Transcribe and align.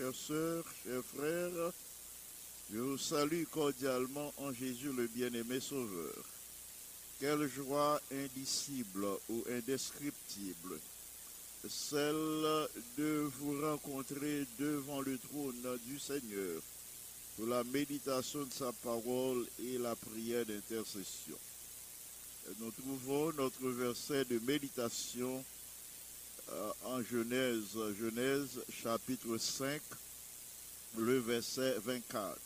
Chères 0.00 0.14
sœurs, 0.14 0.64
chers 0.82 1.04
frères, 1.14 1.72
je 2.72 2.78
vous 2.78 2.96
salue 2.96 3.44
cordialement 3.50 4.32
en 4.38 4.50
Jésus 4.50 4.90
le 4.96 5.06
bien-aimé 5.08 5.60
Sauveur. 5.60 6.24
Quelle 7.18 7.46
joie 7.46 8.00
indicible 8.10 9.04
ou 9.28 9.44
indescriptible, 9.50 10.78
celle 11.68 12.66
de 12.96 13.30
vous 13.40 13.60
rencontrer 13.60 14.46
devant 14.58 15.02
le 15.02 15.18
trône 15.18 15.78
du 15.84 15.98
Seigneur 15.98 16.62
pour 17.36 17.48
la 17.48 17.62
méditation 17.64 18.44
de 18.44 18.52
sa 18.54 18.72
parole 18.82 19.46
et 19.62 19.76
la 19.76 19.94
prière 19.96 20.46
d'intercession. 20.46 21.36
Nous 22.58 22.70
trouvons 22.70 23.32
notre 23.34 23.68
verset 23.68 24.24
de 24.24 24.38
méditation 24.46 25.44
en 26.84 27.02
Genèse, 27.02 27.76
Genèse 28.00 28.60
chapitre 28.82 29.38
5, 29.38 29.80
le 30.98 31.18
verset 31.18 31.76
24. 31.84 32.36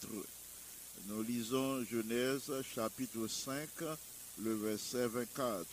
Nous 1.08 1.22
lisons 1.22 1.84
Genèse 1.84 2.50
chapitre 2.74 3.26
5, 3.26 3.68
le 4.42 4.54
verset 4.54 5.06
24. 5.08 5.66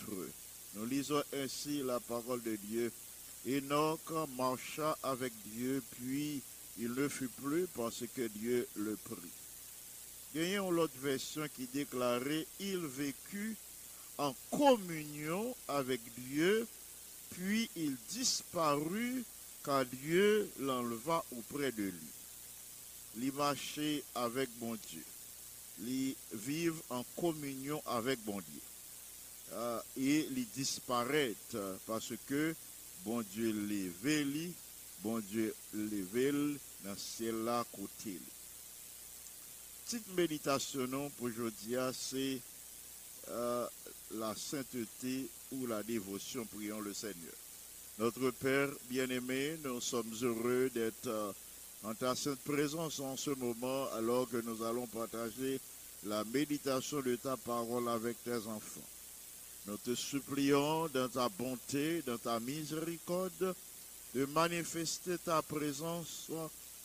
Nous 0.76 0.86
lisons 0.86 1.24
ainsi 1.34 1.84
la 1.84 2.00
parole 2.00 2.42
de 2.44 2.56
Dieu. 2.56 2.92
Enoch 3.48 4.12
marcha 4.38 4.98
avec 5.04 5.34
Dieu, 5.46 5.82
puis 5.98 6.42
il 6.80 6.94
ne 6.94 7.08
fut 7.08 7.28
plus 7.28 7.68
parce 7.76 8.04
que 8.16 8.28
Dieu 8.28 8.68
le 8.76 8.96
prit. 8.96 9.16
Gagnons 10.34 10.72
l'autre 10.72 10.98
version 11.02 11.46
qui 11.56 11.68
déclarait, 11.74 12.48
il 12.60 12.86
vécut 12.86 13.56
en 14.18 14.34
communion 14.52 15.56
avec 15.68 16.00
Dieu, 16.30 16.66
puis 17.32 17.70
il 17.76 17.96
disparut 18.10 19.24
quand 19.64 19.84
Dieu 20.04 20.50
l'enleva 20.60 21.24
auprès 21.38 21.72
de 21.72 21.84
lui. 21.84 22.12
Il 23.18 23.32
marchait 23.34 24.04
avec 24.16 24.50
bon 24.60 24.78
Dieu. 24.90 25.04
Il 25.86 26.16
vivre 26.34 26.82
en 26.90 27.04
communion 27.20 27.82
avec 27.86 28.20
bon 28.24 28.40
Dieu. 28.40 28.62
Euh, 29.54 29.82
et 29.98 30.28
il 30.36 30.48
disparaît 30.56 31.36
parce 31.86 32.14
que 32.28 32.56
bon 33.04 33.22
Dieu 33.34 33.52
les 33.68 33.90
véli, 34.02 34.54
bon 35.02 35.20
Dieu 35.20 35.54
les 35.74 36.02
véli 36.02 36.58
dans 36.86 36.96
ciel 36.96 37.44
là 37.44 37.66
côté. 37.76 38.18
Petite 39.86 40.08
méditation 40.16 41.12
pour 41.18 41.28
aujourd'hui, 41.28 41.76
c'est 41.94 42.40
euh, 43.30 43.68
la 44.12 44.36
sainteté 44.36 45.28
ou 45.52 45.68
la 45.68 45.84
dévotion, 45.84 46.46
prions 46.46 46.82
le 46.82 46.94
Seigneur. 46.94 47.34
Notre 48.00 48.32
Père 48.32 48.70
bien-aimé, 48.90 49.58
nous 49.64 49.82
sommes 49.82 50.12
heureux 50.22 50.70
d'être 50.74 51.08
euh, 51.08 51.32
en 51.84 51.94
ta 51.94 52.16
sainte 52.16 52.40
présence 52.40 53.00
en 53.00 53.18
ce 53.18 53.32
moment 53.32 53.88
alors 53.94 54.30
que 54.30 54.38
nous 54.38 54.64
allons 54.64 54.88
partager 54.88 55.60
la 56.06 56.24
méditation 56.26 57.02
de 57.02 57.16
ta 57.16 57.38
parole 57.38 57.88
avec 57.90 58.24
tes 58.24 58.36
enfants. 58.48 58.88
Nous 59.68 59.78
te 59.78 59.94
supplions 59.94 60.88
dans 60.88 61.10
ta 61.10 61.30
bonté, 61.30 62.02
dans 62.02 62.18
ta 62.18 62.40
miséricorde, 62.40 63.56
de 64.16 64.26
manifester 64.26 65.18
ta 65.20 65.42
présence 65.42 66.32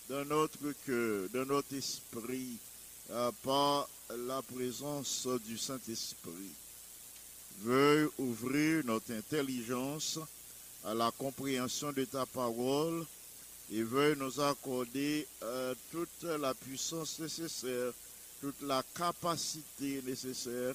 dans 0.09 0.25
notre 0.25 0.73
cœur, 0.85 1.29
dans 1.33 1.47
notre 1.47 1.75
esprit, 1.75 2.59
euh, 3.11 3.31
par 3.43 3.89
la 4.15 4.41
présence 4.43 5.27
du 5.47 5.59
Saint-Esprit. 5.59 6.53
Veuille 7.63 8.09
ouvrir 8.19 8.85
notre 8.85 9.13
intelligence 9.13 10.19
à 10.85 10.95
la 10.95 11.11
compréhension 11.11 11.93
de 11.93 12.05
ta 12.05 12.27
parole 12.27 13.05
et 13.73 13.83
veuille 13.83 14.17
nous 14.19 14.41
accorder 14.41 15.27
euh, 15.43 15.75
toute 15.91 16.23
la 16.23 16.55
puissance 16.55 17.19
nécessaire, 17.19 17.93
toute 18.41 18.63
la 18.63 18.83
capacité 18.95 20.03
nécessaire 20.07 20.75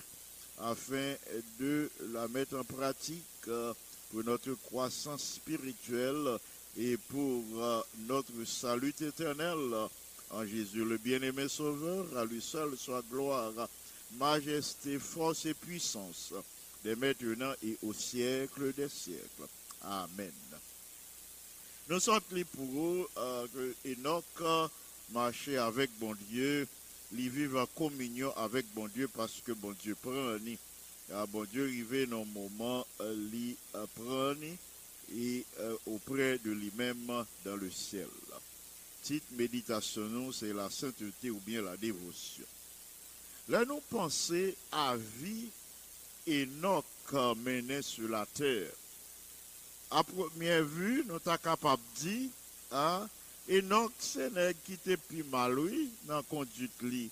afin 0.59 1.13
de 1.59 1.89
la 2.11 2.27
mettre 2.27 2.57
en 2.57 2.63
pratique 2.63 3.23
euh, 3.47 3.73
pour 4.09 4.23
notre 4.25 4.53
croissance 4.65 5.23
spirituelle 5.35 6.37
et 6.77 6.97
pour 6.97 7.43
euh, 7.57 7.81
notre 8.07 8.43
salut 8.45 8.93
éternel. 8.99 9.57
En 10.31 10.45
Jésus 10.45 10.85
le 10.85 10.97
bien-aimé 10.97 11.47
Sauveur, 11.49 12.05
à 12.17 12.25
lui 12.25 12.41
seul 12.41 12.77
soit 12.77 13.03
gloire, 13.11 13.51
majesté, 14.17 14.97
force 14.97 15.45
et 15.45 15.53
puissance, 15.53 16.33
dès 16.83 16.95
maintenant 16.95 17.53
et 17.63 17.77
au 17.83 17.93
siècle 17.93 18.73
des 18.73 18.89
siècles. 18.89 19.47
Amen. 19.83 20.31
Nous 21.89 21.99
sommes 21.99 22.21
les 22.31 22.45
pour 22.45 23.09
euh, 23.17 23.47
que 23.53 23.75
Enoch 23.89 24.69
marchait 25.11 25.57
avec 25.57 25.89
bon 25.99 26.15
Dieu, 26.29 26.67
il 27.13 27.29
vivait 27.29 27.59
en 27.59 27.65
communion 27.65 28.33
avec 28.37 28.65
bon 28.73 28.87
Dieu 28.87 29.09
parce 29.09 29.41
que 29.45 29.51
bon 29.51 29.75
Dieu 29.81 29.95
prend. 30.01 30.37
Ah, 31.13 31.25
bon 31.27 31.43
Dieu 31.43 31.63
arrivé 31.65 32.05
dans 32.05 32.19
le 32.19 32.25
moment, 32.25 32.85
euh, 33.01 33.29
il 33.33 33.55
euh, 33.75 33.85
prend 33.95 34.41
et 35.13 35.45
euh, 35.59 35.75
auprès 35.87 36.37
de 36.37 36.51
lui-même 36.51 37.25
dans 37.43 37.57
le 37.57 37.69
ciel. 37.69 38.07
Petite 39.01 39.31
méditation, 39.31 40.31
c'est 40.31 40.53
la 40.53 40.69
sainteté 40.69 41.31
ou 41.31 41.39
bien 41.43 41.63
la 41.63 41.75
dévotion. 41.75 42.45
Là, 43.49 43.65
nous 43.65 43.81
pensons 43.89 44.51
à 44.71 44.95
vie 44.95 45.49
Enoch 46.27 46.85
menait 47.43 47.81
sur 47.81 48.07
la 48.07 48.27
terre. 48.27 48.69
À 49.89 50.03
première 50.03 50.63
vue, 50.63 51.03
nous 51.07 51.17
sommes 51.19 51.37
capables 51.39 51.81
de 51.95 52.01
dire, 52.01 52.29
hein, 52.71 53.09
Enoch, 53.49 53.91
c'est 53.97 54.31
qui 54.63 54.73
était 54.73 54.97
plus 54.97 55.23
mal, 55.23 55.57
oui, 55.57 55.89
dans 56.03 56.21
conduite 56.21 56.79
li, 56.83 57.09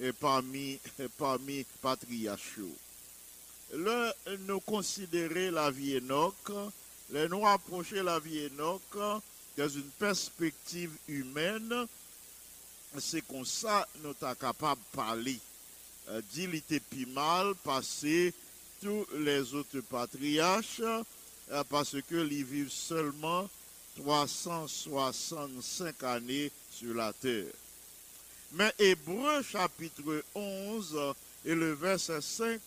et 0.00 0.12
parmi, 0.12 0.78
parmi 1.18 1.66
patriarchaux. 1.82 2.76
Là, 3.74 4.14
nous 4.48 4.60
considérer 4.60 5.50
la 5.50 5.70
vie 5.70 5.98
Enoch, 5.98 6.50
là, 7.10 7.28
nous 7.28 7.46
approcher 7.46 8.02
la 8.02 8.18
vie 8.18 8.46
Enoch 8.46 9.22
dans 9.56 9.68
une 9.68 9.90
perspective 9.98 10.90
humaine, 11.08 11.86
c'est 12.98 13.26
comme 13.26 13.44
ça 13.44 13.86
nous 14.02 14.14
sommes 14.18 14.34
capables 14.36 14.80
de 14.92 14.96
parler. 14.96 15.38
Euh, 16.08 16.22
dit 16.32 16.44
était 16.44 16.80
plus 16.80 17.06
mal 17.06 17.54
passé 17.64 18.32
tous 18.80 19.06
les 19.18 19.54
autres 19.54 19.80
patriarches 19.80 20.80
euh, 20.80 21.64
parce 21.68 21.96
que 22.08 22.28
ils 22.30 22.44
vivent 22.44 22.70
seulement 22.70 23.48
365 23.96 26.02
années 26.04 26.52
sur 26.70 26.94
la 26.94 27.12
terre. 27.12 27.52
Mais 28.52 28.72
Hébreu 28.78 29.42
chapitre 29.42 30.22
11 30.34 31.14
et 31.44 31.54
le 31.54 31.72
verset 31.72 32.20
5 32.20 32.60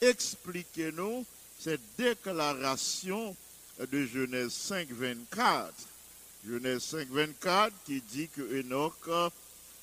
expliquez-nous 0.00 1.26
cette 1.58 1.82
déclaration 1.98 3.36
de 3.78 4.06
Genèse 4.06 4.52
5, 4.52 4.88
24. 4.90 5.72
Genèse 6.46 6.82
5, 6.82 7.08
24 7.10 7.72
qui 7.86 8.02
dit 8.02 8.28
que 8.28 8.60
Enoch 8.60 8.92
euh, 9.08 9.30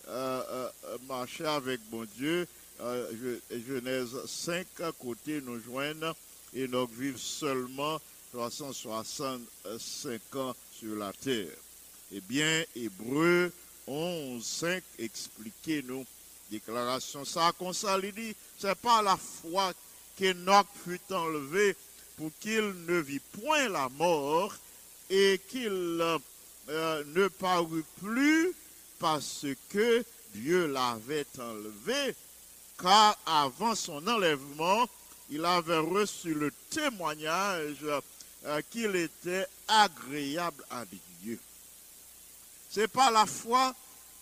euh, 0.07 0.69
marchait 1.07 1.45
avec 1.45 1.79
bon 1.89 2.05
Dieu. 2.17 2.47
Euh, 2.81 3.39
Genèse 3.67 4.15
5, 4.25 4.67
à 4.81 4.91
côté, 4.91 5.41
nous 5.41 5.59
joignent 5.59 6.13
Enoch 6.55 6.89
vive 6.97 7.17
seulement 7.17 7.99
365 8.33 10.35
ans 10.35 10.55
sur 10.77 10.95
la 10.95 11.11
terre. 11.13 11.47
Eh 12.11 12.21
bien, 12.21 12.63
Hébreu 12.75 13.51
11, 13.87 14.43
5, 14.43 14.83
expliquez-nous, 14.99 16.05
déclaration 16.51 17.25
ça, 17.25 17.51
comme 17.57 17.73
ça, 17.73 17.97
il 18.03 18.13
dit, 18.13 18.35
c'est 18.59 18.75
pas 18.75 19.01
la 19.01 19.17
foi 19.17 19.73
qu'Enoch 20.17 20.67
fut 20.83 21.01
enlevé 21.11 21.75
pour 22.17 22.29
qu'il 22.39 22.73
ne 22.87 22.99
vit 22.99 23.19
point 23.19 23.67
la 23.69 23.89
mort 23.89 24.53
et 25.09 25.41
qu'il 25.49 26.19
euh, 26.69 27.03
ne 27.15 27.27
parut 27.27 27.85
plus 28.01 28.53
parce 28.99 29.45
que 29.69 30.05
Dieu 30.33 30.67
l'avait 30.67 31.25
enlevé, 31.39 32.15
car 32.79 33.17
avant 33.25 33.75
son 33.75 34.05
enlèvement, 34.07 34.87
il 35.29 35.43
avait 35.45 35.79
reçu 35.79 36.33
le 36.33 36.51
témoignage 36.69 37.85
euh, 38.45 38.61
qu'il 38.69 38.95
était 38.95 39.45
agréable 39.67 40.63
à 40.69 40.85
Dieu. 41.21 41.39
C'est 42.69 42.87
pas 42.87 43.11
la 43.11 43.25
foi 43.25 43.73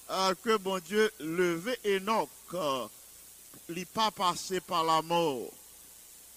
euh, 0.10 0.34
que 0.44 0.58
bon 0.58 0.80
Dieu 0.80 1.12
levait 1.20 1.80
Enoch, 1.86 2.30
il 3.70 3.86
pas 3.86 4.12
passé 4.12 4.60
par 4.60 4.84
la 4.84 5.02
mort. 5.02 5.52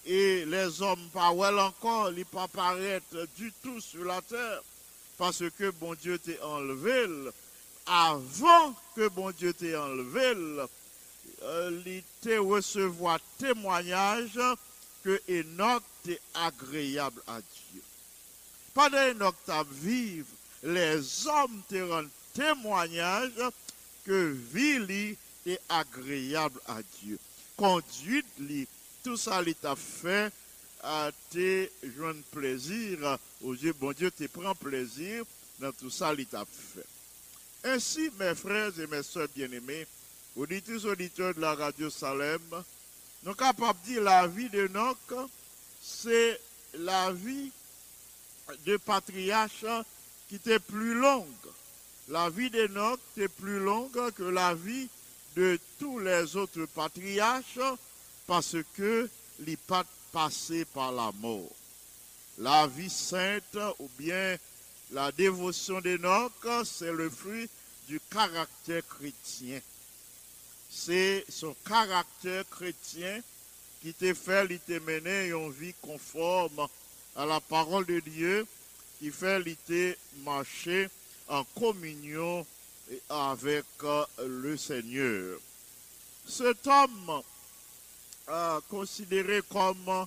Et 0.05 0.45
les 0.45 0.83
hommes, 0.83 1.09
pas 1.13 1.33
well 1.33 1.59
encore, 1.59 2.13
il 2.13 2.27
pas 2.27 2.49
paraître 2.49 3.27
du 3.37 3.53
tout 3.63 3.81
sur 3.81 4.05
la 4.05 4.21
terre. 4.21 4.63
Parce 5.23 5.45
que 5.57 5.71
bon 5.71 5.95
Dieu 5.95 6.19
t'a 6.19 6.45
enlevé. 6.45 7.07
Avant 7.87 8.75
que 8.97 9.07
bon 9.07 9.31
Dieu 9.31 9.53
t'ait 9.53 9.77
enlevé, 9.77 10.35
euh, 11.45 11.81
il 11.87 12.03
te 12.21 12.37
recevoir 12.39 13.21
témoignage 13.39 14.41
que 15.05 15.21
Enoch 15.29 15.85
était 16.05 16.21
agréable 16.35 17.23
à 17.29 17.39
Dieu. 17.39 17.83
Pendant 18.75 18.99
Enoch 18.99 19.37
t'a 19.47 19.65
vivre, 19.71 20.27
les 20.65 21.29
hommes 21.29 21.63
te 21.69 21.81
rendent 21.89 22.09
témoignage 22.35 23.31
que 24.05 24.37
vie 24.53 25.17
est 25.47 25.61
agréable 25.69 26.59
à 26.67 26.81
Dieu. 27.01 27.17
Conduite 27.57 28.27
tout 29.05 29.17
ça 29.17 29.41
il 29.47 29.55
t'a 29.55 29.77
fait 29.77 30.33
à 30.83 31.13
te 31.31 31.69
joindre 31.97 32.23
plaisir 32.33 33.19
aux 33.43 33.55
yeux. 33.55 33.75
Bon 33.75 33.93
Dieu 33.93 34.11
te 34.11 34.25
prend 34.25 34.55
plaisir 34.55 35.25
dans 35.59 35.73
tout 35.73 35.91
ça 35.91 36.13
il 36.17 36.27
t'a 36.27 36.45
fait. 36.45 36.87
Ainsi, 37.65 38.11
mes 38.19 38.35
frères 38.35 38.79
et 38.79 38.87
mes 38.87 39.03
soeurs 39.03 39.29
bien-aimés, 39.35 39.87
auditeurs 40.37 40.85
auditeurs 40.87 41.35
de 41.35 41.41
la 41.41 41.55
radio 41.55 41.89
Salem, 41.91 42.41
nous 43.23 43.35
capables 43.35 43.79
de 43.83 43.93
dire 43.93 44.03
la 44.03 44.27
vie 44.27 44.49
de 44.49 44.67
Noc, 44.69 44.99
c'est 45.81 46.41
la 46.75 47.13
vie 47.13 47.51
de 48.67 48.77
patriarche 48.77 49.65
qui 50.29 50.37
était 50.37 50.59
plus 50.59 50.95
longue. 50.95 51.27
La 52.09 52.31
vie 52.31 52.51
d'Enoch 52.51 52.99
était 53.17 53.29
plus 53.29 53.61
longue 53.61 54.11
que 54.13 54.25
la 54.25 54.55
vie 54.55 54.89
de 55.37 55.59
tous 55.79 55.99
les 56.01 56.37
autres 56.37 56.67
patriarches 56.67 57.61
parce 58.27 58.57
que 58.77 59.09
les 59.41 59.57
pas 59.57 59.85
passé 60.11 60.65
par 60.65 60.93
la 60.93 61.13
mort. 61.21 61.49
La 62.39 62.67
vie 62.67 62.91
sainte 62.91 63.59
ou 63.79 63.89
bien 63.99 64.37
la 64.91 65.13
dévotion 65.13 65.81
d'Enoch, 65.81 66.33
c'est 66.65 66.93
le 66.93 67.09
fruit 67.11 67.49
du 67.89 68.01
caractère 68.11 68.87
chrétien. 68.89 69.61
C'est 70.71 71.25
son 71.29 71.55
caractère 71.67 72.49
chrétien 72.49 73.21
qui 73.83 73.93
te 73.93 74.15
fait, 74.15 74.47
il 74.49 74.61
te 74.61 74.79
mener 74.79 75.29
une 75.29 75.51
vie 75.51 75.75
conforme 75.83 76.67
à 77.17 77.27
la 77.27 77.41
parole 77.41 77.85
de 77.85 78.01
Dieu, 78.01 78.47
qui 78.99 79.11
fait, 79.11 79.43
il 79.45 79.57
te 79.57 79.97
marcher 80.25 80.89
en 81.29 81.45
communion 81.59 82.47
avec 83.09 83.65
euh, 83.85 84.05
le 84.27 84.57
Seigneur. 84.57 85.39
Cet 86.27 86.67
homme, 86.67 87.23
euh, 88.29 88.61
considéré 88.69 89.43
comme 89.51 90.07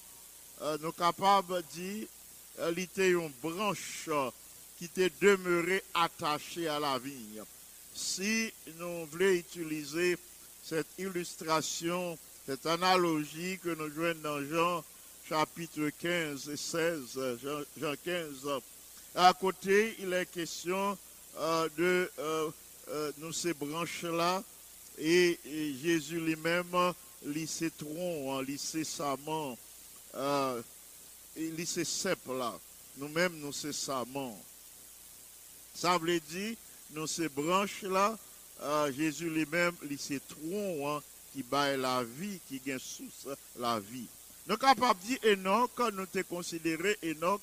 euh, 0.62 0.78
nous 0.81 0.92
capables 0.92 1.56
de 1.56 1.63
dire, 1.74 2.07
euh, 2.60 2.75
était 2.75 3.12
une 3.12 3.31
branche 3.42 4.06
euh, 4.07 4.30
qui 4.78 4.86
était 4.86 5.12
demeurée 5.22 5.84
attachée 5.94 6.68
à 6.68 6.80
la 6.80 6.98
vigne. 7.00 7.44
Si 7.94 8.52
nous 8.78 9.06
voulons 9.06 9.31
utiliser 9.31 10.18
cette 10.63 10.88
illustration, 10.98 12.18
cette 12.46 12.66
analogie 12.66 13.60
que 13.60 13.69
nous 13.69 13.90
jouons 13.94 14.16
dans 14.22 14.44
Jean 14.44 14.84
chapitre 15.28 15.90
15 16.02 16.50
et 16.50 16.57
16, 16.57 17.02
euh, 17.18 17.66
Jean, 17.78 17.94
15, 18.04 18.62
à 19.16 19.34
côté, 19.34 19.96
il 20.00 20.13
est 20.13 20.30
question 20.30 20.98
euh, 21.38 21.69
de 21.78 22.12
euh, 22.19 22.50
euh, 22.90 23.12
nous 23.18 23.31
ces 23.31 23.54
branches-là 23.54 24.44
et, 24.98 25.40
Jésus 25.81 26.19
lui-même, 26.19 26.94
lit 27.25 27.48
ses 27.48 27.72
troncs, 27.72 28.30
hein, 28.30 28.44
lit 28.44 28.57
ses 28.57 28.84
samans, 28.84 29.57
euh, 30.16 30.62
lit 31.36 31.66
ses 31.66 31.86
cèpes 31.86 32.28
là. 32.28 32.54
Nous-mêmes, 32.98 33.38
nous 33.40 33.52
ces 33.52 33.74
samans. 33.74 34.38
Ça 35.74 35.98
veut 35.98 36.20
dire, 36.20 36.56
nous 36.92 37.08
ces 37.08 37.28
branches-là, 37.28 38.18
euh, 38.62 38.92
Jésus 38.94 39.30
lui-même, 39.30 39.76
lit 39.84 39.98
ses 39.98 40.22
troncs 40.22 40.80
hein, 40.86 41.04
qui 41.34 41.44
baillent 41.44 41.80
la 41.80 42.04
vie, 42.04 42.40
qui 42.48 42.60
gagnent 42.60 42.80
sous 42.80 43.10
la 43.58 43.80
vie. 43.80 44.08
Nous 44.48 44.58
capables 44.58 45.00
de 45.02 45.08
dire 45.08 45.20
Enoch, 45.24 45.80
nous 45.94 46.06
te 46.06 46.22
considéré 46.22 46.98
Enoch 47.04 47.42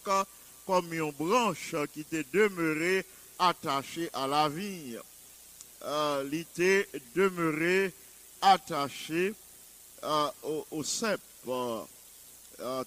comme 0.66 0.92
une 0.92 1.10
branche 1.10 1.74
qui 1.92 2.00
était 2.00 2.24
demeurée 2.32 3.04
attachée 3.38 4.08
à 4.12 4.26
la 4.26 4.48
vigne. 4.48 4.98
Euh, 5.84 6.24
il 6.30 6.38
était 6.38 6.88
demeuré 7.14 7.92
attaché 8.40 9.34
euh, 10.04 10.30
au, 10.44 10.66
au 10.70 10.84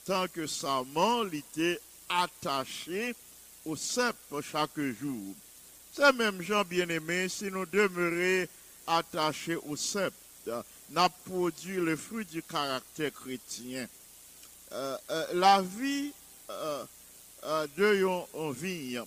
tant 0.06 0.28
que 0.28 0.48
sa 0.48 0.84
main 0.94 1.28
il 1.32 1.40
était 1.40 1.80
attaché 2.10 3.16
au 3.66 3.76
cep 3.76 4.16
chaque 4.42 4.80
jour. 5.02 5.34
C'est 5.94 6.14
même 6.14 6.42
Jean 6.42 6.64
bien-aimé, 6.64 7.28
si 7.30 7.46
nous 7.46 7.66
demeurions 7.66 8.48
attachés 8.88 9.56
au 9.56 9.76
cep, 9.76 10.14
n'a 10.92 11.10
produit 11.10 11.78
le 11.78 11.96
fruit 11.96 12.26
du 12.26 12.44
caractère 12.44 13.12
chrétien. 13.14 13.88
Euh, 14.72 14.98
euh, 15.10 15.26
la 15.34 15.62
vie 15.62 16.12
euh, 16.50 16.84
de 17.78 17.96
yon- 17.96 18.28
vigne, 18.52 19.04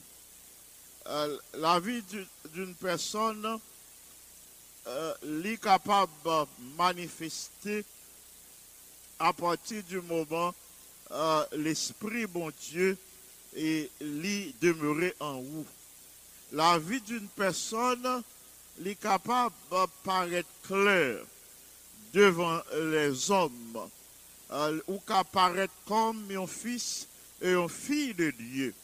la 1.55 1.79
vie 1.81 2.03
du- 2.03 2.27
d'une 2.55 2.75
personne 2.75 3.59
li 5.23 5.59
capable 5.59 6.13
de 6.25 6.47
manifester 6.77 7.85
à 9.19 9.33
partir 9.33 9.83
du 9.85 10.01
moment 10.01 10.55
euh, 11.11 11.45
l'esprit 11.57 12.27
bon 12.27 12.51
Dieu 12.71 12.97
et 13.57 13.91
l'y 14.01 14.55
demeurer 14.61 15.15
en 15.21 15.41
vous. 15.41 15.67
La 16.53 16.79
vie 16.79 17.01
d'une 17.01 17.29
personne 17.29 18.23
li 18.79 18.97
capable 18.97 19.55
de 19.71 19.87
paraître 20.05 20.49
claire 20.67 21.21
devant 22.13 22.61
les 22.75 23.31
hommes 23.31 23.89
euh, 24.51 24.81
ou 24.87 24.99
qu'apparaître 25.07 25.75
comme 25.87 26.31
un 26.31 26.47
fils 26.47 27.07
et 27.43 27.53
une 27.53 27.69
fille 27.69 28.15
de 28.15 28.31
Dieu. 28.31 28.75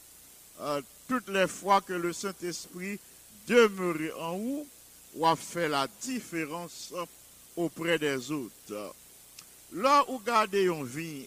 Euh, 0.61 0.83
toutes 1.09 1.29
les 1.29 1.49
fois 1.49 1.81
que 1.81 1.93
le 1.93 2.13
Saint-Esprit 2.13 2.99
demeure 3.47 4.21
en 4.21 4.39
vous, 4.39 4.67
ou 5.15 5.27
a 5.27 5.37
fait 5.37 5.69
la 5.69 5.87
différence 6.03 6.93
auprès 7.57 7.99
des 7.99 8.31
autres. 8.31 8.95
Là 9.73 10.05
où 10.09 10.19
gardez 10.19 10.71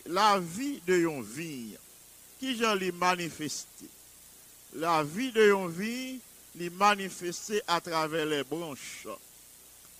la 0.05 0.39
vie 0.39 0.81
de 0.87 0.95
une 0.95 1.23
vie, 1.23 1.75
qui 2.39 2.57
j'en 2.57 2.75
l'ai 2.75 2.91
manifesté. 2.91 3.85
La 4.73 5.03
vie 5.03 5.31
de 5.31 5.51
une 5.51 5.69
vie, 5.69 6.19
l'est 6.55 6.69
manifestée 6.69 7.61
à 7.67 7.81
travers 7.81 8.25
les 8.25 8.43
branches. 8.43 9.07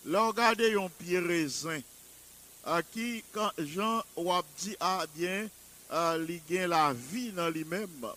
Là, 0.06 0.28
regardez 0.28 0.76
un 0.76 0.90
pied 0.90 1.20
raisin, 1.20 1.80
à 2.66 2.82
qui, 2.82 3.24
quand 3.32 3.52
Jean 3.58 4.00
a 4.00 4.44
dit, 4.60 4.76
ah 4.80 5.06
bien, 5.16 5.48
euh, 5.92 6.18
li 6.18 6.42
gen 6.50 6.70
la 6.70 6.94
vie 6.94 7.32
dans 7.32 7.50
lui-même, 7.50 8.08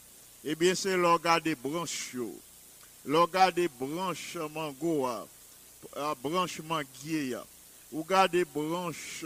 eh 0.44 0.54
bien, 0.54 0.74
c'est 0.74 0.96
le 0.96 1.08
regard 1.08 1.40
des 1.40 1.54
branches. 1.54 2.16
regard 3.06 3.52
des 3.52 3.68
branches 3.68 4.36
mango, 4.52 5.06
ah, 5.06 5.26
ah, 5.96 6.14
branche 6.22 6.60
manguier, 6.60 7.36
ou 7.92 8.04
gardez 8.04 8.44
branches 8.44 9.24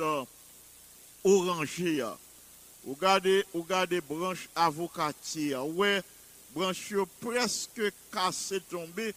euh, 1.24 1.28
orangées, 1.28 1.96
ya. 1.96 2.16
ou 2.84 2.94
gardez, 2.94 3.44
ou 3.54 3.62
gardez 3.62 4.00
branches 4.00 4.48
avocatier, 4.54 5.56
ouais, 5.56 6.02
branche 6.54 6.94
presque 7.20 7.82
cassé 8.12 8.60
tombé, 8.60 9.14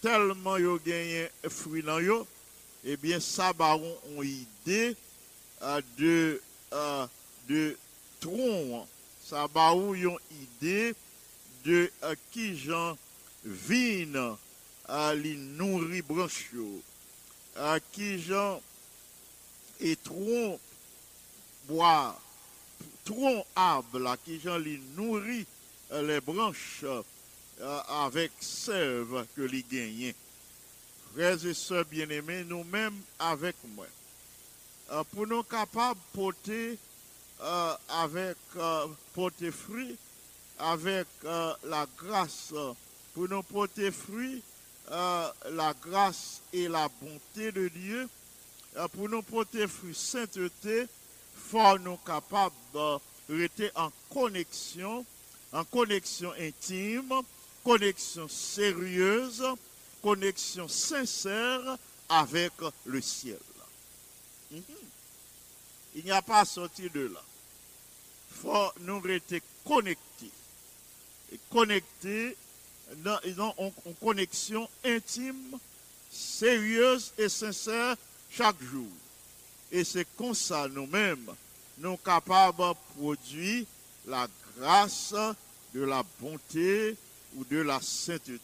tellement 0.00 0.58
yo 0.58 0.78
gagné 0.84 1.28
fruit 1.48 1.82
dans 1.82 1.98
yo, 1.98 2.26
eh 2.84 2.96
bien, 2.96 3.18
ça 3.20 3.52
baron 3.52 3.96
ont 4.16 4.22
idée 4.22 4.96
euh, 5.62 5.80
de, 5.96 6.42
euh, 6.72 7.06
de 7.48 7.76
tronc. 8.20 8.86
Ça 9.24 9.48
ba 9.48 9.74
ou 9.74 9.94
yon 9.94 10.18
idée 10.30 10.94
de 11.64 11.90
euh, 12.02 12.14
qui 12.30 12.58
Jean 12.58 12.98
vin 13.42 14.36
à 14.86 15.14
li 15.14 15.36
nourri 15.36 16.02
branche 16.02 16.50
qui 17.92 18.20
Jean 18.20 18.60
et 19.80 19.96
tronc 19.96 20.60
bois, 21.68 22.18
tronc 23.04 23.44
arbre 23.54 24.16
qui 24.24 24.40
Jean 24.40 24.58
li 24.58 24.80
nourrit 24.96 25.46
euh, 25.92 26.02
les 26.02 26.20
branches 26.20 26.84
euh, 26.84 27.80
avec 27.88 28.32
sève 28.40 29.26
que 29.36 29.42
li 29.42 29.64
gagnait. 29.70 30.14
Frères 31.14 31.46
et 31.46 31.54
sœurs 31.54 31.84
bien-aimés, 31.84 32.44
nous-mêmes 32.44 33.00
avec 33.18 33.56
moi, 33.76 33.86
euh, 34.90 35.04
pour 35.14 35.26
nous 35.26 35.44
capables 35.44 36.00
de 36.00 36.18
porter 36.18 36.78
euh, 37.40 37.74
avec 37.88 38.36
euh, 38.56 38.86
porter 39.12 39.50
fruit, 39.50 39.96
avec 40.58 41.06
euh, 41.24 41.52
la 41.64 41.86
grâce, 41.96 42.52
pour 43.12 43.28
nous 43.28 43.42
porter 43.42 43.90
fruit, 43.90 44.42
euh, 44.90 45.28
la 45.52 45.72
grâce 45.82 46.40
et 46.52 46.68
la 46.68 46.88
bonté 47.00 47.52
de 47.52 47.68
Dieu, 47.68 48.08
euh, 48.76 48.88
pour 48.88 49.08
nous 49.08 49.22
porter 49.22 49.68
fruit 49.68 49.94
sainteté, 49.94 50.86
faut 51.36 51.78
nous 51.78 51.96
capables 51.98 52.54
de 52.72 52.98
rester 53.28 53.70
en 53.74 53.90
connexion, 54.10 55.04
en 55.52 55.64
connexion 55.64 56.32
intime, 56.38 57.12
connexion 57.64 58.28
sérieuse, 58.28 59.42
connexion 60.02 60.68
sincère 60.68 61.78
avec 62.08 62.52
le 62.84 63.00
ciel. 63.00 63.38
Mhm. 64.50 64.62
Il 65.96 66.04
n'y 66.04 66.10
a 66.10 66.22
pas 66.22 66.40
à 66.40 66.44
sortir 66.44 66.90
de 66.92 67.06
là. 67.06 67.22
faut 68.42 68.72
nous 68.80 69.00
rester 69.00 69.42
connectés. 69.64 70.30
Et 71.32 71.38
connectés 71.50 72.36
dans, 72.96 73.18
dans- 73.36 73.54
en 73.58 73.70
connexion 74.00 74.68
intime, 74.84 75.58
sérieuse 76.10 77.12
et 77.16 77.28
sincère 77.28 77.96
chaque 78.30 78.60
jour. 78.62 78.88
Et 79.74 79.82
c'est 79.82 80.06
comme 80.16 80.34
ça 80.34 80.68
nous-mêmes, 80.68 81.26
nous 81.78 81.90
sommes 81.90 81.98
capables 81.98 82.58
de 82.58 82.74
produire 82.96 83.66
la 84.06 84.28
grâce, 84.56 85.12
de 85.74 85.82
la 85.82 86.04
bonté 86.20 86.94
ou 87.34 87.44
de 87.44 87.56
la 87.56 87.80
sainteté. 87.80 88.38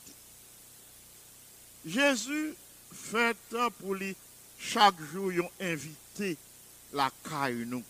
Jésus 1.87 2.53
fait 2.93 3.37
pour 3.79 3.95
lui 3.95 4.17
chaque 4.59 5.01
jour 5.13 5.33
yon 5.33 5.49
invité 5.61 6.37
la 6.93 7.13
caille 7.23 7.65
nous. 7.65 7.85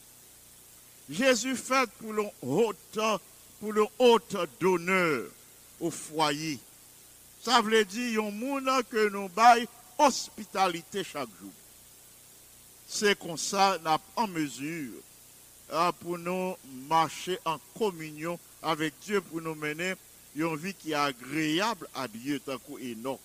Jésus 1.09 1.57
fait 1.57 1.91
pour 1.93 2.13
le 2.13 2.25
hôte, 2.43 2.99
pour 3.59 3.73
le 3.73 3.87
hôte 3.99 4.37
d'honneur 4.61 5.25
au 5.81 5.91
foyer. 5.91 6.59
Ça 7.43 7.63
veut 7.63 7.87
dire 7.87 8.13
yon 8.13 8.31
moun 8.33 8.69
que 8.91 9.09
nous 9.09 9.31
bail 9.31 9.67
hospitalité 9.97 11.03
chaque 11.03 11.31
jour. 11.41 11.51
C'est 12.93 13.17
comme 13.17 13.39
ça 13.39 13.79
en 14.17 14.27
mesure 14.27 14.91
euh, 15.73 15.93
pour 16.01 16.19
nous 16.19 16.57
marcher 16.89 17.39
en 17.45 17.57
communion 17.79 18.37
avec 18.61 18.95
Dieu, 19.05 19.21
pour 19.21 19.41
nous 19.41 19.55
mener 19.55 19.95
une 20.35 20.57
vie 20.57 20.75
qui 20.75 20.91
est 20.91 20.95
agréable 20.95 21.89
à 21.95 22.09
Dieu, 22.09 22.41
tant 22.41 22.59
qu'Enoch 22.59 23.21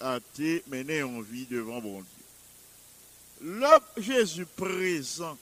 a 0.00 0.16
été 0.16 0.64
mené 0.68 1.02
en 1.02 1.20
vie 1.20 1.44
devant 1.44 1.82
bon 1.82 2.00
Dieu. 2.00 2.24
Le 3.42 4.02
Jésus 4.02 4.46
présent, 4.46 5.36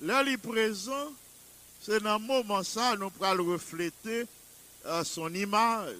là, 0.00 0.22
il 0.22 0.32
est 0.32 0.36
présent, 0.38 1.12
c'est 1.82 2.02
dans 2.02 2.18
le 2.18 2.24
moment 2.24 2.62
ça, 2.62 2.96
nous 2.96 3.10
pourrons 3.10 3.52
refléter 3.52 4.24
euh, 4.86 5.04
son 5.04 5.32
image. 5.34 5.94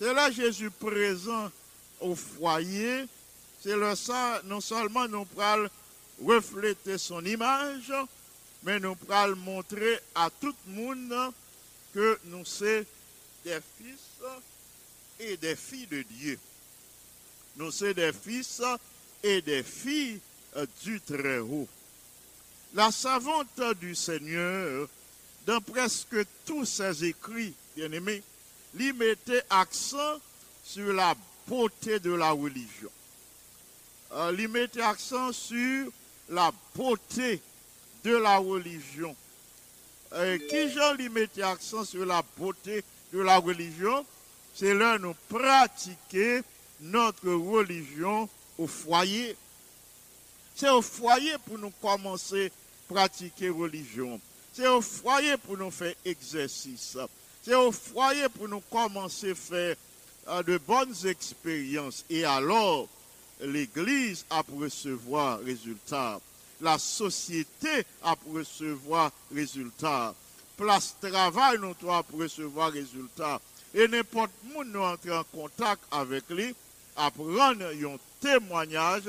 C'est 0.00 0.12
là 0.12 0.32
Jésus 0.32 0.72
présent 0.72 1.48
au 2.00 2.16
foyer, 2.16 3.04
c'est 3.60 3.76
là 3.76 3.96
ça, 3.96 4.40
non 4.44 4.60
seulement 4.60 5.08
nous 5.08 5.24
pourrons 5.24 5.68
refléter 6.24 6.98
son 6.98 7.24
image, 7.24 7.92
mais 8.62 8.78
nous 8.80 8.94
pourrons 8.94 9.36
montrer 9.36 9.98
à 10.14 10.30
tout 10.30 10.54
le 10.66 10.72
monde 10.72 11.32
que 11.94 12.18
nous 12.24 12.44
sommes 12.44 12.84
des 13.44 13.58
fils 13.78 14.22
et 15.20 15.36
des 15.36 15.56
filles 15.56 15.86
de 15.86 16.02
Dieu. 16.02 16.38
Nous 17.56 17.70
sommes 17.70 17.94
des 17.94 18.12
fils 18.12 18.62
et 19.22 19.42
des 19.42 19.62
filles 19.62 20.20
du 20.82 21.00
Très-Haut. 21.00 21.68
La 22.74 22.92
savante 22.92 23.60
du 23.80 23.94
Seigneur, 23.94 24.88
dans 25.46 25.60
presque 25.60 26.16
tous 26.44 26.64
ses 26.64 27.04
écrits, 27.04 27.54
bien-aimés, 27.74 28.22
lui 28.74 28.92
mettait 28.92 29.42
accent 29.50 30.20
sur 30.62 30.92
la 30.92 31.16
beauté 31.46 31.98
de 31.98 32.12
la 32.12 32.30
religion. 32.30 32.90
Euh, 34.12 34.32
lui 34.32 34.48
mettait 34.48 34.80
accent 34.80 35.32
sur 35.32 35.90
la 36.30 36.50
beauté 36.74 37.42
de 38.04 38.16
la 38.16 38.38
religion. 38.38 39.14
Euh, 40.14 40.38
qui 40.38 40.70
Jean 40.70 40.94
lui 40.94 41.10
mettait 41.10 41.42
accent 41.42 41.84
sur 41.84 42.06
la 42.06 42.22
beauté 42.38 42.82
de 43.12 43.20
la 43.20 43.38
religion, 43.38 44.06
c'est 44.54 44.72
là 44.74 44.98
nous 44.98 45.14
pratiquer 45.28 46.42
notre 46.80 47.30
religion 47.30 48.28
au 48.56 48.66
foyer. 48.66 49.36
C'est 50.54 50.70
au 50.70 50.80
foyer 50.80 51.36
pour 51.46 51.58
nous 51.58 51.72
commencer 51.82 52.46
à 52.46 52.94
pratiquer 52.94 53.50
religion. 53.50 54.18
C'est 54.54 54.66
au 54.66 54.80
foyer 54.80 55.36
pour 55.36 55.58
nous 55.58 55.70
faire 55.70 55.94
exercice. 56.04 56.96
C'est 57.42 57.54
au 57.54 57.70
foyer 57.70 58.28
pour 58.30 58.48
nous 58.48 58.62
commencer 58.70 59.32
à 59.32 59.34
faire 59.34 59.76
euh, 60.28 60.42
de 60.42 60.58
bonnes 60.58 60.94
expériences. 61.04 62.04
Et 62.08 62.24
alors, 62.24 62.88
l'Église 63.40 64.24
a 64.30 64.42
pour 64.42 64.60
recevoir 64.60 65.40
résultat. 65.40 66.20
La 66.60 66.78
société 66.78 67.84
a 68.02 68.16
pour 68.16 68.34
recevoir 68.34 69.12
résultat. 69.32 70.14
Place 70.56 70.96
travail, 71.00 71.58
nous 71.60 71.74
doit 71.74 72.02
pour 72.02 72.20
recevoir 72.20 72.72
résultat. 72.72 73.40
Et 73.74 73.86
n'importe 73.86 74.32
où 74.54 74.64
nous 74.64 74.80
entrer 74.80 75.16
en 75.16 75.24
contact 75.24 75.82
avec 75.90 76.28
lui, 76.30 76.54
apprendre 76.96 77.64
un 77.64 77.96
témoignage 78.20 79.08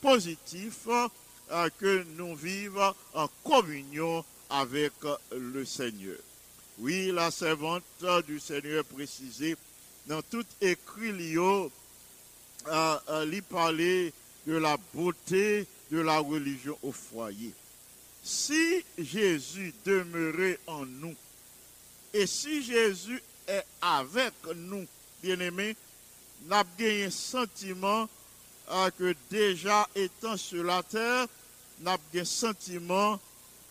positif 0.00 0.88
euh, 0.88 1.68
que 1.78 2.04
nous 2.16 2.34
vivons 2.34 2.94
en 3.14 3.28
communion 3.44 4.24
avec 4.50 4.92
le 5.30 5.64
Seigneur. 5.64 6.16
Oui, 6.78 7.10
la 7.12 7.30
servante 7.30 7.82
du 8.26 8.40
Seigneur 8.40 8.84
précisée 8.84 9.56
dans 10.06 10.22
tout 10.22 10.44
écrit 10.60 11.12
lui 13.26 13.42
parler 13.42 14.12
de 14.46 14.56
la 14.56 14.76
beauté 14.94 15.66
de 15.90 16.00
la 16.00 16.18
religion 16.18 16.78
au 16.82 16.92
foyer. 16.92 17.52
Si 18.22 18.84
Jésus 18.98 19.72
demeurait 19.84 20.58
en 20.66 20.84
nous, 20.84 21.14
et 22.12 22.26
si 22.26 22.62
Jésus 22.62 23.22
est 23.46 23.64
avec 23.80 24.34
nous, 24.54 24.86
bien-aimés, 25.22 25.76
n'a 26.46 26.64
gagné 26.78 27.04
un 27.04 27.10
sentiment 27.10 28.08
euh, 28.70 28.90
que 28.98 29.14
déjà 29.30 29.88
étant 29.94 30.36
sur 30.36 30.64
la 30.64 30.82
terre, 30.82 31.26
n'a 31.80 31.96
gagné 32.12 32.22
un 32.22 32.24
sentiment 32.24 33.20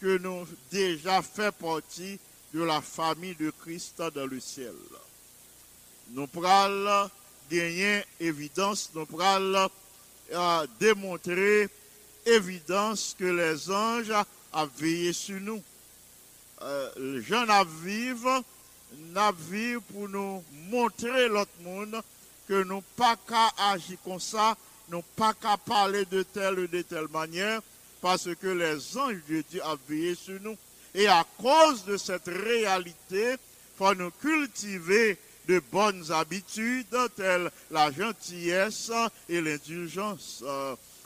que 0.02 0.18
nous 0.18 0.48
déjà 0.72 1.22
fait 1.22 1.52
partie 1.52 2.20
de 2.54 2.64
la 2.64 2.82
famille 2.82 3.36
de 3.36 3.52
Christ 3.62 4.02
dans 4.14 4.26
le 4.26 4.40
ciel. 4.40 4.74
Nous 6.12 6.28
prenons 6.28 7.10
évidence, 8.20 8.92
nous 8.94 9.06
prenons 9.06 9.70
euh, 10.34 10.68
démontrer 10.80 11.70
évidence 12.26 13.16
que 13.18 13.26
les 13.26 13.72
anges 13.72 14.12
a 14.54 14.66
veillé 14.78 15.14
sur 15.14 15.40
nous. 15.40 15.62
Euh, 16.62 16.90
les 16.98 17.22
gens 17.22 17.46
n'a 17.46 17.64
vivre, 17.64 18.44
n'a 19.14 19.32
vivre 19.32 19.82
pour 19.94 20.10
nous 20.10 20.44
montrer 20.70 21.28
l'autre 21.30 21.52
monde 21.64 22.02
que 22.48 22.64
nous 22.64 22.82
pas 22.96 23.16
qu'à 23.28 23.52
agir 23.72 23.98
comme 24.04 24.20
ça, 24.20 24.56
nous 24.90 25.04
pas 25.16 25.34
qu'à 25.34 25.58
parler 25.58 26.06
de 26.06 26.24
telle 26.24 26.60
ou 26.60 26.68
de 26.68 26.82
telle 26.82 27.08
manière, 27.10 27.62
parce 28.02 28.30
que 28.36 28.48
les 28.48 28.98
anges 28.98 29.22
de 29.30 29.44
Dieu 29.50 29.62
ont 29.64 29.78
veillé 29.88 30.16
sur 30.16 30.40
nous. 30.42 30.58
Et 30.94 31.08
à 31.08 31.26
cause 31.38 31.86
de 31.86 31.98
cette 31.98 32.28
réalité, 32.28 33.36
faut 33.78 33.94
nous 33.94 34.12
cultiver 34.12 35.18
de 35.48 35.62
bonnes 35.72 36.12
habitudes 36.12 36.98
telles 37.16 37.50
la 37.72 37.92
gentillesse 37.92 38.92
et 39.30 39.42
l'indulgence. 39.42 40.44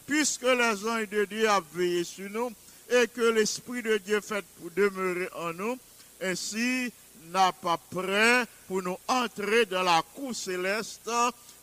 Puisque 0.05 0.43
les 0.43 0.85
anges 0.87 1.09
de 1.09 1.25
Dieu 1.25 1.49
ont 1.49 1.63
veillé 1.73 2.03
sur 2.03 2.29
nous 2.29 2.51
et 2.89 3.07
que 3.07 3.21
l'Esprit 3.21 3.81
de 3.81 3.97
Dieu 3.97 4.19
fait 4.21 4.43
pour 4.59 4.71
demeurer 4.71 5.29
en 5.35 5.53
nous, 5.53 5.77
ainsi 6.21 6.91
n'a 7.31 7.51
pas 7.51 7.77
prêt 7.77 8.45
pour 8.67 8.81
nous 8.81 8.97
entrer 9.07 9.65
dans 9.65 9.83
la 9.83 10.01
cour 10.13 10.35
céleste, 10.35 11.09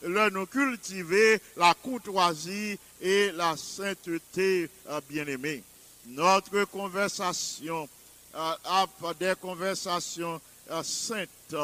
là 0.02 0.30
nous 0.30 0.46
cultiver 0.46 1.40
la 1.56 1.74
courtoisie 1.74 2.78
et 3.00 3.32
la 3.32 3.56
sainteté 3.56 4.70
euh, 4.88 5.00
bien-aimée. 5.08 5.62
Notre 6.06 6.64
conversation 6.64 7.88
euh, 8.34 8.54
ap 8.64 8.90
des 9.18 9.34
conversations 9.40 10.40
euh, 10.70 10.82
saintes 10.82 11.54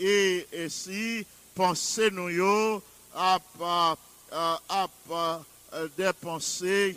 euh, 0.00 0.42
et 0.52 0.64
ainsi 0.64 1.26
penser 1.54 2.10
nous 2.10 2.28
yo 2.28 2.82
ap, 3.14 3.42
euh, 3.60 3.94
euh, 4.30 5.38
euh, 5.74 5.88
des 5.96 6.12
pensées 6.20 6.96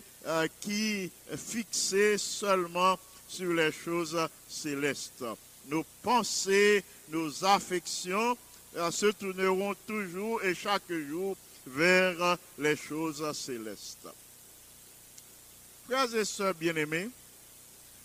qui 0.60 1.12
fixées 1.36 2.20
seulement 2.20 3.00
sur 3.28 3.54
les 3.54 3.72
choses 3.72 4.18
célestes. 4.48 5.26
Nos 5.68 5.84
pensées, 6.04 6.84
nos 7.10 7.44
affections 7.44 8.38
se 8.92 9.08
tourneront 9.14 9.74
toujours 9.88 10.44
et 10.44 10.54
chaque 10.54 10.92
jour 11.10 11.36
vers 11.66 12.38
les 12.60 12.76
choses 12.76 13.26
célestes. 13.36 14.08
Frères 15.88 16.14
et 16.14 16.26
sœurs 16.26 16.54
bien-aimés, 16.54 17.10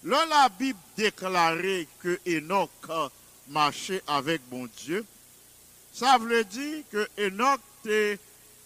là 0.04 0.24
la 0.26 0.48
Bible 0.48 0.78
déclarait 0.96 1.86
que 2.02 2.18
Enoch 2.26 3.10
marchait 3.48 4.02
avec 4.06 4.42
bon 4.48 4.68
Dieu, 4.84 5.04
ça 5.92 6.18
veut 6.18 6.44
dire 6.44 6.82
que 6.90 7.08
Enoch 7.18 7.60
te 7.82 8.16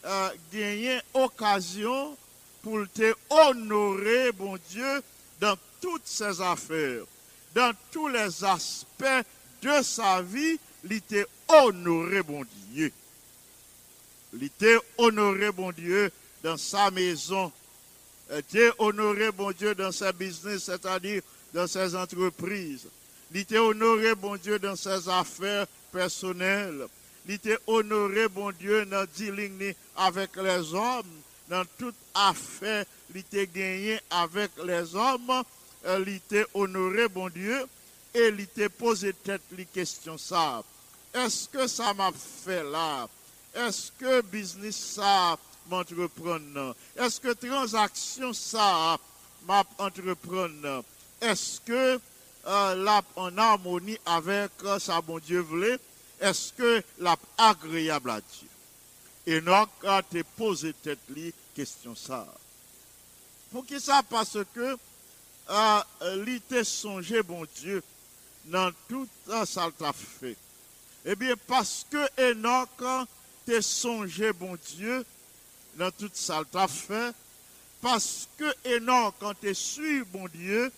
euh, 0.05 0.31
gagné 0.53 0.99
occasion 1.15 2.17
pour 2.63 2.87
te 2.93 3.15
honorer, 3.29 4.33
bon 4.33 4.59
Dieu, 4.71 5.03
dans 5.41 5.57
toutes 5.81 6.07
ses 6.07 6.41
affaires, 6.41 7.03
dans 7.55 7.73
tous 7.91 8.09
les 8.09 8.45
aspects 8.45 9.05
de 9.63 9.83
sa 9.83 10.23
vie, 10.23 10.59
il 10.89 11.01
t'a 11.03 11.25
honoré, 11.49 12.23
bon 12.23 12.45
Dieu. 12.73 12.93
Il 14.33 14.51
t'a 14.51 14.79
honoré, 14.99 15.51
bon 15.53 15.73
Dieu, 15.73 16.11
dans 16.43 16.57
sa 16.57 16.91
maison. 16.91 17.53
Il 18.33 18.43
t'a 18.43 18.75
honoré, 18.79 19.31
bon 19.33 19.53
Dieu, 19.53 19.75
dans 19.75 19.93
sa 19.93 20.13
business, 20.13 20.65
c'est-à-dire 20.65 21.23
dans 21.53 21.67
ses 21.67 21.95
entreprises. 21.95 22.87
Il 23.33 23.47
t'a 23.47 23.63
honoré, 23.63 24.15
bon 24.15 24.37
Dieu, 24.37 24.59
dans 24.59 24.77
ses 24.77 25.09
affaires 25.09 25.67
personnelles. 25.93 26.87
Il 27.29 27.39
t'a 27.39 27.57
honoré, 27.67 28.29
bon 28.29 28.51
Dieu, 28.53 28.85
dans 28.87 29.07
dealing 29.17 29.75
avec 29.97 30.35
les 30.37 30.75
hommes, 30.75 31.07
dans 31.49 31.65
toute 31.79 31.95
affaire, 32.15 32.85
il 33.15 33.25
t'a 33.25 33.45
gagné 33.47 34.01
avec 34.11 34.51
les 34.65 34.95
hommes, 34.95 35.43
euh, 35.87 36.05
il 36.07 36.21
t'a 36.21 36.45
honoré, 36.55 37.09
bon 37.09 37.29
Dieu, 37.29 37.67
et 38.15 38.29
il 38.29 38.47
t'a 38.49 38.69
posé 38.69 39.13
tête 39.13 39.43
les 39.57 39.65
questions 39.67 40.19
ça. 40.19 40.63
Est-ce 41.15 41.49
que 41.49 41.67
ça 41.67 41.93
m'a 41.95 42.11
fait 42.13 42.63
là? 42.65 43.09
Est-ce 43.55 43.91
que 43.93 44.23
business 44.23 44.77
ça 44.77 45.37
m'entreprendre? 45.69 46.75
Est-ce 46.97 47.21
que 47.21 47.33
transaction 47.33 48.33
ça 48.33 48.99
m'a? 49.47 49.65
Est-ce 51.21 51.61
que 51.61 52.01
la 52.45 53.03
en 53.17 53.37
harmonie 53.37 53.99
avec 54.07 54.51
euh, 54.65 54.79
sa 54.79 55.01
bon 55.01 55.19
Dieu 55.19 55.41
voulait? 55.41 55.79
Est-ce 56.21 56.53
que 56.53 56.83
la 56.99 57.17
agréable 57.39 58.11
à 58.11 58.21
Dieu? 58.21 59.39
Enoch 59.39 59.71
a 59.85 60.03
te 60.03 60.23
posé 60.37 60.73
tête 60.73 60.99
question 61.55 61.95
ça. 61.95 62.27
Pour 63.53 63.67
qui 63.67 63.81
ça? 63.81 64.03
Parce 64.09 64.39
que 64.55 64.77
euh, 65.51 66.25
li 66.25 66.41
te 66.41 66.63
songé, 66.63 67.23
bon 67.23 67.47
Dieu, 67.57 67.83
dans 68.47 68.71
tout 68.89 69.09
euh, 69.29 69.45
ça. 69.45 69.69
Eh 71.05 71.17
bien, 71.17 71.35
parce 71.47 71.87
que 71.91 72.31
Enoch 72.31 73.09
te 73.47 73.61
songé, 73.61 74.33
bon 74.33 74.57
Dieu, 74.77 75.05
dans 75.77 75.91
tout 75.91 76.11
ça 76.13 76.43
t'a 76.51 76.67
parce 77.81 78.29
que 78.37 78.77
Enoch, 78.77 79.15
quand 79.19 79.35
te 79.35 79.53
suit, 79.55 80.03
bon 80.05 80.29
Dieu, 80.35 80.71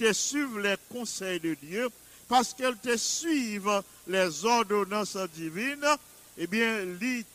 te 0.00 0.12
suivre 0.14 0.60
les 0.60 0.76
conseils 0.90 1.40
de 1.40 1.54
Dieu, 1.62 1.90
parce 2.26 2.54
qu'elle 2.54 2.78
te 2.78 2.96
suivent 2.96 3.82
les 4.06 4.44
ordonnances 4.46 5.18
divines, 5.34 5.86
eh 6.38 6.46
bien, 6.46 6.86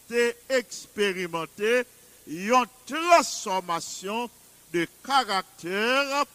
t'est 0.07 0.35
expérimenté 0.49 1.83
une 2.27 2.65
transformation 2.87 4.27
de 4.73 4.87
caractère 5.05 6.25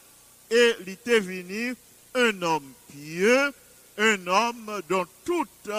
et 0.48 0.76
était 0.86 1.18
venu 1.18 1.74
un 2.14 2.42
homme 2.42 2.72
pieux, 2.92 3.52
un 3.98 4.26
homme 4.28 4.82
dont 4.88 5.06
toutes 5.24 5.70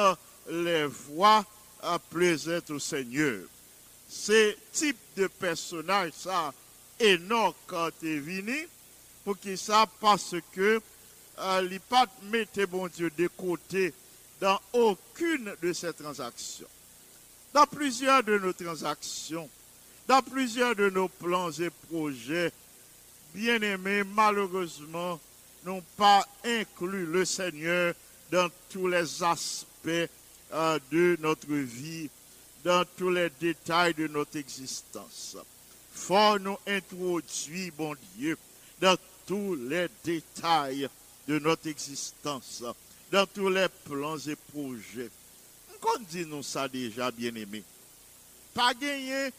les 0.50 0.86
voies 0.86 1.46
plaisaient 2.10 2.70
au 2.72 2.80
Seigneur. 2.80 3.40
Ce 4.10 4.54
type 4.74 5.00
de 5.16 5.28
personnage, 5.28 6.12
ça, 6.18 6.54
Enoch 7.02 7.56
est 8.04 8.20
venu, 8.20 8.68
pour 9.24 9.40
qu'il 9.40 9.58
ça 9.58 9.86
parce 10.00 10.36
que 10.54 10.82
euh, 11.40 11.80
mettre 12.24 12.66
bon 12.66 12.88
Dieu 12.88 13.12
de 13.18 13.28
côté 13.28 13.94
dans 14.40 14.60
aucune 14.74 15.54
de 15.62 15.74
ces 15.74 15.94
transactions. 15.94 16.68
Dans 17.54 17.66
plusieurs 17.66 18.24
de 18.24 18.38
nos 18.38 18.54
transactions, 18.54 19.50
dans 20.08 20.22
plusieurs 20.22 20.76
de 20.76 20.90
nos 20.90 21.08
plans 21.08 21.52
et 21.52 21.70
projets, 21.90 22.52
bien 23.34 23.62
aimés, 23.62 24.04
malheureusement, 24.04 25.20
n'ont 25.66 25.84
pas 25.96 26.26
inclus 26.44 27.06
le 27.06 27.24
Seigneur 27.26 27.94
dans 28.32 28.50
tous 28.70 28.88
les 28.88 29.24
aspects 29.24 30.10
euh, 30.54 30.80
de 30.92 31.18
notre 31.22 31.54
vie, 31.54 32.10
dans 32.64 32.86
tous 32.98 33.10
les 33.10 33.30
détails 33.40 33.94
de 33.94 34.08
notre 34.08 34.38
existence. 34.38 35.38
Faut 35.94 36.40
nous 36.40 36.58
introduire, 36.68 37.74
bon 37.78 37.96
Dieu, 38.16 38.38
dans 38.80 38.98
tous 39.26 39.56
les 39.56 39.88
détails 40.04 40.90
de 41.28 41.40
notre 41.40 41.68
existence, 41.68 42.64
dans 43.12 43.26
tous 43.26 43.50
les 43.50 43.68
plans 43.86 44.18
et 44.18 44.36
projets. 44.36 45.10
Qu'on 45.80 46.00
dit 46.10 46.26
nous 46.26 46.44
ça 46.44 46.68
déjà, 46.68 47.12
bien 47.12 47.34
aimé. 47.36 47.64
Pas 48.54 48.74
gagner 48.74 49.30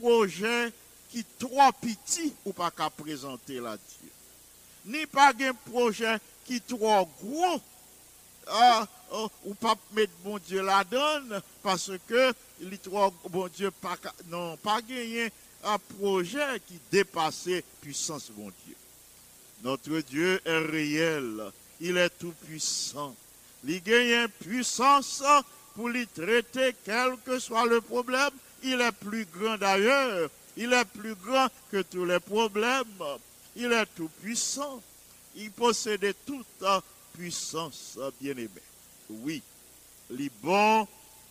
projet 0.00 0.72
qui 1.10 1.24
trop 1.38 1.70
petit 1.80 2.32
ou 2.44 2.52
pas 2.52 2.70
qu'à 2.70 2.90
présenter 2.90 3.60
là 3.60 3.76
Dieu. 3.76 4.10
Ni 4.86 5.06
pas 5.06 5.32
un 5.40 5.54
projet 5.70 6.18
qui 6.44 6.60
trop 6.60 7.08
gros 7.22 7.60
ah, 8.46 8.86
ou 9.44 9.54
pas 9.54 9.74
mettre 9.92 10.12
bon 10.22 10.38
Dieu 10.38 10.62
la 10.62 10.84
donne 10.84 11.40
parce 11.62 11.92
que 12.06 12.32
il 12.60 12.74
est 12.74 12.82
trop 12.82 13.12
bon 13.30 13.48
Dieu 13.48 13.70
pas 13.70 13.96
non 14.26 14.56
pas 14.58 14.82
gagner 14.82 15.30
un 15.64 15.78
projet 15.98 16.60
qui 16.66 16.78
dépasse 16.90 17.48
puissance 17.80 18.30
bon 18.30 18.50
Dieu. 18.66 18.76
Notre 19.64 20.00
Dieu 20.00 20.40
est 20.44 20.58
réel, 20.58 21.42
il 21.80 21.96
est 21.96 22.10
tout 22.18 22.34
puissant. 22.46 23.16
Il 23.66 23.82
gagne 23.82 24.28
puissance 24.28 25.22
pour 25.74 25.88
lui 25.88 26.06
traiter 26.06 26.76
quel 26.84 27.16
que 27.24 27.38
soit 27.38 27.64
le 27.64 27.80
problème. 27.80 28.30
Il 28.62 28.80
est 28.80 28.92
plus 28.92 29.24
grand 29.24 29.56
d'ailleurs. 29.56 30.28
Il 30.56 30.72
est 30.72 30.84
plus 30.84 31.14
grand 31.14 31.48
que 31.72 31.80
tous 31.80 32.04
les 32.04 32.20
problèmes. 32.20 33.02
Il 33.56 33.72
est 33.72 33.86
tout 33.96 34.10
puissant. 34.22 34.82
Il 35.34 35.50
possède 35.50 36.14
toute 36.26 36.64
puissance, 37.14 37.98
bien-aimé. 38.20 38.50
Oui, 39.08 39.42
il 40.10 40.26
est 40.26 40.32
bon 40.42 40.86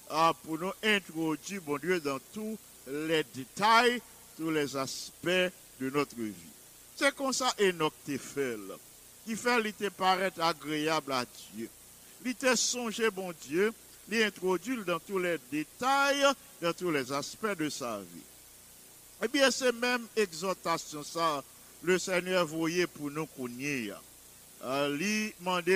ah, 0.10 0.34
pour 0.44 0.60
nous 0.60 0.72
introduire, 0.84 1.62
bon 1.62 1.78
Dieu, 1.78 2.00
dans 2.00 2.20
tous 2.34 2.58
les 2.88 3.24
détails, 3.36 4.02
tous 4.38 4.50
les 4.50 4.76
aspects 4.76 5.52
de 5.80 5.90
notre 5.90 6.16
vie. 6.16 6.53
C'est 6.96 7.16
comme 7.16 7.34
ça 7.34 7.54
Enoch 7.60 7.94
te. 8.06 8.18
Qui 9.26 9.36
fait, 9.36 9.62
il 9.64 9.74
te 9.74 9.90
paraît 9.90 10.34
agréable 10.40 11.14
à 11.14 11.26
Dieu. 11.56 11.70
Il 12.26 12.36
te 12.36 12.56
songé, 12.56 13.10
bon 13.10 13.34
Dieu, 13.48 13.74
il 14.10 14.24
introduit 14.24 14.84
dans 14.86 15.00
tous 15.00 15.20
les 15.20 15.38
détails, 15.52 16.26
dans 16.62 16.74
tous 16.74 16.92
les 16.92 17.12
aspects 17.12 17.58
de 17.58 17.70
sa 17.70 18.00
vie. 18.00 18.22
Eh 19.24 19.28
bien, 19.28 19.50
c'est 19.52 19.72
même 19.72 20.06
exhortation 20.16 21.04
ça, 21.04 21.44
le 21.84 21.98
Seigneur 21.98 22.46
voyait 22.46 22.88
pour 22.88 23.10
nous 23.12 23.26
connaître. 23.28 24.02
Euh, 24.64 24.96
lui 24.96 25.34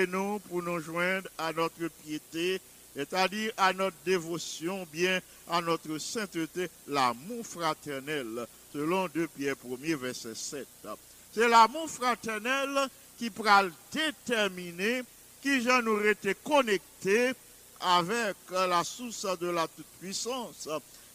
nous 0.07 0.39
pour 0.39 0.63
nous 0.63 0.79
joindre 0.79 1.29
à 1.37 1.51
notre 1.51 1.87
piété, 2.03 2.61
c'est-à-dire 2.95 3.51
à 3.57 3.73
notre 3.73 3.97
dévotion, 4.05 4.87
bien 4.91 5.19
à 5.49 5.61
notre 5.61 5.97
sainteté, 5.97 6.69
l'amour 6.87 7.45
fraternel, 7.45 8.47
selon 8.73 9.07
2 9.07 9.27
Pierre 9.27 9.55
1er, 9.55 9.95
verset 9.95 10.35
7. 10.35 10.67
C'est 11.33 11.47
l'amour 11.47 11.89
fraternel 11.89 12.87
qui 13.17 13.29
pourra 13.29 13.63
déterminer 13.91 15.03
qui 15.41 15.61
j'en 15.61 15.85
aurait 15.85 16.11
été 16.11 16.35
connecté 16.35 17.33
avec 17.79 18.35
la 18.51 18.83
source 18.83 19.25
de 19.39 19.47
la 19.47 19.67
toute-puissance. 19.67 20.67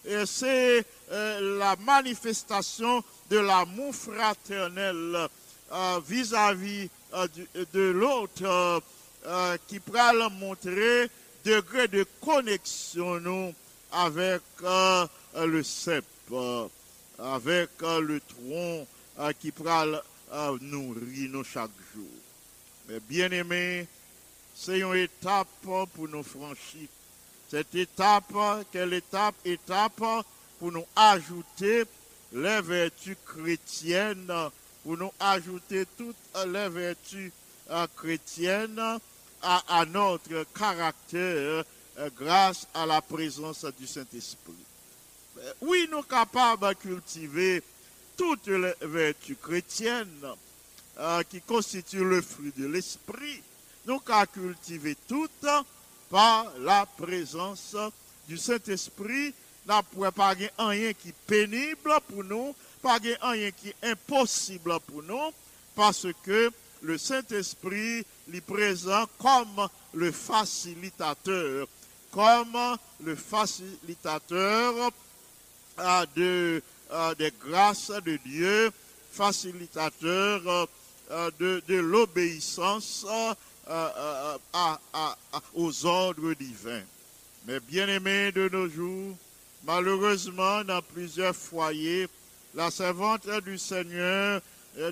Et 0.05 0.27
c'est 0.27 0.85
euh, 1.13 1.59
la 1.59 1.77
manifestation 1.77 3.03
de 3.31 3.39
l'amour 3.39 3.95
fraternel 3.95 5.29
euh, 5.73 6.01
vis-à-vis 6.07 6.89
euh, 7.15 7.27
de 7.73 7.91
l'autre 7.91 8.83
qui 9.69 9.79
pourra 9.79 10.13
le 10.13 10.29
montrer 10.31 11.09
degré 11.45 11.87
de 11.87 12.05
connexion 12.21 13.21
nous 13.21 13.55
avec 13.93 14.43
le 14.63 15.63
cep, 15.63 16.05
avec 17.23 17.71
euh, 17.83 18.01
le 18.01 18.21
tronc 18.21 18.87
euh, 19.19 19.33
qui 19.39 19.53
pourra 19.53 19.85
euh, 19.87 20.59
nourrir 20.61 21.31
nous 21.31 21.45
chaque 21.45 21.71
jour. 21.95 22.09
Mais 22.89 23.01
bien 23.01 23.31
aimé, 23.31 23.87
c'est 24.55 24.81
une 24.81 24.95
étape 24.97 25.47
pour 25.63 26.09
nous 26.09 26.23
franchir. 26.23 26.89
Cette 27.49 27.75
étape, 27.75 28.33
quelle 28.73 28.95
étape? 28.95 29.35
Étape 29.45 30.03
pour 30.59 30.73
nous 30.73 30.87
ajouter 30.97 31.85
les 32.33 32.61
vertus 32.63 33.17
chrétiennes, 33.27 34.33
pour 34.83 34.97
nous 34.97 35.13
ajouter 35.21 35.85
toutes 35.97 36.17
les 36.47 36.69
vertus 36.69 37.31
chrétiennes 37.95 38.99
à, 39.43 39.85
notre 39.87 40.45
caractère 40.55 41.65
grâce 42.17 42.67
à 42.73 42.87
la 42.87 43.03
présence 43.03 43.67
du 43.79 43.87
Saint-Esprit. 43.87 44.55
Euh, 45.39 45.53
Oui, 45.63 45.89
nous 45.91 45.99
sommes 45.99 46.07
capables 46.07 46.69
de 46.69 46.75
cultiver 46.75 47.63
toutes 48.17 48.49
les 48.49 48.75
vertus 48.83 49.37
chrétiennes 49.41 50.27
euh, 50.99 51.23
qui 51.25 51.41
constituent 51.41 52.05
le 52.05 52.21
fruit 52.21 52.53
de 52.57 52.67
l'esprit. 52.67 53.43
Nous 53.87 54.01
avons 54.07 54.27
cultiver 54.27 54.97
toutes 55.09 55.47
par 56.11 56.53
la 56.61 56.87
présence 56.87 57.75
du 58.29 58.37
Saint-Esprit. 58.37 59.35
Nous 59.67 60.05
ne 60.05 60.11
pas 60.11 60.35
rien 60.35 60.93
qui 60.93 61.09
est 61.09 61.15
pénible 61.27 61.93
pour 62.09 62.25
nous, 62.25 62.55
pas 62.83 62.99
rien 62.99 63.51
qui 63.53 63.69
est 63.69 63.91
impossible 63.91 64.79
pour 64.87 65.03
nous, 65.03 65.33
parce 65.75 66.07
que 66.25 66.51
le 66.83 66.99
Saint-Esprit 66.99 68.05
est 68.33 68.41
présent 68.41 69.07
comme 69.19 69.69
le 69.95 70.13
facilitateur, 70.13 71.67
comme 72.11 72.59
le 73.03 73.17
facilitateur 73.17 74.93
de, 76.17 76.63
des 77.19 77.33
grâces 77.41 77.93
de 78.05 78.19
Dieu, 78.25 78.73
facilitateur 79.13 80.41
euh, 80.49 80.67
euh, 81.11 81.61
de, 81.69 81.77
l'obéissance 81.77 83.07
euh, 83.69 84.39
aux 85.55 85.87
ordres 85.87 86.35
divins. 86.35 86.83
Mais 87.47 87.61
bien 87.61 87.89
aimés 87.89 88.33
de 88.33 88.49
nos 88.49 88.69
jours, 88.69 89.17
malheureusement, 89.65 90.65
dans 90.65 90.81
plusieurs 90.83 91.37
foyers, 91.37 92.09
la 92.55 92.71
servante 92.71 93.29
du 93.45 93.59
Seigneur 93.59 94.41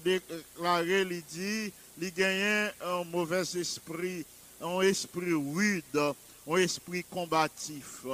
déclaré, 0.05 1.03
il 1.03 1.23
dit, 1.25 1.73
il 2.01 2.13
gagnait 2.13 2.73
un 2.85 3.05
mauvais 3.05 3.43
esprit, 3.43 4.27
un 4.61 4.81
esprit 4.81 5.33
rude, 5.33 6.15
un 6.47 6.57
esprit 6.57 7.05
combatif. 7.05 8.05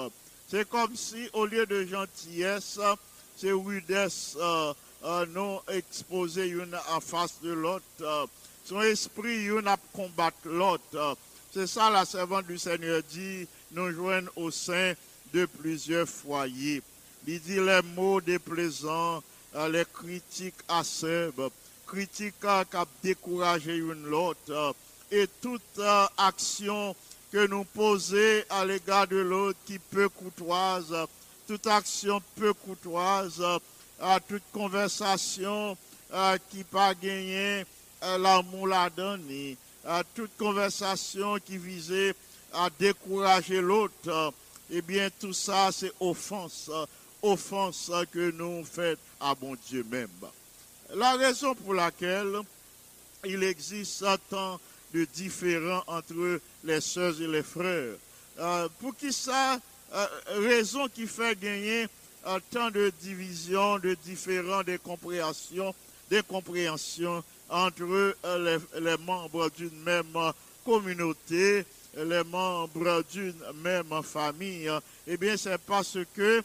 C'est 0.49 0.69
comme 0.69 0.95
si, 0.95 1.29
au 1.33 1.47
lieu 1.47 1.67
de 1.67 1.85
gentillesse, 1.85 2.79
c'est 3.37 3.53
rudesse 3.53 4.37
euh, 4.41 4.73
euh, 5.05 5.27
non 5.27 5.61
une 5.69 6.79
en 6.91 7.01
face 7.01 7.41
de 7.43 7.53
l'autre. 7.53 8.29
son 8.65 8.81
esprit, 8.83 9.47
une 9.47 9.69
à 9.69 9.77
combattre 9.93 10.37
l'autre. 10.45 11.17
C'est 11.53 11.67
ça 11.67 11.91
la 11.91 12.05
servante 12.05 12.47
du 12.47 12.59
Seigneur 12.59 13.03
dit, 13.11 13.47
nous 13.73 13.91
joignent 13.91 14.29
au 14.37 14.51
sein 14.51 14.93
de 15.33 15.47
plusieurs 15.47 16.09
foyers. 16.09 16.83
Il 17.27 17.41
dit 17.41 17.57
les 17.57 17.81
mots 17.95 18.21
déplaisants, 18.21 19.23
euh, 19.55 19.69
les 19.69 19.85
critiques 19.93 20.55
acerbes, 20.69 21.51
critiques 21.87 22.35
euh, 22.45 22.65
qui 22.65 22.77
ont 22.77 22.87
découragé 23.03 23.77
une 23.77 24.05
l'autre, 24.05 24.75
et 25.11 25.27
toute 25.41 25.63
euh, 25.79 26.07
action 26.19 26.95
que 27.37 27.47
nous 27.49 27.65
posons 27.65 28.43
à 28.49 28.65
l'égard 28.65 29.07
de 29.07 29.19
l'autre 29.19 29.59
qui 29.67 29.79
peut 29.79 30.09
courtoise, 30.09 30.91
euh, 30.91 31.05
toute 31.47 31.67
action 31.67 32.23
peu 32.35 32.55
courtoise, 32.55 33.43
euh, 33.43 33.59
à 34.01 34.19
toute 34.21 34.43
conversation 34.55 35.77
euh, 36.15 36.39
qui 36.49 36.65
pas 36.65 36.95
gagné 36.95 37.67
euh, 38.05 38.17
l'amour 38.17 38.69
la 38.69 38.89
donné, 38.89 39.59
à 39.85 40.03
toute 40.15 40.35
conversation 40.39 41.37
qui 41.45 41.59
visait 41.59 42.15
à 42.55 42.71
décourager 42.79 43.61
l'autre, 43.61 43.93
euh, 44.09 44.31
eh 44.71 44.81
bien 44.81 45.11
tout 45.21 45.35
ça 45.35 45.69
c'est 45.73 45.93
offense, 46.01 46.71
euh, 46.73 46.87
offense 47.21 47.91
euh, 47.93 48.05
que 48.11 48.31
nous 48.31 48.65
faisons 48.65 48.97
à 49.21 49.35
bon 49.35 49.59
Dieu 49.69 49.85
même. 49.91 50.09
La 50.95 51.17
raison 51.17 51.55
pour 51.55 51.75
laquelle 51.75 52.41
il 53.27 53.43
existe 53.43 54.07
tant 54.31 54.59
de 54.95 55.05
différends 55.15 55.83
entre 55.87 56.41
les 56.65 56.81
sœurs 56.81 57.21
et 57.21 57.27
les 57.27 57.43
frères. 57.43 57.95
Euh, 58.39 58.69
pour 58.81 58.95
qui 58.97 59.13
ça, 59.13 59.59
euh, 59.95 60.07
raison 60.37 60.89
qui 60.89 61.07
fait 61.07 61.39
gagner 61.39 61.87
euh, 62.27 62.39
tant 62.51 62.71
de 62.71 62.93
divisions, 63.01 63.79
de 63.79 63.97
différends, 64.05 64.63
de 64.63 64.77
compréhensions, 64.77 65.75
de 66.11 66.21
compréhensions 66.21 67.25
entre 67.49 68.15
les, 68.39 68.59
les 68.81 68.97
membres 68.99 69.51
d'une 69.57 69.83
même 69.83 70.33
communauté, 70.65 71.65
les 71.97 72.25
membres 72.25 73.05
d'une 73.11 73.35
même 73.63 74.03
famille. 74.03 74.71
Eh 75.07 75.17
bien, 75.17 75.37
c'est 75.37 75.59
parce 75.59 75.99
que 76.15 76.43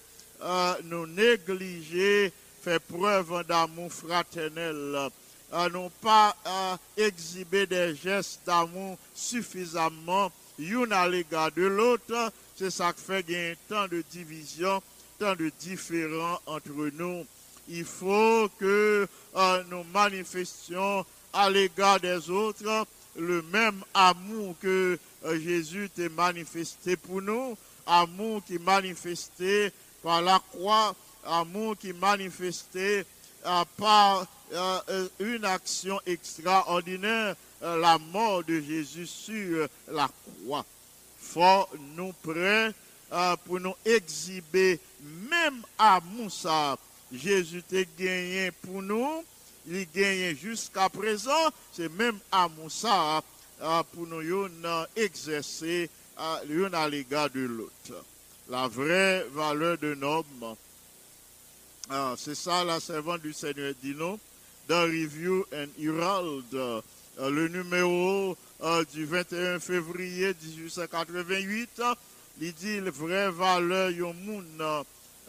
nous 0.83 1.07
négliger 1.07 2.31
faire 2.61 2.79
preuve 2.81 3.43
d'amour 3.47 3.91
fraternel, 3.91 5.09
euh, 5.53 5.69
non 5.69 5.91
pas 6.01 6.35
exhiber 6.97 7.65
des 7.65 7.95
gestes 7.95 8.41
d'amour 8.45 8.97
suffisamment 9.13 10.31
l'une 10.59 10.93
à 10.93 11.07
l'égard 11.07 11.51
de 11.51 11.63
l'autre. 11.63 12.31
C'est 12.55 12.71
ça 12.71 12.93
qui 12.93 13.01
fait 13.01 13.25
gagner 13.25 13.57
tant 13.67 13.87
de 13.87 14.03
divisions, 14.11 14.81
tant 15.19 15.35
de 15.35 15.51
différends 15.59 16.39
entre 16.45 16.91
nous. 16.93 17.25
Il 17.67 17.85
faut 17.85 18.49
que 18.59 19.07
euh, 19.35 19.63
nous 19.69 19.83
manifestions 19.93 21.05
à 21.33 21.49
l'égard 21.49 21.99
des 21.99 22.29
autres 22.29 22.85
le 23.15 23.41
même 23.43 23.83
amour 23.93 24.55
que 24.61 24.97
euh, 25.25 25.39
Jésus 25.39 25.89
t'a 25.95 26.09
manifesté 26.09 26.95
pour 26.95 27.21
nous, 27.21 27.57
amour 27.85 28.43
qui 28.45 28.55
est 28.55 28.63
manifesté 28.63 29.71
par 30.01 30.21
la 30.21 30.39
croix, 30.51 30.95
amour 31.25 31.77
qui 31.77 31.89
est 31.89 31.99
manifesté 31.99 33.05
euh, 33.45 33.63
par 33.77 34.25
une 35.19 35.45
action 35.45 35.99
extraordinaire, 36.05 37.35
euh, 37.63 37.77
la 37.77 37.97
mort 37.97 38.43
de 38.43 38.59
Jésus 38.59 39.07
sur 39.07 39.57
euh, 39.57 39.67
la 39.91 40.09
croix. 40.09 40.65
Faut 41.19 41.67
nous 41.95 42.11
prêts 42.23 42.73
euh, 43.13 43.35
pour 43.45 43.59
nous 43.59 43.75
exhiber 43.85 44.79
même 45.29 45.61
amour 45.77 46.31
ça. 46.31 46.77
Jésus 47.13 47.61
t'a 47.63 47.83
gagné 47.97 48.51
pour 48.51 48.81
nous, 48.81 49.23
il 49.67 49.87
gagné 49.93 50.35
jusqu'à 50.35 50.89
présent, 50.89 51.49
c'est 51.73 51.91
même 51.91 52.17
ça 52.69 53.21
euh, 53.61 53.83
pour 53.93 54.07
nous 54.07 54.21
euh, 54.21 54.85
exercer 54.95 55.89
euh, 56.19 56.35
l'une 56.47 56.73
à 56.73 56.87
l'égard 56.87 57.29
de 57.29 57.41
l'autre. 57.41 58.03
La 58.49 58.67
vraie 58.67 59.25
valeur 59.31 59.77
d'un 59.77 60.01
homme, 60.01 60.55
ah, 61.89 62.15
c'est 62.17 62.35
ça 62.35 62.63
la 62.63 62.79
servante 62.79 63.21
du 63.21 63.33
Seigneur 63.33 63.73
dit 63.83 63.93
non, 63.93 64.17
dans 64.67 64.83
Review 64.83 65.45
and 65.53 65.67
Herald, 65.79 66.53
euh, 66.53 66.81
le 67.19 67.47
numéro 67.47 68.37
euh, 68.63 68.83
du 68.93 69.05
21 69.05 69.59
février 69.59 70.33
1888, 70.41 71.81
il 72.41 72.53
dit 72.53 72.79
la 72.79 72.91
vraie 72.91 73.29
valeur 73.29 73.91
yon 73.91 74.13
moun 74.13 74.45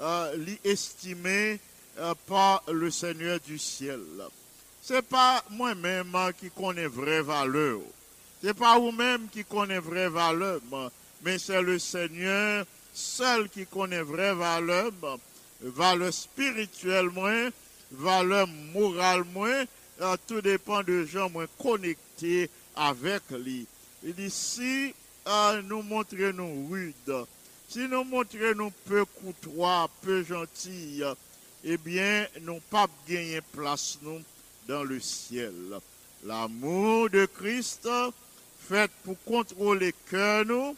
euh, 0.01 0.35
estimé 0.65 1.59
par 2.27 2.63
le 2.73 2.91
Seigneur 2.91 3.39
du 3.41 3.59
ciel. 3.59 4.01
C'est 4.81 5.03
pas 5.03 5.45
moi-même 5.51 6.17
qui 6.41 6.51
connais 6.51 6.87
vraie 6.87 7.23
valeur. 7.23 7.81
C'est 8.43 8.55
pas 8.55 8.79
vous-même 8.79 9.29
qui 9.29 9.45
connais 9.45 9.79
vraie 9.79 10.09
valeur, 10.09 10.61
mais 11.25 11.39
c'est 11.39 11.63
le 11.63 11.79
Seigneur 11.79 12.65
seul 12.93 13.49
qui 13.49 13.67
connaît 13.67 14.03
vraie 14.03 14.35
valeur, 14.35 14.91
valeur 15.61 16.13
spirituelle 16.13 17.11
moins, 17.11 17.51
valeur 17.93 18.47
morale 18.75 19.25
moins, 19.33 19.65
euh, 20.01 20.17
tout 20.27 20.41
dépend 20.41 20.83
de 20.83 21.05
gens 21.05 21.31
moins 21.31 21.47
connectés 21.59 22.51
avec 22.75 23.23
lui. 23.31 23.67
Il 24.03 24.15
dit 24.15 24.31
si 24.31 24.95
euh, 25.27 25.63
nous 25.63 25.83
montrons 25.83 26.33
nous 26.35 26.69
rudes, 26.69 27.27
si 27.69 27.87
nous 27.89 28.05
montrons 28.05 28.55
nous 28.57 28.73
peu 28.87 29.05
courtois, 29.05 29.89
peu 30.03 30.25
gentils, 30.25 31.03
eh 31.65 31.77
bien, 31.77 32.27
nous 32.43 32.61
pas 32.71 32.89
gagner 33.09 33.41
place 33.53 33.99
nous 34.03 34.21
dans 34.67 34.83
le 34.83 35.01
ciel. 35.01 35.53
L'amour 36.25 37.11
de 37.11 37.27
Christ 37.27 37.89
fait 38.69 38.91
pour 39.05 39.17
contrôler 39.25 39.95
cœur 40.11 40.45
nous 40.45 40.77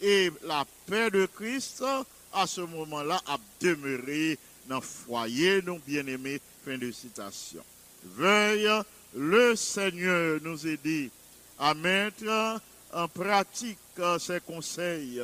et 0.00 0.30
la 0.44 0.64
paix 0.86 1.10
de 1.10 1.26
Christ 1.26 1.84
à 2.32 2.46
ce 2.46 2.60
moment-là 2.60 3.20
a 3.26 3.38
demeuré 3.60 4.38
dans 4.68 4.76
le 4.76 4.80
foyer 4.80 5.62
nous 5.62 5.78
bien-aimés. 5.86 6.40
Fin 6.64 6.78
de 6.78 6.90
citation. 6.90 7.62
Veuille 8.04 8.68
le 9.14 9.56
Seigneur 9.56 10.40
nous 10.42 10.66
aider 10.66 11.10
à 11.58 11.74
mettre 11.74 12.60
en 12.92 13.08
pratique 13.08 13.78
ses 14.18 14.40
conseils. 14.40 15.22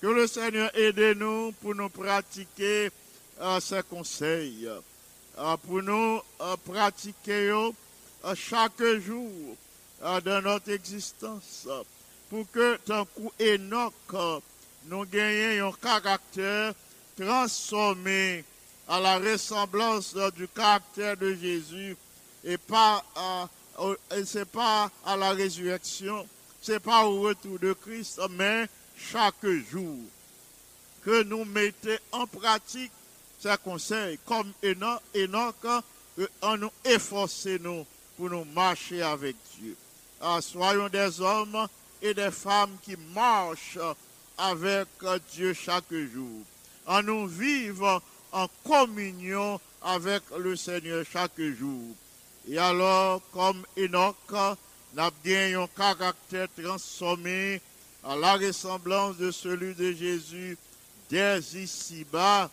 Que 0.00 0.06
le 0.06 0.26
Seigneur 0.26 0.70
aide 0.76 1.18
nous 1.18 1.52
pour 1.60 1.74
nous 1.74 1.88
pratiquer 1.88 2.90
euh, 3.40 3.60
ses 3.60 3.82
conseils, 3.82 4.68
euh, 5.38 5.56
pour 5.58 5.82
nous 5.82 6.20
euh, 6.40 6.56
pratiquer 6.64 7.52
chaque 8.34 8.82
jour 9.06 9.56
dans 10.00 10.42
notre 10.42 10.70
existence. 10.70 11.68
Pour 12.30 12.50
que, 12.50 12.76
tant 12.78 13.04
coup 13.06 13.32
Enoch, 13.40 14.42
nous 14.86 15.04
gagnions 15.06 15.68
un 15.68 15.72
caractère 15.72 16.74
transformé 17.16 18.44
à 18.88 19.00
la 19.00 19.18
ressemblance 19.18 20.14
euh, 20.16 20.30
du 20.30 20.48
caractère 20.48 21.16
de 21.16 21.34
Jésus 21.34 21.96
et 22.44 22.56
pas 22.56 23.04
à, 23.14 23.48
c'est 24.24 24.48
pas 24.48 24.90
à 25.04 25.16
la 25.16 25.30
résurrection, 25.30 26.26
c'est 26.62 26.80
pas 26.80 27.04
au 27.04 27.20
retour 27.20 27.58
de 27.58 27.72
Christ, 27.74 28.20
mais 28.30 28.68
chaque 28.96 29.46
jour 29.70 29.96
que 31.04 31.22
nous 31.22 31.44
mettons 31.44 31.96
en 32.12 32.26
pratique 32.26 32.92
ces 33.40 33.54
conseils, 33.62 34.18
comme 34.26 34.52
Enoch, 34.64 35.00
Enoch 35.14 35.54
que 36.16 36.28
en 36.42 36.56
nous 36.56 36.72
efforcer 36.84 37.58
nous 37.60 37.86
pour 38.16 38.30
nous 38.30 38.44
marcher 38.44 39.02
avec 39.02 39.36
Dieu. 39.60 39.76
Ah, 40.20 40.40
soyons 40.40 40.88
des 40.88 41.20
hommes 41.20 41.68
et 42.02 42.12
des 42.14 42.32
femmes 42.32 42.76
qui 42.82 42.96
marchent 43.14 43.78
avec 44.36 44.88
Dieu 45.32 45.52
chaque 45.52 45.92
jour. 45.92 46.42
En 46.86 47.02
nous 47.02 47.26
vivre 47.26 48.02
en 48.32 48.46
communion 48.64 49.60
avec 49.82 50.22
le 50.38 50.56
Seigneur 50.56 51.04
chaque 51.10 51.40
jour. 51.40 51.94
Et 52.48 52.58
alors, 52.58 53.20
comme 53.32 53.64
Enoch, 53.76 54.16
n'a 54.94 55.10
bien 55.22 55.60
un 55.60 55.66
caractère 55.66 56.48
transformé 56.60 57.60
à 58.04 58.16
la 58.16 58.34
ressemblance 58.36 59.16
de 59.16 59.30
celui 59.30 59.74
de 59.74 59.92
Jésus 59.92 60.56
dès 61.10 61.38
ici-bas, 61.38 62.50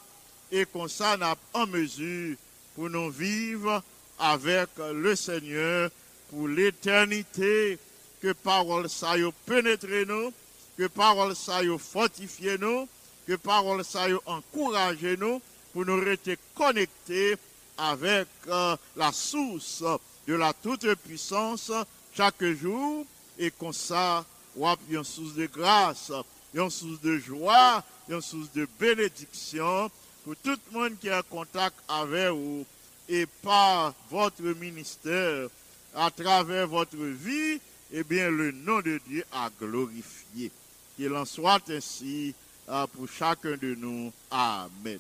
et 0.51 0.65
qu'on 0.65 0.88
ça 0.88 1.17
n'a 1.17 1.35
en 1.53 1.67
mesure 1.67 2.35
pour 2.75 2.89
nous 2.89 3.09
vivre 3.09 3.81
avec 4.19 4.69
le 4.77 5.15
Seigneur 5.15 5.89
pour 6.29 6.47
l'éternité, 6.47 7.77
que 8.21 8.33
parole 8.33 8.89
ça 8.89 9.17
yo 9.17 9.33
pénètre 9.45 9.88
nous, 10.07 10.33
que 10.77 10.88
parole 10.88 11.35
ça 11.35 11.63
yo 11.63 11.77
fortifie 11.77 12.57
nous, 12.59 12.88
que 13.27 13.35
parole 13.35 13.83
ça 13.83 14.09
yo 14.09 14.21
encourage 14.25 15.03
nous 15.19 15.41
pour 15.75 15.85
nous 15.85 15.99
rester 15.99 16.38
connectés 16.55 17.35
avec 17.77 18.29
euh, 18.47 18.77
la 18.95 19.11
source 19.11 19.83
de 20.25 20.33
la 20.33 20.53
toute-puissance 20.53 21.69
chaque 22.15 22.45
jour 22.45 23.05
et 23.38 23.51
comme 23.51 23.73
ça, 23.73 24.25
a 24.63 24.75
une 24.89 25.03
source 25.03 25.33
de 25.33 25.47
grâce, 25.47 26.13
une 26.53 26.69
source 26.69 27.01
de 27.01 27.17
joie, 27.17 27.83
une 28.07 28.21
source 28.21 28.49
de 28.53 28.65
bénédiction 28.79 29.91
pour 30.23 30.38
tout 30.38 30.57
le 30.71 30.79
monde 30.79 30.97
qui 30.97 31.09
est 31.09 31.13
en 31.13 31.21
contact 31.23 31.75
avec 31.89 32.29
vous 32.29 32.65
et 33.09 33.25
par 33.43 33.93
votre 34.09 34.43
ministère, 34.43 35.49
à 35.93 36.09
travers 36.09 36.67
votre 36.69 36.95
vie, 36.95 37.59
eh 37.91 38.03
bien, 38.05 38.29
le 38.29 38.53
nom 38.53 38.79
de 38.79 38.97
Dieu 39.09 39.25
a 39.33 39.49
glorifié. 39.59 40.51
Qu'il 40.95 41.13
en 41.13 41.25
soit 41.25 41.69
ainsi 41.69 42.33
euh, 42.69 42.88
pour 42.88 43.09
chacun 43.09 43.57
de 43.57 43.75
nous. 43.75 44.13
Amen. 44.31 44.99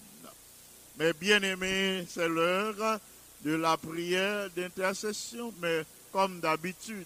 Mais 0.97 1.13
bien 1.13 1.41
aimé, 1.41 2.05
c'est 2.09 2.27
l'heure 2.27 2.99
de 3.43 3.55
la 3.55 3.75
prière 3.77 4.49
d'intercession. 4.55 5.53
Mais 5.61 5.83
comme 6.11 6.39
d'habitude, 6.39 7.05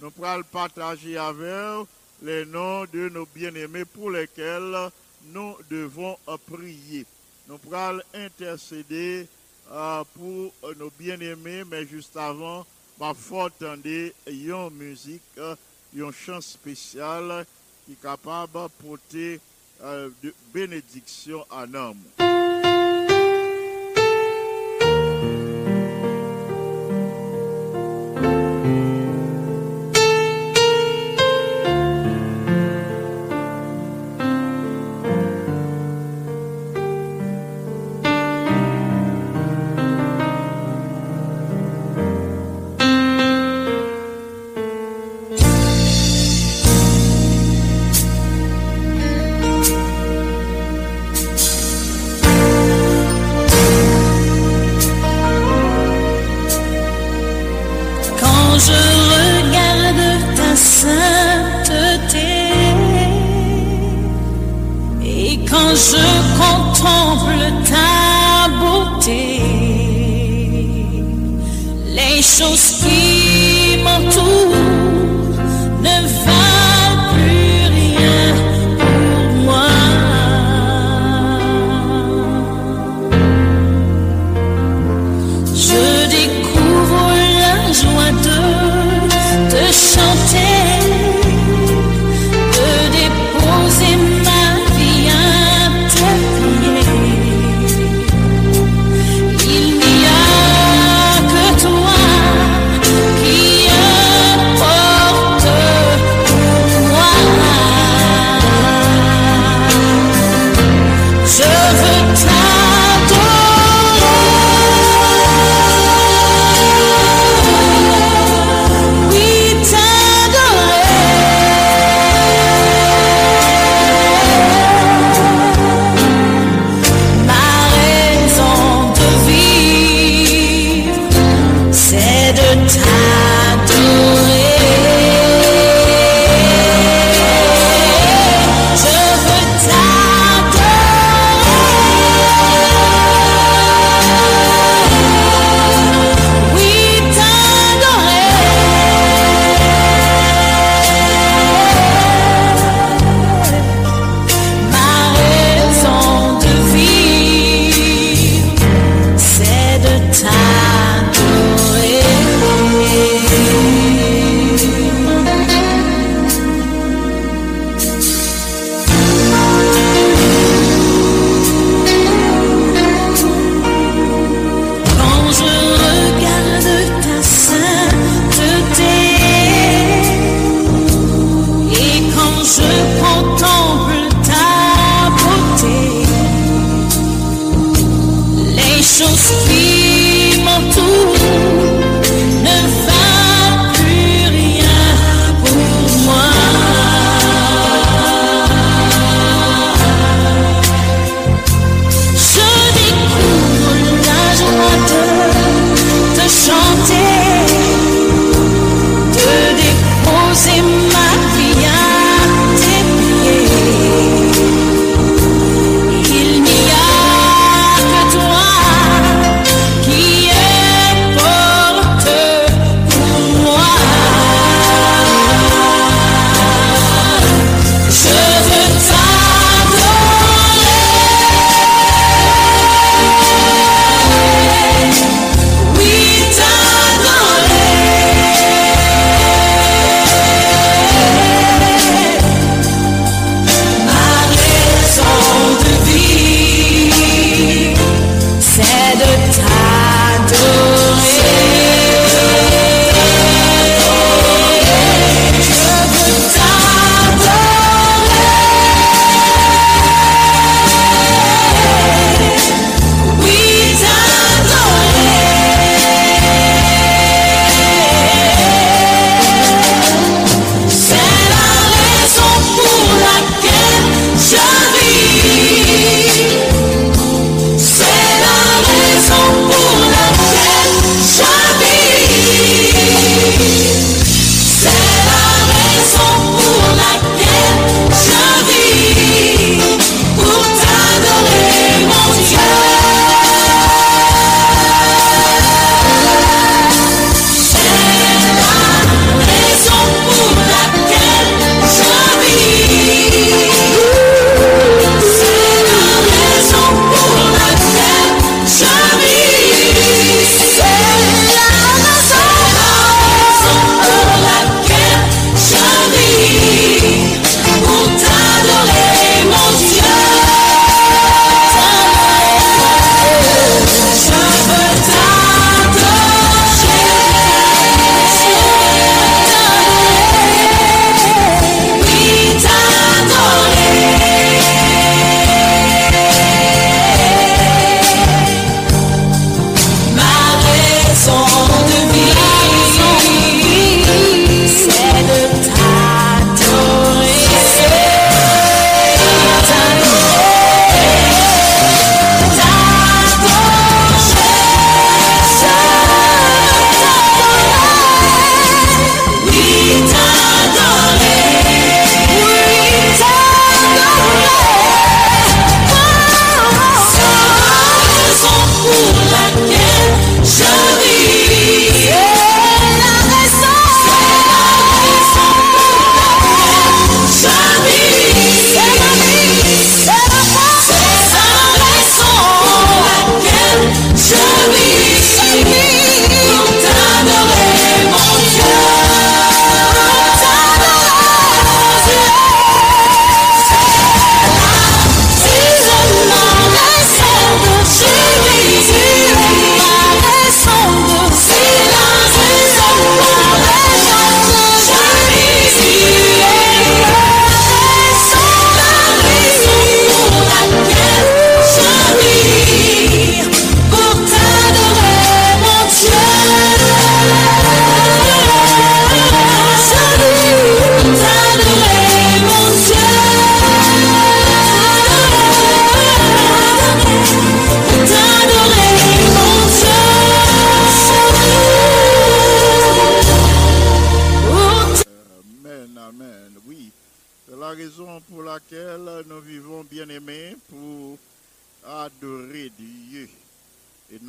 nous 0.00 0.10
pourrons 0.10 0.42
partager 0.50 1.16
avec 1.16 1.86
les 2.22 2.44
noms 2.44 2.84
de 2.92 3.08
nos 3.08 3.26
bien-aimés 3.26 3.84
pour 3.84 4.10
lesquels 4.10 4.90
nous 5.32 5.56
devons 5.70 6.16
prier. 6.46 7.06
Nous 7.48 7.58
pourrons 7.58 8.00
intercéder 8.14 9.26
euh, 9.70 10.04
pour 10.14 10.52
nos 10.76 10.90
bien-aimés, 10.98 11.62
mais 11.70 11.86
juste 11.86 12.16
avant, 12.16 12.66
ma 12.98 13.10
entendre 13.10 14.12
une 14.26 14.70
musique, 14.70 15.22
euh, 15.38 15.54
un 15.96 16.12
chant 16.12 16.40
spécial 16.40 17.46
qui 17.86 17.92
est 17.92 18.02
capable 18.02 18.52
de 18.52 18.68
porter 18.86 19.40
euh, 19.82 20.10
de 20.22 20.34
bénédiction 20.52 21.44
à 21.50 21.66
l'homme. 21.66 22.31
Les 72.32 72.44
choses 72.44 72.72
qui 72.80 73.01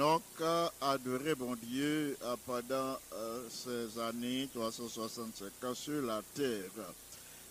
Enoch 0.04 0.41
a 0.41 0.70
adoré 0.82 1.34
bon 1.34 1.56
Dieu 1.56 2.18
euh, 2.24 2.36
pendant 2.45 2.97
euh, 3.14 3.47
ces 3.49 3.97
années 4.01 4.49
365 4.54 5.64
ans 5.64 5.74
sur 5.74 6.01
la 6.01 6.22
terre. 6.36 6.72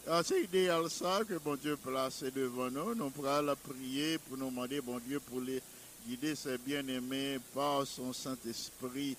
Ah, 0.07 0.21
C'est 0.23 0.43
idéal 0.43 0.91
ça 0.91 1.21
que 1.27 1.39
bon 1.39 1.57
Dieu 1.57 1.79
place 1.79 2.23
devant 2.25 2.71
nous. 2.71 2.95
Nous 2.95 3.09
pourrons 3.09 3.41
la 3.41 3.57
prier 3.57 4.19
pour 4.19 4.37
nous 4.37 4.51
demander 4.51 4.83
bon 4.83 4.99
Dieu 4.99 5.19
pour 5.21 5.41
les 5.41 5.63
guider 6.07 6.35
ses 6.35 6.59
bien-aimés 6.59 7.39
par 7.55 7.87
son 7.87 8.13
Saint-Esprit. 8.13 9.17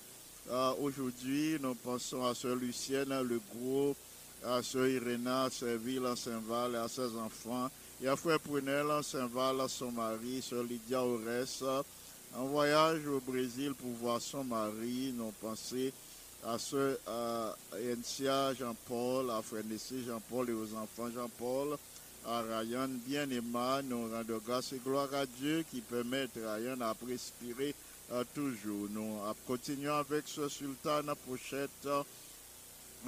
Aujourd'hui, 0.80 1.58
nous 1.60 1.74
pensons 1.74 2.24
à 2.28 2.36
Sœur 2.36 2.56
Lucienne, 2.56 3.20
le 3.24 3.42
gros, 3.56 3.96
à 4.46 4.62
Sœur 4.62 4.88
Iréna, 4.88 5.46
à 5.46 5.50
Sœur 5.50 5.80
Ville, 5.80 6.06
à 6.06 6.16
Saint-Val 6.16 6.76
et 6.76 6.78
à 6.78 6.88
ses 6.88 7.16
enfants. 7.18 7.72
Et 8.00 8.08
à 8.08 8.16
Frère 8.16 8.40
Prunel, 8.40 8.92
à 8.92 9.02
Saint-Val, 9.02 9.60
à 9.62 9.68
son 9.68 9.92
mari, 9.92 10.44
Sœur 10.44 10.64
Lydia 10.64 11.02
Ores, 11.02 11.84
en 12.36 12.46
voyage 12.46 13.06
au 13.08 13.20
Brésil 13.20 13.74
pour 13.74 13.92
voir 13.92 14.22
son 14.22 14.44
mari. 14.44 15.14
Nous 15.16 15.32
pensons 15.42 15.92
à 16.46 16.58
Sœur 16.58 16.98
à 17.08 17.56
Encia 17.80 18.54
Jean-Paul, 18.54 19.30
à 19.30 19.42
Nessé 19.70 20.04
Jean-Paul 20.06 20.50
et 20.50 20.54
aux 20.54 20.74
enfants 20.76 21.10
Jean-Paul, 21.14 21.78
à 22.26 22.42
Ryan 22.42 22.90
bien-aimé. 23.06 23.84
Nous 23.86 24.10
rendons 24.10 24.42
grâce 24.46 24.74
et 24.74 24.80
gloire 24.84 25.14
à 25.14 25.26
Dieu 25.26 25.64
qui 25.72 25.82
permet 25.82 26.28
à 26.46 26.56
Ryan 26.56 26.82
à 26.82 26.96
respirer 27.08 27.74
toujours. 28.34 28.88
Nous 28.92 29.20
continuons 29.48 29.96
avec 29.96 30.28
ce 30.28 30.50
sultan 30.50 31.02
Pochette. 31.28 31.70
euh, 31.86 32.04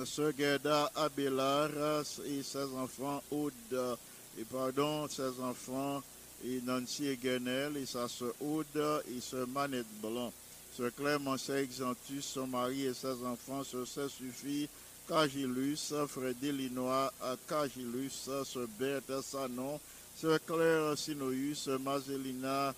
Sœur 0.05 0.34
Gerda 0.38 0.91
Abelard 0.95 2.03
et 2.26 2.43
ses 2.43 2.65
enfants 2.76 3.23
Aude, 3.32 3.97
et 4.38 4.43
pardon, 4.43 5.07
ses 5.07 5.39
enfants 5.41 6.03
et 6.43 6.61
Nancy 6.61 7.07
Eguenel 7.07 7.77
et 7.77 7.86
sa 7.86 8.07
sœur 8.07 8.33
Aude 8.41 9.03
et 9.15 9.21
sœur 9.21 9.47
Manette 9.47 9.86
Blanc. 10.01 10.31
Sœur 10.75 10.91
Claire 10.95 11.19
Mancet 11.19 11.63
Exantus, 11.63 12.25
son 12.25 12.47
mari 12.47 12.86
et 12.86 12.93
ses 12.93 13.23
enfants, 13.25 13.63
sœur 13.63 13.88
Suffit, 13.88 14.67
Cagilus, 15.07 15.93
frère 16.07 16.33
Delinois, 16.41 17.13
euh, 17.23 17.36
Cagilus, 17.47 18.11
sœur 18.11 18.67
Berthe 18.77 19.21
Sanon, 19.21 19.79
sœur 20.15 20.39
Claire 20.45 20.97
Sinoïus, 20.97 21.59
sœur 21.59 21.79
Mazelina 21.79 22.73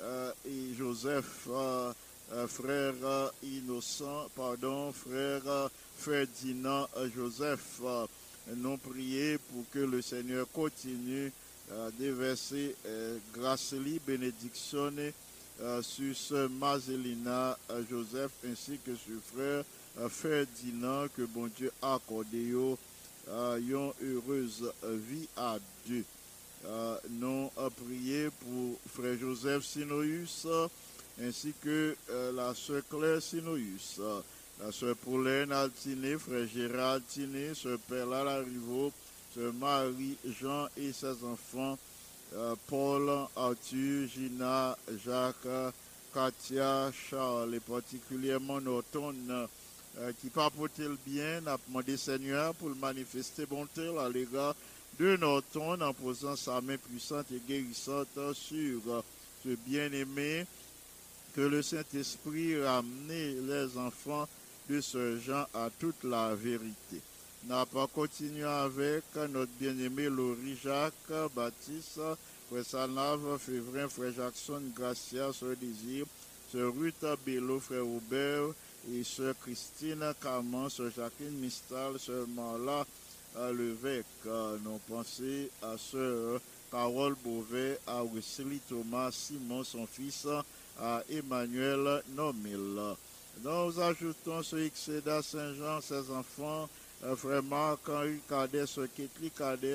euh, 0.00 0.32
et 0.44 0.74
Joseph, 0.76 1.48
euh, 1.48 1.92
euh, 2.32 2.46
frère 2.48 3.30
Innocent, 3.42 4.28
pardon, 4.34 4.92
frère 4.92 5.70
Ferdinand 5.96 6.88
Joseph. 7.14 7.80
nous 8.56 8.76
prier 8.76 9.38
pour 9.38 9.64
que 9.72 9.78
le 9.78 10.02
Seigneur 10.02 10.46
continue 10.52 11.32
déverser 11.98 12.74
grâce 13.34 13.72
et 13.72 14.00
bénédiction 14.06 14.92
euh, 15.62 15.80
sur 15.80 16.14
ce 16.14 16.48
Mazelina 16.48 17.56
euh, 17.70 17.82
Joseph 17.90 18.30
ainsi 18.46 18.78
que 18.84 18.94
sur 18.94 19.18
frère 19.34 19.64
euh, 19.98 20.08
Ferdinand 20.10 21.06
que 21.16 21.22
bon 21.22 21.46
Dieu 21.56 21.72
a 21.80 21.94
accordé 21.94 22.42
yo, 22.42 22.78
une 23.26 23.90
heureuse 24.02 24.70
vie 24.84 25.26
à 25.34 25.56
Dieu. 25.86 26.04
Nous 27.08 27.50
a 27.56 27.70
prié 27.70 28.28
pour 28.40 28.78
frère 28.92 29.18
Joseph 29.18 29.64
Sinoïus 29.64 30.46
ainsi 31.22 31.54
que 31.62 31.96
la 32.34 32.54
sœur 32.54 32.82
Claire 32.90 33.22
Sinoïus, 33.22 33.98
la 34.62 34.70
sœur 34.72 34.94
Pauline 34.96 35.52
Altiné, 35.52 36.18
frère 36.18 36.46
Gérard 36.54 36.96
Altiné, 36.96 37.54
sœur 37.54 37.78
Perla 37.88 38.22
Larivo, 38.22 38.92
Marie, 39.36 40.16
Jean 40.40 40.66
et 40.76 40.92
ses 40.92 41.24
enfants, 41.24 41.78
euh, 42.34 42.54
Paul, 42.66 43.10
Arthur, 43.36 44.08
Gina, 44.08 44.76
Jacques, 45.04 45.74
Katia, 46.12 46.90
Charles 46.92 47.54
et 47.54 47.60
particulièrement 47.60 48.60
Norton 48.60 49.14
euh, 49.98 50.12
qui 50.20 50.28
papote 50.28 50.78
le 50.78 50.96
bien, 51.06 51.40
n'a 51.42 51.58
demandé 51.66 51.96
Seigneur 51.96 52.54
pour 52.54 52.70
manifester 52.76 53.46
bonté 53.46 53.88
à 53.98 54.08
l'égard 54.08 54.54
de 54.98 55.16
Norton 55.16 55.80
en 55.80 55.92
posant 55.92 56.36
sa 56.36 56.60
main 56.60 56.78
puissante 56.78 57.26
et 57.32 57.40
guérissante 57.46 58.08
sur 58.32 59.04
ce 59.44 59.50
bien-aimé 59.66 60.46
que 61.34 61.42
le 61.42 61.62
Saint-Esprit 61.62 62.62
ramène 62.62 63.46
les 63.46 63.76
enfants 63.76 64.26
de 64.70 64.80
ce 64.80 65.18
genre 65.18 65.48
à 65.52 65.68
toute 65.78 66.02
la 66.04 66.34
vérité. 66.34 67.00
N'a 67.48 67.64
pas 67.64 67.86
continué 67.86 68.42
avec 68.42 69.04
notre 69.30 69.52
bien-aimé 69.60 70.08
Laurie 70.08 70.58
Jacques 70.60 71.32
Baptiste, 71.32 72.00
Frère 72.50 72.64
Sanave, 72.64 73.38
Févrin, 73.38 73.88
Frère 73.88 74.12
Jackson, 74.12 74.60
Gracia, 74.74 75.32
Sœur 75.32 75.54
Désir, 75.56 76.06
Sœur 76.50 76.74
Ruth 76.74 77.06
Bello, 77.24 77.60
Frère 77.60 77.84
Robert 77.84 78.48
et 78.92 79.04
Sœur 79.04 79.34
Christine 79.40 80.12
Caman, 80.20 80.68
Sœur 80.68 80.90
Jacqueline 80.90 81.38
Mistal, 81.38 82.00
Sœur 82.00 82.26
Marla 82.34 82.84
Levesque. 83.52 84.26
Nous 84.64 84.80
pensons 84.88 85.48
à 85.62 85.78
Sœur 85.78 86.40
Carole 86.72 87.14
Beauvais, 87.22 87.78
à 87.86 88.02
Wesley 88.02 88.58
Thomas, 88.68 89.12
Simon, 89.12 89.62
son 89.62 89.86
fils, 89.86 90.26
à 90.80 91.00
Emmanuel 91.08 92.02
Nomil. 92.16 92.96
Nous 93.44 93.80
ajoutons 93.80 94.42
ce 94.42 94.56
Excéda 94.56 95.22
Saint-Jean, 95.22 95.80
ses 95.80 96.10
enfants, 96.10 96.68
euh, 97.04 97.16
Frère 97.16 97.42
Marc, 97.42 97.88
Henri 97.88 98.20
Sœur 98.66 98.88
Ketli 98.94 99.30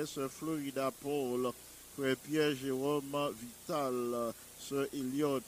Sœur 0.05 0.30
Florida 0.32 0.91
Paul, 1.01 1.51
Frère 1.97 2.15
Pierre 2.17 2.55
Jérôme 2.55 3.34
Vital, 3.39 4.34
Sœur 4.59 4.88
Eliott, 4.93 5.43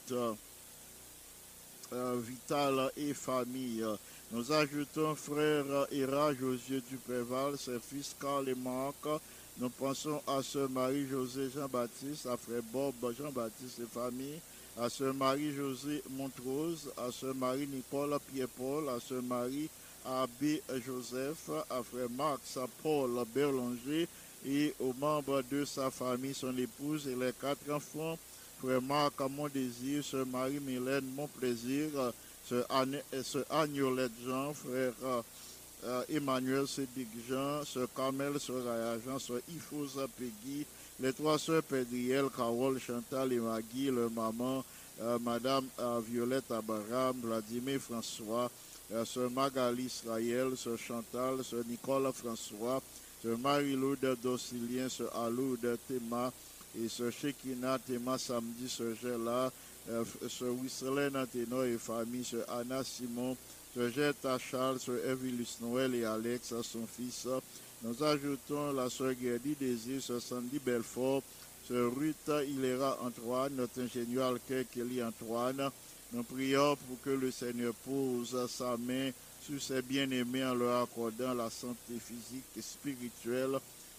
euh, 1.93 2.15
Vital 2.21 2.91
et 2.97 3.13
famille. 3.13 3.85
Nous 4.31 4.51
ajoutons 4.51 5.15
frère 5.15 5.65
Ira 5.91 6.33
Josier 6.33 6.81
Dupréval, 6.89 7.57
ses 7.57 7.79
fils 7.79 8.15
Carl 8.19 8.49
et 8.49 8.55
Marc. 8.55 9.21
Nous 9.59 9.69
pensons 9.69 10.19
à 10.25 10.41
sœur 10.41 10.69
Marie-José 10.71 11.49
Jean-Baptiste, 11.53 12.25
à 12.25 12.35
frère 12.37 12.63
Bob 12.71 12.95
Jean-Baptiste 13.15 13.79
et 13.79 13.93
famille, 13.93 14.39
à 14.79 14.89
sœur 14.89 15.13
Marie-José 15.13 16.01
Montrose, 16.17 16.91
à 16.97 17.11
sœur 17.11 17.35
Marie-Nicole 17.35 18.17
Pierre-Paul, 18.33 18.89
à 18.89 18.99
sœur 18.99 19.21
Marie 19.21 19.69
Abbé 20.05 20.61
Joseph, 20.85 21.49
à 21.69 21.81
frère 21.83 22.09
Max 22.09 22.57
Paul 22.81 23.11
Berlanger 23.33 24.07
et 24.45 24.73
aux 24.79 24.93
membres 24.93 25.41
de 25.49 25.63
sa 25.65 25.89
famille, 25.89 26.33
son 26.33 26.57
épouse 26.57 27.07
et 27.07 27.15
les 27.15 27.31
quatre 27.39 27.69
enfants, 27.71 28.17
frère 28.61 28.81
Marc 28.81 29.19
Mon 29.29 29.47
Désir, 29.47 30.03
sœur 30.03 30.25
Marie-Mylène 30.25 31.05
Mon 31.15 31.27
Plaisir, 31.27 31.89
sœur 32.45 32.65
Agnolette 33.49 34.11
Jean, 34.25 34.53
frère 34.53 34.93
euh, 35.85 36.03
Emmanuel 36.09 36.67
Sédic 36.67 37.09
Jean, 37.29 37.63
sœur 37.65 37.87
Carmel, 37.95 38.39
sœur 38.39 38.63
Raya 38.65 38.97
Jean, 39.05 39.19
sœur 39.19 39.39
Ifosa 39.49 40.07
Peggy, 40.17 40.65
les 40.99 41.13
trois 41.13 41.37
sœurs 41.37 41.63
Pédriel, 41.63 42.25
Carole, 42.35 42.79
Chantal 42.79 43.33
et 43.33 43.39
Maggie, 43.39 43.91
leur 43.91 44.11
maman, 44.11 44.63
euh, 45.01 45.17
Madame 45.19 45.65
euh, 45.79 45.99
Violette 46.07 46.51
Abraham, 46.51 47.19
Vladimir 47.21 47.79
François, 47.79 48.49
sœur 49.05 49.31
Magali 49.31 49.85
Israël, 49.85 50.55
sœur 50.55 50.77
Chantal, 50.77 51.43
sœur 51.43 51.63
Nicole 51.67 52.11
François, 52.13 52.81
sœur 53.21 53.37
Marie-Loude 53.39 54.17
Docilien, 54.21 54.87
sœur 54.87 55.15
Aloude 55.17 55.77
Théma, 55.87 56.31
et 56.79 56.87
sœur 56.87 57.11
Shekina 57.11 57.79
Théma 57.79 58.17
samedi, 58.17 58.69
sœur 58.69 58.95
Gela, 59.01 59.51
euh, 59.89 60.03
sœur 60.29 60.53
Wisselène 60.61 61.17
Anténo 61.17 61.63
et 61.63 61.77
famille, 61.77 62.23
sœur 62.23 62.45
Anna 62.49 62.83
Simon, 62.83 63.35
sœur 63.73 63.91
Jetta 63.91 64.37
Charles, 64.37 64.79
sœur 64.79 64.97
Evilus 65.05 65.57
Noël 65.61 65.95
et 65.95 66.05
Alex, 66.05 66.53
son 66.61 66.87
fils. 66.87 67.27
Nous 67.83 68.03
ajoutons 68.03 68.71
la 68.71 68.89
sœur 68.89 69.13
Gerdy 69.21 69.55
Désir, 69.59 70.01
sœur 70.01 70.21
Sandy 70.21 70.59
Belfort, 70.59 71.21
sœur 71.67 71.91
Ruth 71.95 72.31
Hilera 72.47 72.99
Antoine, 73.01 73.55
notre 73.55 73.81
ingénieur 73.81 74.37
Kelly 74.47 75.03
Antoine. 75.03 75.69
Nous 76.13 76.23
prions 76.23 76.75
pour 76.75 77.01
que 77.01 77.09
le 77.09 77.31
Seigneur 77.31 77.73
pose 77.73 78.47
sa 78.47 78.77
main 78.77 79.09
sur 79.41 79.59
ses 79.59 79.81
bien-aimés 79.81 80.45
en 80.45 80.53
leur 80.53 80.83
accordant 80.83 81.33
la 81.33 81.49
santé 81.49 81.93
physique 81.99 82.45
et 82.55 82.61
spirituelle, 82.61 83.57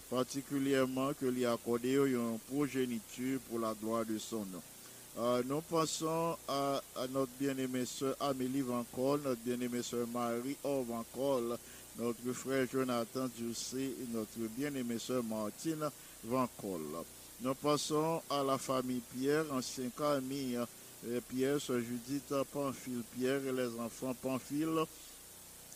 particulièrement 0.09 1.13
que 1.13 1.25
lui 1.25 1.45
accorde 1.45 1.83
une 1.83 2.39
progéniture 2.47 3.39
pour 3.49 3.59
la 3.59 3.73
gloire 3.73 4.05
de 4.05 4.17
son 4.17 4.45
nom. 4.45 4.61
Euh, 5.17 5.43
nous 5.45 5.59
pensons 5.61 6.37
à, 6.47 6.81
notre 7.09 7.31
bien-aimée 7.37 7.85
sœur 7.85 8.15
Amélie 8.21 8.61
Vancol, 8.61 9.21
notre 9.23 9.41
bien-aimée 9.41 9.83
sœur 9.83 10.07
Marie 10.07 10.55
Or 10.63 10.83
Vancol, 10.83 11.57
notre 11.99 12.31
frère 12.33 12.65
Jonathan 12.71 13.27
Ducé 13.37 13.93
et 14.01 14.13
notre 14.13 14.39
bien-aimée 14.57 14.99
sœur 14.99 15.21
Martine 15.23 15.89
Vancol. 16.23 16.81
Nous 17.41 17.55
passons 17.55 18.21
à 18.29 18.41
la 18.41 18.57
famille 18.57 19.01
Pierre, 19.13 19.45
ancien 19.51 19.89
ami 19.99 20.55
euh, 21.07 21.19
Pierre, 21.29 21.59
Judith 21.59 22.33
Pamphile 22.51 23.03
Pierre 23.15 23.45
et 23.47 23.51
les 23.51 23.79
enfants 23.79 24.15
Pamphile, 24.21 24.83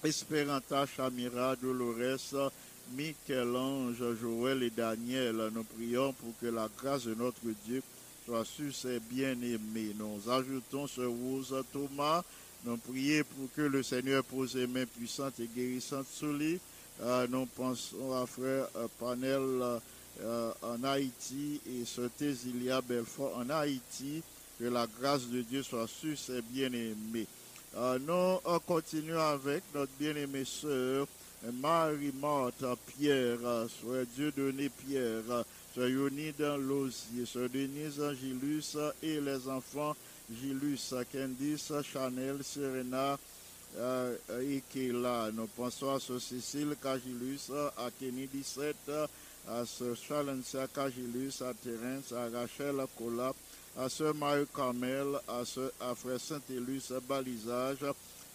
Esperanta 0.03 0.85
Chamira, 0.85 1.55
Dolores, 1.55 2.51
Michel-Ange, 2.95 4.15
Joël 4.19 4.63
et 4.63 4.69
Daniel. 4.69 5.49
Nous 5.53 5.63
prions 5.63 6.13
pour 6.13 6.33
que 6.41 6.47
la 6.47 6.69
grâce 6.77 7.05
de 7.05 7.15
notre 7.15 7.41
Dieu 7.65 7.83
soit 8.25 8.45
sur 8.45 8.73
ses 8.73 8.99
bien-aimés. 8.99 9.95
Nous 9.97 10.29
ajoutons 10.31 10.87
ce 10.87 11.01
Rose 11.01 11.55
Thomas. 11.71 12.23
Nous 12.65 12.77
prions 12.77 13.23
pour 13.35 13.51
que 13.55 13.61
le 13.61 13.83
Seigneur 13.83 14.23
pose 14.23 14.53
ses 14.53 14.67
mains 14.67 14.85
puissantes 14.85 15.39
et 15.39 15.47
guérissantes 15.47 16.07
sur 16.11 16.33
lui. 16.33 16.59
Euh, 17.01 17.27
nous 17.29 17.45
pensons 17.45 18.13
à 18.13 18.25
frère 18.25 18.67
euh, 18.75 18.87
Panel 18.99 19.79
euh, 20.21 20.51
en 20.61 20.83
Haïti 20.83 21.61
et 21.65 21.85
ce 21.85 22.01
Tésilia 22.01 22.81
Belfort 22.81 23.37
en 23.37 23.49
Haïti. 23.49 24.21
Que 24.59 24.65
la 24.65 24.87
grâce 24.99 25.27
de 25.27 25.41
Dieu 25.41 25.63
soit 25.63 25.87
sur 25.87 26.17
ses 26.17 26.41
bien-aimés. 26.41 27.27
Euh, 27.77 27.97
nous 27.99 28.59
continuons 28.67 29.19
avec 29.19 29.63
notre 29.73 29.91
bien-aimée 29.97 30.43
sœur 30.43 31.07
Marie-Marthe 31.43 32.65
Pierre, 32.87 33.39
Sœur 33.39 34.05
Dieu 34.15 34.33
donné 34.35 34.69
Pierre, 34.69 35.45
Sœur 35.73 35.87
Yonide 35.87 36.41
Lozier, 36.59 37.25
Sœur 37.25 37.49
Denise 37.49 38.01
Gilus 38.19 38.75
et 39.01 39.21
les 39.21 39.47
enfants 39.47 39.95
Gilus, 40.29 40.93
Candice, 41.11 41.71
Chanel, 41.93 42.43
Serena 42.43 43.17
euh, 43.77 44.15
et 44.41 44.61
Kéla. 44.69 45.29
Nous 45.33 45.47
pensons 45.47 45.95
à 45.95 45.99
Sœur 45.99 46.19
Cécile 46.19 46.75
Cagilus, 46.81 47.51
à 47.77 47.89
Kenny 47.97 48.27
17, 48.27 48.75
à 49.47 49.65
Sœur 49.65 49.95
Chalencia 49.95 50.67
Cagilus, 50.67 51.41
à 51.41 51.53
Terence, 51.53 52.11
à 52.11 52.27
Rachel 52.29 52.75
Cola, 52.97 53.33
à 53.77 53.89
Sœur 53.89 54.15
Marie 54.15 54.45
Carmel, 54.55 55.19
à, 55.27 55.41
à 55.81 55.95
Frère 55.95 56.19
Saint-Élus 56.19 56.91
Balisage, 57.07 57.85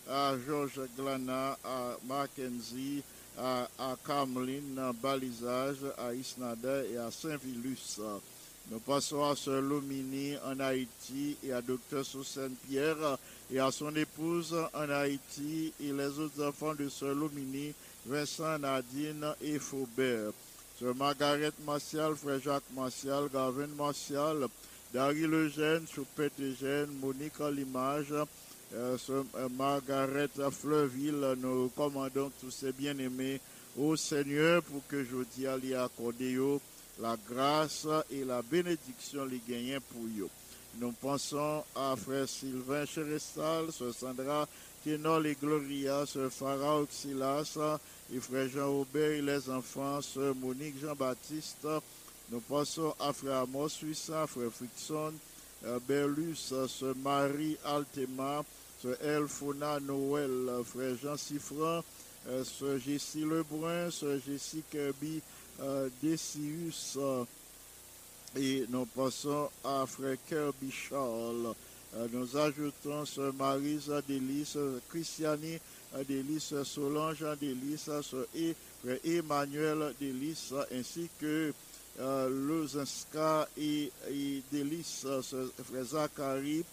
à 0.09 0.35
Georges 0.47 0.81
Glana, 0.97 1.59
à 1.65 1.97
Mackenzie, 2.07 3.03
à, 3.39 3.69
à 3.79 3.97
Cameline 4.07 4.81
Balisage, 5.03 5.79
à 5.99 6.15
Isnada 6.15 6.85
et 6.85 6.97
à 6.99 7.11
Saint-Vilus. 7.11 8.01
Nous 8.71 8.79
passons 8.79 9.23
à 9.25 9.37
Sœur 9.37 9.61
Lomini 9.61 10.37
en 10.47 10.59
Haïti 10.59 11.37
et 11.43 11.53
à 11.53 11.61
Docteur 11.61 12.05
Soussène 12.05 12.55
Pierre 12.67 13.19
et 13.51 13.59
à 13.59 13.71
son 13.71 13.95
épouse 13.95 14.57
en 14.73 14.89
Haïti 14.89 15.73
et 15.81 15.93
les 15.93 16.19
autres 16.19 16.43
enfants 16.43 16.75
de 16.75 16.89
Sœur 16.89 17.15
Lomini, 17.15 17.75
Vincent, 18.07 18.59
Nadine 18.59 19.35
et 19.43 19.59
Faubert. 19.59 20.33
Sœur 20.79 20.95
Margaret 20.95 21.53
Martial, 21.67 22.15
Frère 22.17 22.41
Jacques 22.41 22.63
Martial, 22.75 23.29
Gavin 23.33 23.67
Martial, 23.77 24.49
Dari 24.95 25.27
Lejeune, 25.27 25.89
Choupette 25.93 26.39
Eugène, 26.39 26.87
Monique 27.01 27.41
Limage, 27.41 28.15
euh, 28.75 28.97
euh, 29.11 29.49
Margaret 29.59 30.31
Fleuville, 30.53 31.35
nous 31.43 31.69
commandons 31.71 32.31
tous 32.41 32.53
ces 32.53 32.71
bien-aimés 32.71 33.41
au 33.77 33.97
Seigneur 33.97 34.63
pour 34.63 34.87
que 34.87 35.03
je 35.03 35.17
dis 35.35 35.49
à 35.49 35.57
lui 35.57 35.75
accorder 35.75 36.39
la 37.01 37.17
grâce 37.29 37.89
et 38.09 38.25
la 38.25 38.41
bénédiction 38.43 39.25
les 39.25 39.41
gagnants 39.49 39.81
pour 39.93 40.05
eux. 40.05 40.31
Nous 40.79 40.93
pensons 40.93 41.65
à 41.75 41.97
frère 41.97 42.29
Sylvain 42.29 42.87
Cherestal, 42.87 43.73
sœur 43.73 43.93
Sandra 43.93 44.47
Ténol 44.85 45.27
et 45.27 45.35
Gloria, 45.35 46.07
sœur 46.07 46.31
Farah 46.31 46.79
Auxilas 46.79 47.59
et 48.15 48.21
frère 48.21 48.49
Jean 48.49 48.69
Aubert 48.69 49.11
et 49.11 49.23
les 49.23 49.51
enfants, 49.51 50.01
sœur 50.01 50.37
Monique 50.37 50.81
Jean-Baptiste. 50.81 51.67
Nous 52.31 52.41
pensons 52.41 52.95
à 52.99 53.13
frère 53.13 53.41
Amos 53.41 53.69
Suissa, 53.69 54.27
frère 54.27 54.51
Frickson, 54.51 55.13
Berlus, 55.87 56.37
sœur 56.37 56.97
Marie 56.97 57.57
Altema, 57.65 58.43
sœur 58.81 58.97
Elfona 59.03 59.79
Noël, 59.81 60.51
frère 60.65 60.97
Jean 61.03 61.17
Siffran, 61.17 61.83
sœur 62.45 62.79
Jessie 62.79 63.25
Lebrun, 63.25 63.91
sœur 63.91 64.19
Jessie 64.27 64.63
Kirby, 64.71 65.21
Decius, 66.03 66.99
et 68.37 68.65
nous 68.69 68.87
passons 68.87 69.49
à 69.63 69.85
frère 69.87 70.17
Kirby 70.27 70.71
Charles. 70.71 71.55
Nous 72.13 72.37
ajoutons 72.37 73.05
sœur 73.05 73.33
Marisa 73.35 74.01
Delis, 74.03 74.55
euh, 74.57 74.81
Delis, 76.09 76.41
sœur 76.41 76.67
Solange 76.67 77.25
Delis, 77.41 77.79
sœur 77.79 78.03
frère 78.03 78.99
Emmanuel 79.05 79.95
Delis, 80.01 80.51
ainsi 80.73 81.09
que 81.21 81.53
Lozinska 81.99 83.49
et, 83.57 83.91
et 84.11 84.43
Delis, 84.53 85.03
euh, 85.05 85.23
frère 85.23 85.85
Zachary, 85.85 86.65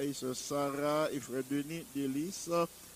et 0.00 0.12
sœur 0.12 0.36
Sarah 0.36 1.08
et 1.12 1.20
frère 1.20 1.42
Denis 1.50 1.84
Delis. 1.94 2.48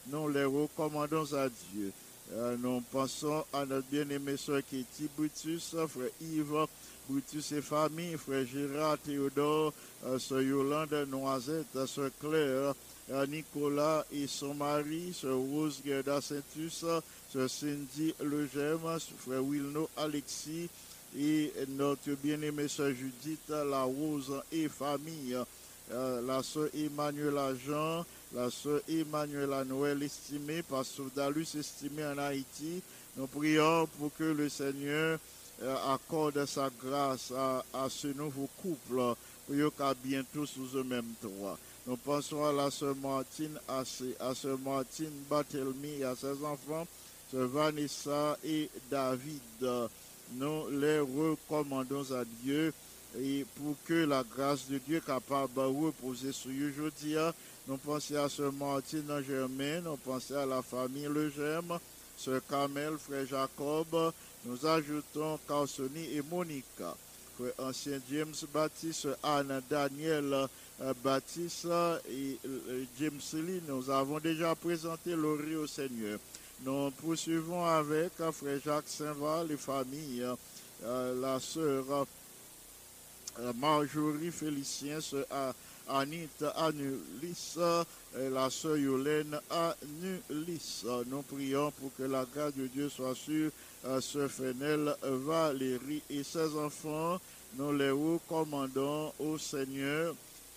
Nous 0.09 0.29
les 0.29 0.45
recommandons 0.45 1.33
à 1.35 1.49
Dieu. 1.49 1.93
Euh, 2.33 2.57
nous 2.59 2.81
pensons 2.91 3.45
à 3.53 3.65
notre 3.65 3.87
bien-aimé 3.89 4.37
soeur 4.37 4.61
Kitty 4.69 5.09
Brutus, 5.17 5.77
frère 5.89 6.11
Yves 6.21 6.67
Brutus 7.09 7.53
et 7.53 7.63
famille, 7.63 8.17
frère 8.17 8.45
Gérard 8.45 8.99
Théodore, 8.99 9.73
euh, 10.07 10.19
sœur 10.19 10.43
Yolande 10.43 11.07
Noisette, 11.09 11.87
sœur 11.87 12.11
Claire, 12.19 12.75
euh, 13.13 13.27
Nicolas 13.29 14.05
et 14.11 14.27
son 14.27 14.55
mari, 14.55 15.15
sœur 15.15 15.37
Rose 15.37 15.81
Gerda 15.87 16.21
Saintus, 16.21 16.85
sœur 17.33 17.49
Cindy 17.49 18.13
Legem, 18.21 18.81
frère 19.19 19.45
Wilno 19.45 19.89
Alexis 19.97 20.69
et 21.19 21.53
notre 21.69 22.13
bien-aimée 22.23 22.69
sœur 22.69 22.91
Judith 22.91 23.49
La 23.49 23.83
Rose 23.83 24.33
et 24.53 24.69
famille, 24.69 25.37
euh, 25.93 26.21
la 26.23 26.43
sœur 26.43 26.69
Emmanuela 26.75 27.55
Jean, 27.55 28.05
la 28.35 28.51
sœur 28.51 28.81
Emmanuela 28.89 29.65
Noël 29.65 30.03
estimée, 30.03 30.63
pasteur 30.63 31.07
Dalus 31.15 31.55
estimé 31.55 32.05
en 32.05 32.19
Haïti. 32.19 32.83
Nous 33.17 33.27
prions 33.27 33.87
pour 33.99 34.13
que 34.15 34.25
le 34.25 34.49
Seigneur 34.49 35.19
euh, 35.63 35.95
accorde 35.95 36.45
sa 36.45 36.69
grâce 36.83 37.33
à, 37.33 37.89
ce 37.89 38.09
nouveau 38.09 38.49
couple 38.61 39.01
pour 39.47 39.77
qu'à 39.77 39.95
bientôt 39.95 40.45
sous 40.45 40.77
eux 40.77 40.85
même 40.85 41.15
trois. 41.23 41.57
Nous 41.87 41.97
pensons 41.97 42.45
à 42.45 42.53
la 42.53 42.71
sœur 42.71 42.97
Martine, 42.97 43.59
à, 43.69 43.85
sœur 44.35 44.59
Martine 44.59 45.13
Barthélemy 45.31 46.01
et 46.01 46.05
à 46.05 46.17
ses 46.17 46.45
enfants, 46.45 46.87
sœur 47.31 47.49
Vanessa 47.49 48.37
et 48.45 48.69
David. 48.91 49.41
Nous 50.35 50.69
les 50.71 51.01
recommandons 51.01 52.13
à 52.13 52.25
Dieu 52.43 52.73
et 53.19 53.47
pour 53.57 53.77
que 53.87 53.95
la 54.05 54.25
grâce 54.25 54.69
de 54.69 54.79
Dieu 54.79 55.01
capable 55.01 55.55
de 55.55 55.61
reposer 55.61 56.33
sur 56.33 56.51
eux 56.51 56.71
aujourd'hui. 56.71 57.15
Nous 57.69 57.77
pensons 57.79 58.17
à 58.17 58.29
sœur 58.29 58.53
Martine 58.53 59.23
Germain, 59.27 59.81
nous 59.81 59.97
pensons 59.97 60.37
à 60.37 60.47
la 60.47 60.63
famille 60.63 61.09
Legem, 61.09 61.79
sœur 62.17 62.41
Kamel, 62.49 62.97
frère 62.99 63.27
Jacob, 63.27 64.13
nous 64.45 64.67
ajoutons 64.67 65.39
Carsoni 65.49 66.17
et 66.17 66.23
Monica. 66.23 66.95
Frère 67.37 67.53
ancien 67.59 67.99
James 68.11 68.35
Baptiste, 68.53 69.09
Anne 69.23 69.61
Daniel 69.69 70.49
euh, 70.81 70.95
Baptiste 71.03 71.67
et 72.09 72.39
euh, 72.47 72.85
James 72.99 73.21
Lee, 73.35 73.61
nous 73.69 73.91
avons 73.91 74.19
déjà 74.21 74.55
présenté 74.55 75.15
l'orée 75.15 75.57
au 75.57 75.67
Seigneur. 75.67 76.19
Nous 76.65 76.91
poursuivons 76.93 77.65
avec 77.65 78.13
euh, 78.21 78.33
frère 78.33 78.59
Jacques 78.65 78.89
Saint-Val 78.89 79.53
et 79.53 79.57
famille, 79.57 80.25
euh, 80.85 81.21
la 81.21 81.39
sœur 81.39 81.85
euh, 83.39 83.53
Marjorie 83.61 84.31
Félicien, 84.31 85.01
sœur 85.01 85.27
A- 85.31 85.53
Anita 85.89 86.49
Anulis, 86.51 87.57
et 88.19 88.31
la 88.31 88.49
sœur 88.51 88.77
Yolène 88.79 89.39
Anulis. 89.51 90.83
Nous 91.07 91.23
prions 91.23 91.71
pour 91.73 91.95
que 91.97 92.03
la 92.05 92.25
grâce 92.35 92.55
de 92.55 92.67
Dieu 92.67 92.89
soit 92.89 93.15
sur 93.15 93.51
euh, 93.85 94.01
sœur 94.01 94.31
Fenel 94.31 94.95
Valérie 95.03 96.03
et 96.11 96.25
ses 96.25 96.57
enfants. 96.57 97.21
Nous 97.57 97.73
les 97.73 97.91
recommandons 97.91 99.13
au 99.21 99.39
Seigneur. 99.39 100.15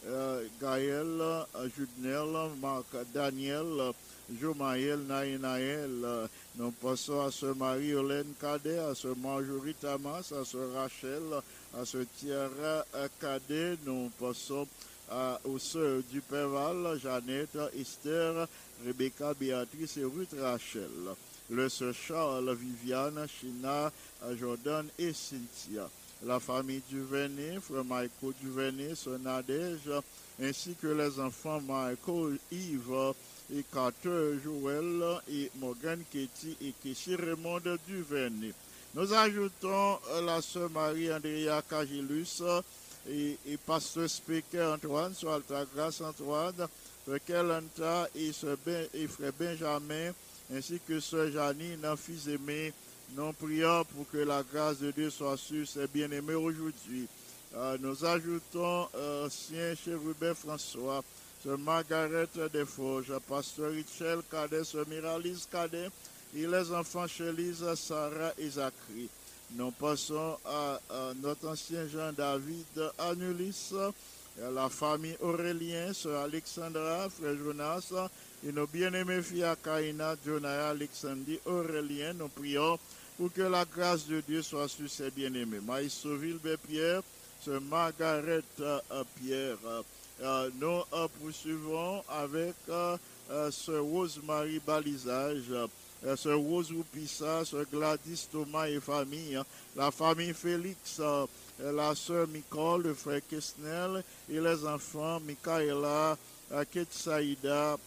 Euh, 0.08 0.46
Gaël, 0.62 1.20
euh, 1.20 1.44
Judnel, 1.78 2.50
Marc, 2.62 2.86
Daniel, 3.14 3.92
euh, 4.32 4.36
Jomaël, 4.42 5.00
Naïnaël, 5.08 5.90
euh, 6.04 6.28
nous 6.58 6.72
passons 6.72 7.22
à 7.22 7.32
sœur 7.32 7.56
Marie-Hélène 7.56 8.34
Cadet, 8.40 8.80
à 8.80 8.96
sœur 8.96 9.16
Marjorie 9.18 9.74
Tamas, 9.76 10.32
à 10.40 10.46
sœur 10.46 10.74
Rachel, 10.74 11.22
à 11.80 11.86
sœur 11.86 12.06
Tiara 12.18 12.86
euh, 12.96 13.08
Cadet, 13.20 13.78
nous 13.86 14.10
passons 14.20 14.68
à- 15.12 15.40
aux 15.46 15.58
sœurs 15.60 16.02
du 16.12 16.22
Jeannette, 17.02 17.58
Esther, 17.78 18.48
Rebecca, 18.86 19.34
Béatrice 19.34 19.98
et 19.98 20.04
Ruth 20.04 20.36
Rachel, 20.40 20.90
le 21.50 21.68
sœur 21.70 21.94
Charles, 21.94 22.54
Viviane, 22.56 23.26
China, 23.28 23.92
euh, 24.24 24.38
Jordan 24.38 24.86
et 25.00 25.14
Cynthia, 25.14 25.90
la 26.26 26.40
famille 26.40 26.82
Duvernay, 26.90 27.60
frère 27.62 27.84
Michael 27.86 28.34
Duvernay, 28.42 28.94
sœur 28.96 29.18
Nadège, 29.20 29.90
ainsi 30.42 30.76
que 30.82 30.88
les 30.88 31.20
enfants 31.20 31.60
Michael, 31.62 32.38
Yves 32.52 33.14
et 33.56 33.64
Carter, 33.74 34.40
Joël 34.44 35.22
et 35.32 35.52
Morgan 35.56 36.02
Ketty 36.12 36.58
et 36.62 36.74
Kessie 36.84 37.16
Raymond 37.16 37.62
Duvernay. 37.88 38.54
Nous 38.96 39.14
ajoutons 39.14 40.00
euh, 40.12 40.22
la 40.22 40.42
sœur 40.42 40.70
Marie-Andrea 40.70 41.62
Cagilus 41.70 42.42
et, 43.08 43.38
pasteur 43.66 44.10
Speaker 44.10 44.74
Antoine, 44.74 45.14
sur 45.14 45.32
Alta 45.32 45.66
Grâce 45.76 46.02
Antoine, 46.02 46.68
frère 47.06 47.20
Kelanta 47.26 48.08
et, 48.16 48.32
ben, 48.66 48.88
et 48.94 49.08
frère 49.08 49.34
Benjamin, 49.40 50.12
ainsi 50.54 50.80
que 50.88 51.00
sœur 51.00 51.32
Janine, 51.32 51.86
fils 51.98 52.28
aimé, 52.28 52.74
Nous 53.16 53.34
prions 53.34 53.84
pour 53.86 54.10
que 54.12 54.18
la 54.18 54.44
grâce 54.44 54.80
de 54.80 54.92
Dieu 54.92 55.10
soit 55.10 55.38
sur 55.38 55.68
ses 55.68 55.88
bien-aimés 55.88 56.36
aujourd'hui. 56.36 57.08
Euh, 57.56 57.78
nous 57.80 58.06
ajoutons 58.06 58.88
euh, 58.96 59.28
Sien 59.30 59.74
Chérubin 59.74 60.36
François, 60.36 61.04
Sœur 61.42 61.58
Margaret 61.58 62.28
Desforges, 62.52 63.18
Pasteur 63.28 63.72
Richel 63.72 64.20
Cadet, 64.30 64.66
Sœur 64.66 64.86
Miralise 64.90 65.48
Cadet, 65.50 65.90
et 66.36 66.46
les 66.46 66.72
enfants 66.74 67.08
Chélise, 67.08 67.64
Sarah 67.76 68.34
et 68.38 68.50
Zachary. 68.50 69.10
Nous 69.52 69.72
passons 69.72 70.38
à, 70.46 70.80
notre 71.22 71.48
ancien 71.48 71.88
Jean 71.88 72.12
David 72.12 72.66
Anulis, 72.98 73.72
la 74.54 74.68
famille 74.68 75.16
Aurélien, 75.22 75.94
Sœur 75.94 76.24
Alexandra, 76.24 77.10
Frère 77.10 77.38
Jonas, 77.38 77.94
et 78.46 78.52
nos 78.52 78.68
bien-aimés 78.68 79.22
filles 79.22 79.46
Akaina, 79.46 80.16
Jonah, 80.26 80.70
Alexandrie, 80.70 81.40
Aurélien. 81.46 82.14
Nous 82.14 82.28
prions 82.28 82.78
pour 83.18 83.32
que 83.32 83.44
la 83.44 83.64
grâce 83.64 84.06
de 84.08 84.20
Dieu 84.22 84.42
soit 84.42 84.68
sur 84.68 84.90
ses 84.90 85.10
bien-aimés. 85.10 85.62
Maïs 85.66 85.94
Sauville, 85.94 86.40
Pierre, 86.68 87.02
Sœur 87.42 87.62
Margaret 87.62 88.44
euh, 88.60 88.80
Pierre. 89.16 89.58
Euh, 90.22 90.50
nous 90.60 90.82
poursuivons 91.22 92.04
avec 92.10 92.56
euh, 92.68 92.98
euh, 93.32 93.52
Sœur 93.52 93.84
Rosemary 93.86 94.60
Balisage, 94.60 95.46
Sœur 96.18 96.40
Rose 96.40 96.74
Roupissa, 96.74 97.46
Sœur 97.46 97.64
Gladys 97.72 98.28
Thomas 98.30 98.68
et 98.68 98.82
famille, 98.82 99.38
hein, 99.38 99.46
la 99.78 99.92
famille 99.92 100.34
Félix, 100.34 101.02
la 101.60 101.96
Sœur 101.96 102.28
Nicole, 102.28 102.84
le 102.84 102.94
frère 102.94 103.22
Kesnel 103.30 104.04
et 104.30 104.42
les 104.42 104.66
enfants 104.66 105.22
Michaela, 105.22 106.18
Ketsaïda, 106.70 107.78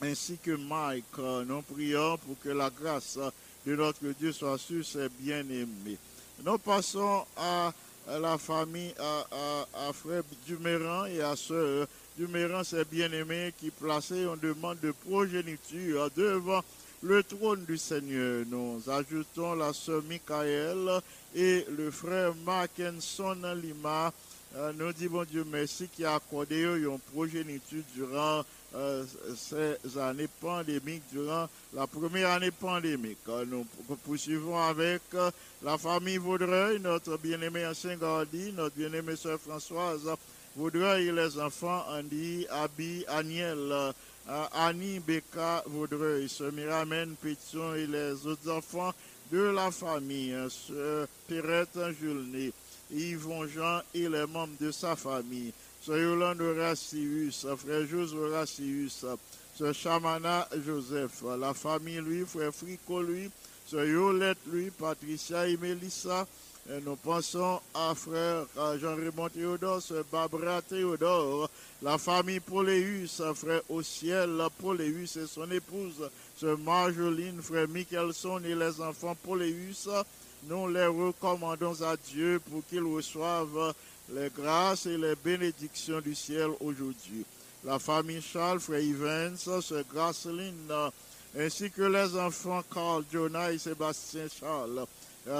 ainsi 0.00 0.38
que 0.38 0.52
Mike. 0.52 1.18
Nous 1.46 1.62
prions 1.62 2.16
pour 2.18 2.38
que 2.42 2.50
la 2.50 2.70
grâce 2.70 3.18
de 3.66 3.76
notre 3.76 4.06
Dieu 4.18 4.32
soit 4.32 4.58
sur 4.58 4.84
ses 4.84 5.08
bien-aimés. 5.10 5.98
Nous 6.42 6.58
passons 6.58 7.24
à 7.36 7.72
à 8.08 8.18
la 8.18 8.38
famille, 8.38 8.94
à, 8.98 9.88
à, 9.88 9.92
frère 9.92 10.22
Duméran 10.46 11.06
et 11.06 11.20
à 11.20 11.36
sœur 11.36 11.86
Duméran, 12.18 12.64
ses 12.64 12.84
bien-aimés 12.84 13.54
qui 13.58 13.70
plaçaient 13.70 14.26
en 14.26 14.36
demande 14.36 14.78
de 14.80 14.92
progéniture 14.92 16.10
devant 16.16 16.62
le 17.02 17.22
trône 17.22 17.64
du 17.64 17.78
Seigneur. 17.78 18.44
Nous 18.48 18.82
ajoutons 18.90 19.54
la 19.54 19.72
sœur 19.72 20.02
Michael 20.08 21.00
et 21.34 21.64
le 21.76 21.90
frère 21.90 22.34
Mackenson 22.44 23.36
Lima. 23.54 24.12
Euh, 24.56 24.72
nous 24.76 24.92
disons 24.92 25.24
Dieu 25.24 25.44
merci 25.50 25.88
qui 25.88 26.04
a 26.04 26.16
accordé 26.16 26.62
une 26.62 26.98
progéniture 27.12 27.84
durant 27.94 28.42
euh, 28.74 29.04
ces 29.36 29.98
années 29.98 30.28
pandémiques, 30.40 31.02
durant 31.12 31.48
la 31.74 31.86
première 31.86 32.30
année 32.30 32.50
pandémique. 32.50 33.18
Euh, 33.28 33.44
Nous 33.44 33.66
poursuivons 34.04 34.58
avec 34.58 35.02
euh, 35.14 35.30
la 35.62 35.76
famille 35.78 36.18
Vaudreuil, 36.18 36.78
notre 36.80 37.16
bien-aimé 37.18 37.66
ancien 37.66 37.96
Gardi, 37.96 38.52
notre 38.52 38.76
bien-aimée 38.76 39.16
sœur 39.16 39.40
Françoise 39.40 40.08
Vaudreuil 40.56 41.08
et 41.08 41.12
les 41.12 41.38
enfants 41.38 41.84
Andy, 41.88 42.46
Abby, 42.50 43.04
euh, 43.08 43.92
Annie, 44.52 44.98
Becca 45.00 45.62
Vaudreuil, 45.66 46.28
sœur 46.28 46.52
Miramène 46.52 47.14
Pétion 47.14 47.74
et 47.74 47.86
les 47.86 48.26
autres 48.26 48.50
enfants 48.50 48.92
de 49.32 49.38
la 49.38 49.70
famille, 49.70 50.32
euh, 50.32 50.48
sœur 50.48 51.06
Perrette 51.28 51.78
Julné, 52.00 52.52
Yvon 52.92 53.46
Jean 53.46 53.80
et 53.94 54.08
les 54.08 54.26
membres 54.26 54.54
de 54.60 54.70
sa 54.72 54.96
famille, 54.96 55.52
sœur 55.80 55.96
Yolande 55.96 56.42
Horacius, 56.42 57.46
frère 57.56 57.86
José 57.86 58.16
Horacius, 58.16 59.06
sœur 59.56 59.74
Chamana 59.74 60.46
Joseph, 60.66 61.22
la 61.38 61.54
famille 61.54 62.00
lui, 62.00 62.24
frère 62.26 62.54
Frico 62.54 63.00
lui, 63.00 63.30
sœur 63.66 63.86
Yolette 63.86 64.38
lui, 64.46 64.70
Patricia 64.70 65.46
et 65.48 65.56
Mélissa, 65.56 66.26
nous 66.84 66.96
pensons 66.96 67.60
à 67.74 67.94
frère 67.94 68.44
Jean-Raymond 68.78 69.30
Théodore, 69.30 69.80
sœur 69.80 70.04
Barbara 70.12 70.60
Théodore, 70.60 71.48
la 71.82 71.96
famille 71.96 72.40
Poléus, 72.40 73.22
frère 73.34 73.62
au 73.70 73.82
ciel, 73.82 74.38
Poléus 74.60 75.16
et 75.16 75.26
son 75.26 75.50
épouse, 75.50 76.10
sœur 76.36 76.58
Marjoline, 76.58 77.40
frère 77.40 77.68
Michelson 77.68 78.40
et 78.44 78.54
les 78.54 78.80
enfants 78.82 79.16
Poléus. 79.24 79.88
Nous 80.48 80.68
les 80.68 80.86
recommandons 80.86 81.82
à 81.82 81.96
Dieu 81.96 82.40
pour 82.50 82.62
qu'ils 82.66 82.82
reçoivent 82.82 83.74
les 84.14 84.30
grâces 84.30 84.86
et 84.86 84.96
les 84.96 85.14
bénédictions 85.14 86.00
du 86.00 86.14
ciel 86.14 86.50
aujourd'hui. 86.60 87.24
La 87.64 87.78
famille 87.78 88.22
Charles, 88.22 88.60
frère 88.60 88.80
Evans, 88.80 89.36
sœur 89.36 89.84
Graceline, 89.92 90.72
ainsi 91.38 91.70
que 91.70 91.82
les 91.82 92.18
enfants 92.18 92.62
Carl, 92.72 93.04
Jonah 93.12 93.52
et 93.52 93.58
Sébastien 93.58 94.26
Charles, 94.28 94.86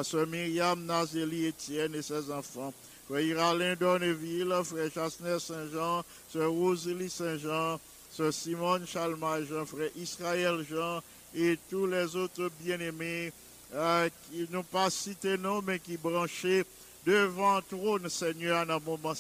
sœur 0.03 0.27
Myriam, 0.27 0.85
Nazélie, 0.85 1.47
Étienne 1.47 1.95
et 1.95 2.03
ses 2.03 2.31
enfants, 2.31 2.73
frère 3.09 3.21
Iralin 3.21 3.75
Donneville, 3.75 4.55
frère 4.65 4.91
Chasner 4.93 5.39
Saint-Jean, 5.39 6.05
sœur 6.31 6.51
Rosalie 6.51 7.11
Saint-Jean, 7.11 7.81
sœur 8.11 8.33
Simone 8.33 8.87
Chalma 8.87 9.43
Jean, 9.43 9.65
frère 9.65 9.91
Israël 9.97 10.65
Jean 10.69 11.01
et 11.35 11.59
tous 11.71 11.87
les 11.87 12.15
autres 12.17 12.51
bien-aimés 12.61 13.33
euh, 13.75 14.09
qui 14.31 14.49
n'ont 14.51 14.65
pas 14.65 14.91
cité 14.91 15.39
non, 15.39 15.63
mais 15.63 15.79
qui 15.79 15.97
branchaient 15.97 16.67
devant 17.07 17.61
trône, 17.63 18.09
Seigneur, 18.09 18.67
dans 18.67 18.81
moment 18.81 19.15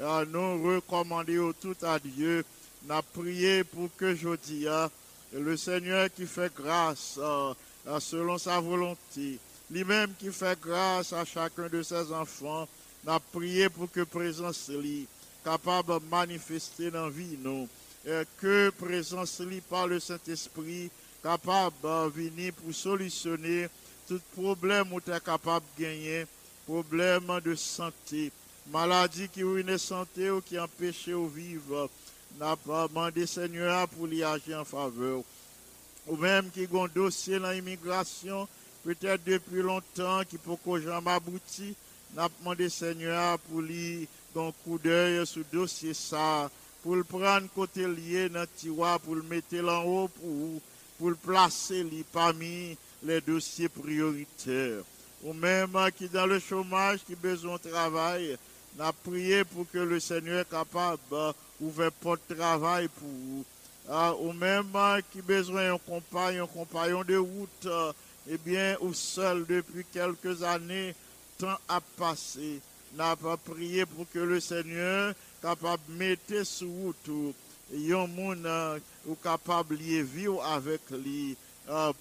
euh, 0.00 0.24
nous 0.26 0.62
recommander 0.62 1.38
tout 1.60 1.76
à 1.82 1.98
Dieu, 1.98 2.44
n'a 2.86 3.02
prié 3.02 3.64
pour 3.64 3.88
que 3.96 4.14
je 4.14 4.36
dis, 4.36 4.66
euh, 4.66 4.88
le 5.32 5.56
Seigneur 5.56 6.08
qui 6.12 6.26
fait 6.26 6.52
grâce 6.54 7.18
euh, 7.18 7.54
selon 8.00 8.38
sa 8.38 8.60
volonté, 8.60 9.38
lui-même 9.70 10.12
qui 10.18 10.30
fait 10.30 10.58
grâce 10.60 11.12
à 11.12 11.24
chacun 11.24 11.68
de 11.68 11.82
ses 11.82 12.12
enfants, 12.12 12.66
n'a 13.04 13.18
prié 13.20 13.68
pour 13.68 13.90
que 13.90 14.02
présence 14.02 14.68
lui 14.68 15.06
capable 15.44 15.94
de 15.94 16.06
manifester 16.10 16.90
dans 16.90 17.06
la 17.06 17.10
vie, 17.10 17.36
nous, 17.42 17.68
que 18.40 18.70
présence 18.70 19.40
lui 19.40 19.60
par 19.60 19.88
le 19.88 19.98
Saint-Esprit 19.98 20.90
capable 21.22 21.74
de 21.82 22.08
venir 22.08 22.52
pour 22.52 22.74
solutionner 22.74 23.68
tout 24.08 24.20
problème 24.34 24.92
où 24.92 25.00
tu 25.00 25.10
es 25.10 25.20
capable 25.20 25.64
de 25.76 25.84
gagner, 25.84 26.26
problème 26.72 27.38
de 27.44 27.54
santé, 27.54 28.32
maladie 28.72 29.28
qui 29.28 29.42
ruine 29.42 29.76
santé 29.76 30.30
ou 30.30 30.40
qui 30.40 30.58
empêche 30.58 31.06
de 31.06 31.28
vivre, 31.28 31.90
n'a 32.40 32.56
pas 32.56 32.88
demandé 32.88 33.26
Seigneur 33.26 33.86
pour 33.88 34.06
lui 34.06 34.24
agir 34.24 34.60
en 34.60 34.64
faveur. 34.64 35.20
Ou 36.06 36.16
même 36.16 36.50
qui 36.50 36.66
ont 36.72 36.86
un 36.86 36.88
dossier 36.88 37.38
dans 37.38 37.50
l'immigration, 37.50 38.48
peut-être 38.84 39.22
depuis 39.22 39.60
longtemps, 39.60 40.22
qui 40.24 40.38
peut 40.38 40.56
que 40.64 40.80
jamais 40.80 41.10
abouti, 41.10 41.74
n'a 42.14 42.30
pas 42.30 42.34
demandé 42.40 42.70
Seigneur 42.70 43.38
pour 43.40 43.60
lui 43.60 44.08
un 44.34 44.50
coup 44.64 44.78
d'œil 44.78 45.26
sur 45.26 45.40
le 45.40 45.58
dossier 45.58 45.92
ça, 45.92 46.50
pour 46.82 46.96
le 46.96 47.04
prendre 47.04 47.48
côté 47.54 47.86
lié 47.86 48.30
dans 48.30 48.40
le 48.40 48.46
tiroir, 48.46 48.98
pour 48.98 49.14
le 49.14 49.22
mettre 49.22 49.62
en 49.62 49.84
haut, 49.84 50.08
pour, 50.08 50.62
pour 50.98 51.10
le 51.10 51.16
placer 51.16 51.84
parmi 52.10 52.78
les 53.02 53.20
dossiers 53.20 53.68
prioritaires. 53.68 54.84
Ou 55.22 55.32
même 55.32 55.74
euh, 55.76 55.90
qui 55.90 56.08
dans 56.08 56.26
le 56.26 56.38
chômage, 56.38 57.00
qui 57.06 57.14
besoin 57.14 57.56
de 57.62 57.70
travail, 57.70 58.36
n'a 58.78 58.92
prié 58.92 59.44
pour 59.44 59.70
que 59.70 59.78
le 59.78 60.00
Seigneur 60.00 60.40
est 60.40 60.50
capable 60.50 61.00
d'ouvrir 61.60 61.92
porte 61.92 62.20
de 62.28 62.34
travail 62.34 62.88
pour 62.88 63.08
vous. 63.08 63.44
Ah, 63.88 64.14
ou 64.14 64.32
même 64.32 64.68
euh, 64.74 65.00
qui 65.12 65.20
besoin 65.22 65.70
d'un 65.70 65.78
compagnon, 65.78 66.44
un 66.44 66.46
compagnon 66.46 67.04
de 67.04 67.16
route, 67.16 67.66
euh, 67.66 67.92
eh 68.30 68.38
bien, 68.38 68.76
ou 68.80 68.94
seul 68.94 69.44
depuis 69.46 69.84
quelques 69.92 70.42
années, 70.42 70.94
temps 71.38 71.58
a 71.68 71.80
passé, 71.80 72.60
n'a 72.94 73.16
pas 73.16 73.36
prié 73.36 73.84
pour 73.86 74.06
que 74.10 74.20
le 74.20 74.38
Seigneur 74.38 75.14
capable 75.42 75.82
de 75.88 75.94
mettre 75.94 76.46
sous 76.46 76.70
route 76.70 77.08
ou 77.08 77.34
un 77.74 78.06
monde 78.06 78.46
euh, 78.46 78.78
capable 79.22 79.76
de 79.76 80.02
vivre 80.02 80.44
avec 80.44 80.80
lui 80.90 81.32
euh, 81.32 81.51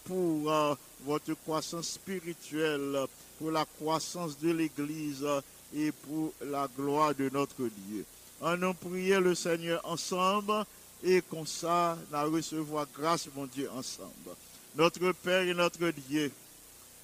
pour 0.05 0.51
euh, 0.51 0.75
votre 1.05 1.33
croissance 1.33 1.89
spirituelle, 1.89 3.05
pour 3.37 3.51
la 3.51 3.65
croissance 3.65 4.37
de 4.39 4.51
l'Église 4.51 5.23
euh, 5.23 5.41
et 5.75 5.91
pour 5.91 6.33
la 6.41 6.67
gloire 6.75 7.15
de 7.15 7.29
notre 7.29 7.63
Dieu. 7.63 8.05
En 8.41 8.57
nous 8.57 8.73
prier 8.73 9.19
le 9.19 9.35
Seigneur 9.35 9.81
ensemble 9.83 10.65
et 11.03 11.21
comme 11.21 11.47
ça, 11.47 11.97
nous 12.11 12.31
recevoir 12.31 12.87
grâce, 12.95 13.27
mon 13.35 13.45
Dieu, 13.45 13.69
ensemble. 13.71 14.35
Notre 14.75 15.11
Père 15.13 15.41
et 15.41 15.53
notre 15.53 15.89
Dieu, 15.89 16.31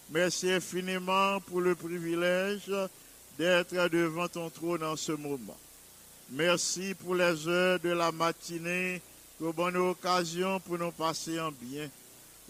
merci 0.09 0.51
infiniment 0.51 1.39
pour 1.41 1.61
le 1.61 1.75
privilège 1.75 2.71
d'être 3.37 3.87
devant 3.89 4.27
ton 4.27 4.49
trône 4.49 4.83
en 4.83 4.95
ce 4.95 5.11
moment. 5.11 5.57
Merci 6.31 6.93
pour 6.93 7.15
les 7.15 7.47
heures 7.47 7.79
de 7.79 7.89
la 7.89 8.11
matinée, 8.11 9.01
pour 9.37 9.53
bonne 9.53 9.77
occasion 9.77 10.59
pour 10.59 10.77
nous 10.77 10.91
passer 10.91 11.39
en 11.39 11.51
bien. 11.51 11.89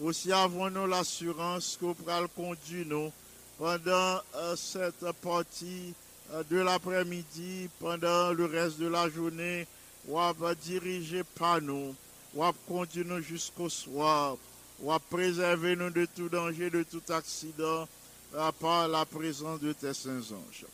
Aussi 0.00 0.32
avons-nous 0.32 0.86
l'assurance 0.86 1.76
qu'au 1.80 1.94
pral 1.94 2.28
conduit 2.28 2.86
nous 2.86 3.12
pendant 3.58 4.20
euh, 4.36 4.54
cette 4.54 5.10
partie 5.20 5.92
euh, 6.32 6.44
de 6.48 6.58
l'après-midi, 6.58 7.68
pendant 7.80 8.32
le 8.32 8.44
reste 8.44 8.78
de 8.78 8.86
la 8.86 9.08
journée, 9.08 9.66
ou 10.06 10.14
va 10.16 10.54
diriger 10.54 11.24
par 11.24 11.60
nous, 11.60 11.94
ou 12.34 12.44
conduire 12.68 13.06
nous 13.06 13.20
jusqu'au 13.20 13.68
soir. 13.68 14.36
ou 14.80 14.92
à 14.92 15.00
préserver 15.00 15.74
nous 15.74 15.90
de 15.90 16.06
tout 16.14 16.28
danger, 16.28 16.70
de 16.70 16.84
tout 16.84 17.02
accident, 17.12 17.88
à 18.36 18.52
par 18.52 18.86
la 18.88 19.04
présence 19.04 19.60
de 19.60 19.72
tes 19.72 19.94
saints 19.94 20.32
anges. 20.32 20.66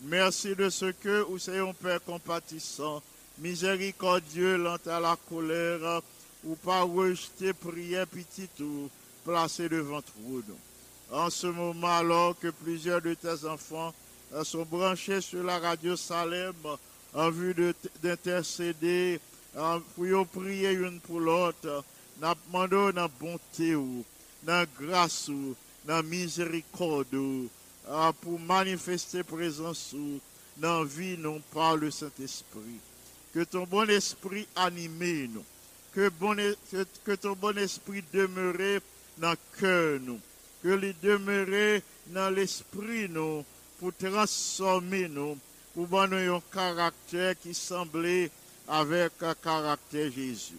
Merci 0.00 0.56
de 0.56 0.68
ce 0.68 0.86
que, 0.86 1.24
ou 1.28 1.38
un 1.48 1.72
Père 1.74 2.02
compatissant, 2.02 3.02
miséricordieux, 3.38 4.56
lent 4.56 4.78
à 4.86 4.98
la 4.98 5.16
colère, 5.28 6.02
ou 6.44 6.54
pas 6.56 6.82
rejeter 6.82 7.52
prière 7.52 8.06
petite 8.06 8.58
ou 8.60 8.88
placée 9.24 9.68
devant 9.68 10.00
nous. 10.20 10.42
En 11.16 11.28
ce 11.30 11.46
moment, 11.46 11.88
alors 11.98 12.38
que 12.38 12.48
plusieurs 12.48 13.02
de 13.02 13.14
tes 13.14 13.44
enfants 13.46 13.92
euh, 14.34 14.44
sont 14.44 14.64
branchés 14.64 15.20
sur 15.20 15.42
la 15.42 15.58
radio 15.58 15.94
Salem 15.96 16.54
en 17.14 17.30
vue 17.30 17.52
de- 17.54 17.74
d'intercéder, 18.02 19.20
en- 19.56 19.80
pour 19.94 20.26
prier 20.28 20.70
une 20.72 20.98
pour 21.00 21.20
l'autre, 21.20 21.84
n'a 22.20 22.34
demandé 22.46 22.92
dans 22.94 23.08
bonté 23.20 23.74
dans 24.42 24.66
grâce 24.80 25.28
dans 25.84 26.02
miséricorde 26.02 27.14
ou, 27.14 27.48
ah, 27.88 28.12
pour 28.20 28.38
manifester 28.40 29.22
présence 29.22 29.92
ou, 29.92 30.18
dans 30.56 30.84
vie 30.84 31.16
non 31.18 31.40
par 31.52 31.76
le 31.76 31.90
Saint-Esprit. 31.90 32.80
Que 33.34 33.44
ton 33.44 33.64
bon 33.64 33.88
esprit 33.90 34.46
anime 34.56 35.28
nous. 35.34 35.44
Que, 35.94 36.08
bon, 36.08 36.36
ton 37.20 37.32
bon 37.34 37.58
esprit 37.58 38.02
demeure 38.12 38.80
dans 39.18 39.32
le 39.32 39.36
cœur 39.60 40.00
nous. 40.00 40.20
Que 40.62 40.68
les 40.68 40.94
demeurer 41.02 41.82
dans 42.06 42.30
l'esprit 42.34 43.08
nous 43.08 43.44
pour 43.78 43.92
transformer 43.94 45.08
nous, 45.08 45.36
pour 45.74 45.86
donner 45.88 46.26
un 46.28 46.40
caractère 46.52 47.38
qui 47.38 47.52
semblait 47.52 48.30
avec 48.68 49.12
un 49.22 49.34
caractère 49.34 50.10
Jésus. 50.12 50.54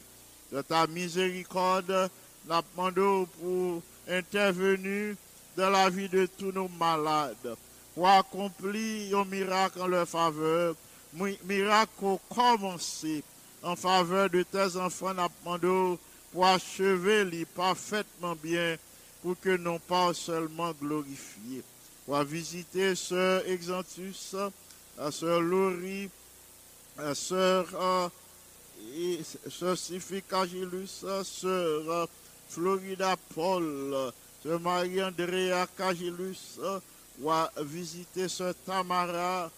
De 0.52 0.62
ta 0.62 0.86
miséricorde, 0.88 2.10
nous 2.48 2.56
demandons 2.76 3.26
pour 3.40 3.82
intervenir 4.08 5.16
dans 5.56 5.70
la 5.70 5.90
vie 5.90 6.10
de 6.10 6.28
tous 6.38 6.52
nos 6.52 6.68
malades, 6.68 7.56
pour 7.96 8.08
accomplir 8.10 9.18
un 9.18 9.26
miracle 9.26 9.82
en 9.82 9.88
leur 9.88 10.08
faveur, 10.08 10.76
mi- 11.14 11.40
miracle 11.46 11.92
au 12.04 12.20
commencer 12.30 13.24
en 13.64 13.76
faveur 13.76 14.30
de 14.30 14.44
tes 14.44 14.76
enfants, 14.78 15.14
demandons 15.14 15.98
pour 16.32 16.46
achever 16.46 17.24
les 17.26 17.46
parfaitement 17.46 18.36
bien, 18.36 18.78
pour 19.22 19.40
que 19.40 19.56
non 19.56 19.80
pas 19.80 20.14
seulement 20.14 20.74
glorifier. 20.74 21.64
Pour 22.06 22.22
visiter 22.24 22.96
Sœur 22.96 23.48
Exantus, 23.48 24.36
Sœur 25.12 25.42
Laurie, 25.42 26.10
la 26.98 27.16
Sœur 27.16 27.68
euh, 27.74 28.10
Sœur 29.50 29.78
Cagilus, 30.30 31.06
Sœur 31.24 32.08
Florida 32.50 33.16
Paul, 33.34 34.12
Sœur 34.44 34.60
Marie-Andrea 34.60 35.66
Cagilus, 35.78 36.60
ou 37.22 37.32
à 37.32 37.50
visiter 37.62 38.28
Sœur 38.28 38.54
Tamara, 38.66 39.50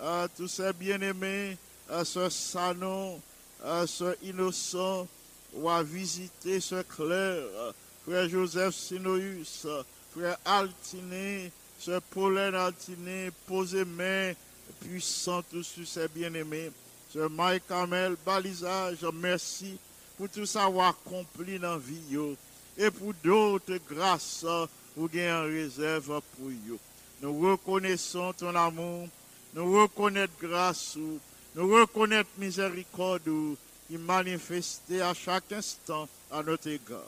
euh, 0.00 0.28
tous 0.36 0.48
ces 0.48 0.72
bien-aimés, 0.72 1.56
euh, 1.90 2.04
Sœur 2.04 2.30
Sanon, 2.30 3.20
euh, 3.64 3.86
Sœur 3.86 4.14
Innocent, 4.22 5.06
ou 5.54 5.68
à 5.68 5.82
visiter 5.82 6.58
Claire, 6.60 7.08
euh, 7.08 7.72
Frère 8.04 8.28
Joseph 8.28 8.74
Sinoïus, 8.74 9.66
Frère 10.14 10.38
Altiné, 10.44 11.52
Sœur 11.78 12.02
Pauline 12.02 12.54
Altiné, 12.54 13.30
posez 13.46 13.84
main 13.84 14.32
puissante 14.80 15.62
sur 15.62 15.86
ses 15.86 16.08
bien-aimés. 16.08 16.70
Sœur 17.12 17.30
Mike 17.30 17.68
Kamel, 17.68 18.16
balisage, 18.24 19.06
merci 19.12 19.78
pour 20.16 20.28
tout 20.28 20.46
ça 20.46 20.64
avoir 20.64 20.90
accompli 20.90 21.58
dans 21.58 21.72
la 21.72 21.78
vie 21.78 22.18
et 22.76 22.90
pour 22.90 23.14
d'autres 23.22 23.78
grâces 23.88 24.44
ou 24.96 25.08
gain 25.08 25.42
en 25.42 25.44
réserve 25.44 26.20
pour 26.36 26.50
yo. 26.50 26.78
Nous 27.20 27.40
reconnaissons 27.40 28.32
ton 28.32 28.54
amour, 28.54 29.08
nous 29.54 29.80
reconnaissons 29.80 30.32
grâce, 30.40 30.98
nous 31.54 31.68
reconnaissons 31.68 32.26
miséricorde 32.38 33.56
qui 33.88 33.98
manifestait 33.98 35.00
à 35.00 35.14
chaque 35.14 35.52
instant 35.52 36.08
à 36.30 36.42
notre 36.42 36.68
égard. 36.68 37.00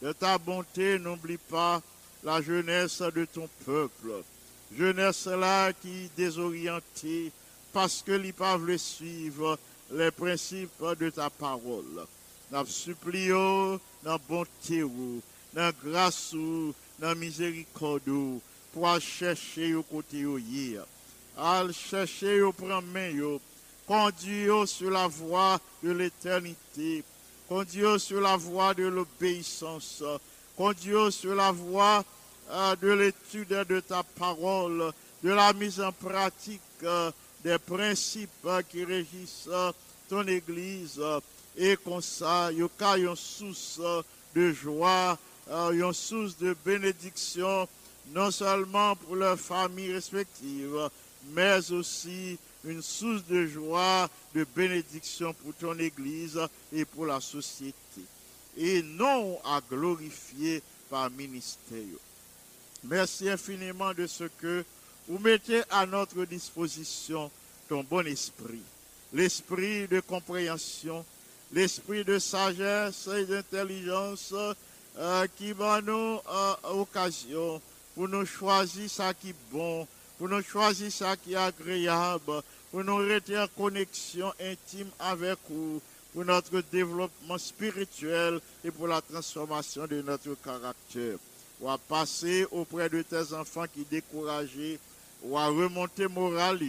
De 0.00 0.12
ta 0.12 0.38
bonté, 0.38 0.98
n'oublie 0.98 1.36
pas 1.36 1.82
la 2.24 2.40
jeunesse 2.40 3.02
de 3.02 3.24
ton 3.24 3.48
peuple. 3.64 4.22
Jeunesse 4.76 5.26
là 5.26 5.72
qui 5.72 6.10
désorientée 6.16 7.30
parce 7.72 8.02
que 8.02 8.12
les 8.12 8.32
veulent 8.32 8.78
suivre 8.78 9.58
les 9.92 10.10
principes 10.10 10.82
de 10.98 11.10
ta 11.10 11.28
parole. 11.28 12.06
Nous 12.50 12.66
supplions 12.66 13.78
dans 14.02 14.18
bonté 14.28 14.82
dans 15.54 15.72
grâce 15.84 16.34
dans 16.98 17.14
miséricorde 17.14 18.08
ou, 18.08 18.40
pour 18.72 18.98
chercher 19.00 19.74
au 19.74 19.82
côté 19.82 20.18
hier. 20.20 20.84
Al 21.36 21.72
chercher 21.72 22.42
au 22.42 22.52
prendre 22.52 22.82
conduire 23.86 24.66
sur 24.66 24.90
la 24.90 25.06
voie 25.06 25.60
de 25.82 25.90
l'éternité, 25.90 27.04
conduire 27.48 28.00
sur 28.00 28.20
la 28.20 28.36
voie 28.36 28.74
de 28.74 28.84
l'obéissance, 28.84 30.02
conduire 30.56 31.12
sur 31.12 31.34
la 31.34 31.52
voie 31.52 32.04
euh, 32.50 32.76
de 32.76 32.90
l'étude 32.92 33.48
de 33.68 33.80
ta 33.80 34.02
parole, 34.02 34.92
de 35.22 35.30
la 35.30 35.52
mise 35.52 35.80
en 35.80 35.92
pratique 35.92 36.60
euh, 36.82 37.10
des 37.42 37.58
principes 37.58 38.30
euh, 38.46 38.62
qui 38.62 38.84
régissent 38.84 39.48
ton 40.08 40.26
Église, 40.26 41.00
et 41.56 41.76
comme 41.76 42.02
ça, 42.02 42.50
il 42.52 42.58
y 42.58 42.84
a 42.84 42.96
une 42.98 43.16
source 43.16 43.80
de 44.34 44.52
joie, 44.52 45.18
une 45.48 45.92
source 45.92 46.36
de 46.38 46.54
bénédiction, 46.64 47.68
non 48.14 48.30
seulement 48.30 48.96
pour 48.96 49.16
leurs 49.16 49.38
familles 49.38 49.94
respectives, 49.94 50.90
mais 51.34 51.70
aussi 51.72 52.38
une 52.64 52.82
source 52.82 53.24
de 53.26 53.46
joie, 53.46 54.08
de 54.34 54.46
bénédiction 54.54 55.34
pour 55.34 55.54
ton 55.54 55.78
Église 55.78 56.40
et 56.72 56.84
pour 56.84 57.06
la 57.06 57.20
société. 57.20 57.74
Et 58.56 58.82
non 58.82 59.38
à 59.44 59.60
glorifier 59.68 60.62
par 60.90 61.10
ministère. 61.10 61.98
Merci 62.84 63.28
infiniment 63.28 63.94
de 63.94 64.06
ce 64.06 64.24
que 64.24 64.64
vous 65.08 65.18
mettez 65.18 65.62
à 65.70 65.86
notre 65.86 66.24
disposition 66.24 67.30
ton 67.68 67.82
bon 67.82 68.06
esprit, 68.06 68.62
l'esprit 69.12 69.88
de 69.88 70.00
compréhension, 70.00 71.04
l'esprit 71.52 72.04
de 72.04 72.18
sagesse 72.18 73.08
et 73.08 73.24
d'intelligence 73.24 74.34
euh, 74.98 75.26
qui 75.36 75.52
va 75.52 75.80
nous 75.80 76.20
euh, 76.30 76.54
occasion 76.74 77.60
pour 77.94 78.08
nous 78.08 78.26
choisir 78.26 78.90
ça 78.90 79.14
qui 79.14 79.30
est 79.30 79.34
bon, 79.50 79.86
pour 80.22 80.30
nous 80.30 80.42
choisir 80.44 80.92
ça 80.92 81.16
qui 81.16 81.32
est 81.32 81.36
agréable, 81.36 82.44
pour 82.70 82.84
nous 82.84 82.94
rester 82.94 83.36
en 83.36 83.48
connexion 83.58 84.32
intime 84.40 84.88
avec 85.00 85.36
vous, 85.50 85.82
pour 86.12 86.24
notre 86.24 86.62
développement 86.70 87.38
spirituel 87.38 88.38
et 88.62 88.70
pour 88.70 88.86
la 88.86 89.00
transformation 89.00 89.84
de 89.88 90.00
notre 90.00 90.36
caractère. 90.40 91.16
Ou 91.60 91.68
à 91.68 91.76
passer 91.76 92.46
auprès 92.52 92.88
de 92.88 93.02
tes 93.02 93.34
enfants 93.34 93.64
qui 93.74 93.84
découragés, 93.84 94.78
ou 95.24 95.36
à 95.36 95.46
remonter 95.46 96.06
moral 96.06 96.60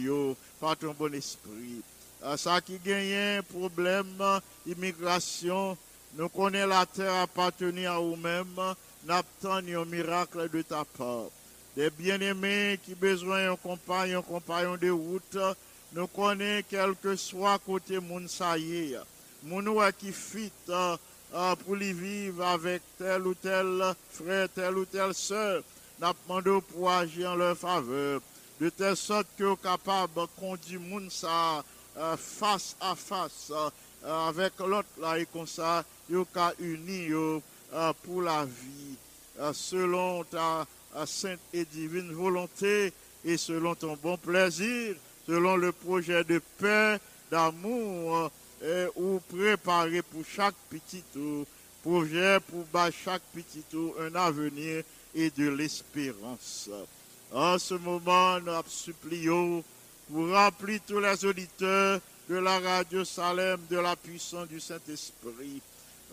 par 0.60 0.76
ton 0.76 0.92
bon 0.92 1.14
esprit. 1.14 1.80
À 2.24 2.36
ça 2.36 2.60
qui 2.60 2.80
gagne 2.84 3.38
un 3.38 3.42
problème, 3.42 4.20
immigration, 4.66 5.78
nous 6.16 6.28
connaissons 6.28 6.70
la 6.70 6.86
terre 6.86 7.22
appartenir 7.22 7.92
à 7.92 8.00
nous-mêmes, 8.00 8.74
n'attendons 9.06 9.82
un 9.82 9.84
miracle 9.84 10.50
de 10.50 10.62
ta 10.62 10.84
part. 10.84 11.30
Des 11.76 11.90
bien-aimés 11.90 12.78
qui 12.84 12.94
besoin 12.94 13.46
d'un 13.46 13.56
compagnon, 13.56 14.22
compagnon 14.22 14.76
de 14.76 14.90
route, 14.90 15.38
nous 15.92 16.06
connaissons 16.06 16.66
quel 16.70 16.94
que 17.02 17.16
soit 17.16 17.58
côté 17.58 17.98
moun 17.98 18.26
est. 18.26 18.96
Moun 19.42 19.68
qui 19.98 20.12
fit 20.12 20.52
euh, 20.68 20.96
pour 21.64 21.74
vivre 21.74 22.46
avec 22.46 22.80
tel 22.96 23.26
ou 23.26 23.34
tel 23.34 23.94
frère, 24.12 24.48
telle 24.54 24.78
ou 24.78 24.84
telle 24.84 25.14
sœur, 25.14 25.62
nous 26.00 26.08
demandons 26.28 26.60
pour 26.60 26.92
agir 26.92 27.32
en 27.32 27.34
leur 27.34 27.56
faveur, 27.56 28.20
de 28.60 28.70
telle 28.70 28.96
sorte 28.96 29.26
que 29.36 29.56
capable 29.56 30.14
de 30.14 30.26
conduire 30.38 30.80
moun 30.80 31.10
ça 31.10 31.64
euh, 31.96 32.16
face 32.16 32.76
à 32.80 32.94
face 32.94 33.50
euh, 33.52 34.28
avec 34.28 34.52
l'autre 34.60 34.88
là 35.00 35.18
et 35.18 35.26
comme 35.26 35.46
ça, 35.46 35.84
vous 36.08 36.24
ka 36.26 36.52
uni 36.60 37.06
yo, 37.06 37.42
euh, 37.72 37.92
pour 38.04 38.22
la 38.22 38.44
vie, 38.44 38.96
selon 39.52 40.22
ta 40.24 40.66
euh, 40.96 41.06
sainte 41.06 41.40
et 41.52 41.64
divine 41.64 42.12
volonté 42.12 42.92
et 43.24 43.36
selon 43.36 43.74
ton 43.74 43.96
bon 44.02 44.16
plaisir, 44.16 44.96
selon 45.26 45.56
le 45.56 45.72
projet 45.72 46.24
de 46.24 46.40
paix, 46.58 46.98
d'amour, 47.30 48.30
ou 48.96 49.20
préparé 49.28 50.00
pour 50.00 50.24
chaque 50.24 50.54
petit 50.70 51.02
tour, 51.12 51.44
projet 51.82 52.38
pour 52.40 52.64
chaque 52.92 53.22
petit 53.34 53.62
tour 53.70 53.94
un 54.00 54.14
avenir 54.14 54.82
et 55.14 55.30
de 55.30 55.50
l'espérance. 55.50 56.70
En 57.32 57.58
ce 57.58 57.74
moment, 57.74 58.40
nous 58.40 58.52
supplions 58.68 59.62
pour 60.10 60.30
remplir 60.30 60.80
tous 60.86 61.00
les 61.00 61.24
auditeurs 61.24 62.00
de 62.28 62.36
la 62.36 62.58
radio 62.58 63.04
Salem 63.04 63.60
de 63.68 63.78
la 63.78 63.96
puissance 63.96 64.48
du 64.48 64.60
Saint-Esprit. 64.60 65.60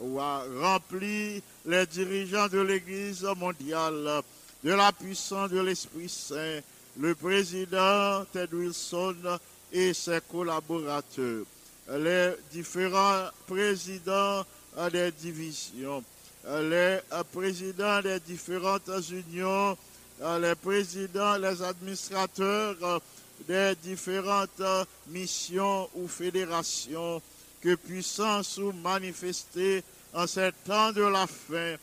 ou 0.02 0.20
a 0.20 0.44
rempli 0.60 1.42
les 1.66 1.86
dirigeants 1.86 2.48
de 2.48 2.60
l'Église 2.60 3.24
mondiale 3.38 4.22
de 4.64 4.72
la 4.74 4.92
puissance 4.92 5.50
de 5.50 5.60
l'Esprit 5.60 6.10
Saint, 6.10 6.60
le 7.00 7.16
président 7.16 8.26
Ted 8.32 8.56
Wilson 8.56 9.16
et 9.72 9.94
ses 9.94 10.20
collaborateurs, 10.30 11.46
les 11.90 12.34
différents 12.52 13.30
présidents 13.48 14.46
des 14.92 15.12
divisions, 15.12 16.04
les 16.48 17.00
présidents 17.32 18.02
des 18.02 18.20
différentes 18.20 18.90
unions, 19.10 19.78
les 20.40 20.56
présidents, 20.56 21.38
les 21.38 21.62
administrateurs 21.64 23.02
des 23.48 23.74
différentes 23.82 24.62
missions 25.08 25.90
ou 25.96 26.08
fédérations 26.08 27.22
que 27.62 27.76
puissance 27.76 28.58
ou 28.58 28.72
manifester 28.72 29.84
en 30.14 30.28
ces 30.28 30.52
temps 30.66 30.92
de 30.92 31.02
la 31.02 31.26
fin 31.26 31.76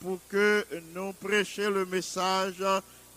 pour 0.00 0.18
que 0.28 0.64
nous 0.94 1.12
prêchions 1.12 1.70
le 1.70 1.86
message 1.86 2.62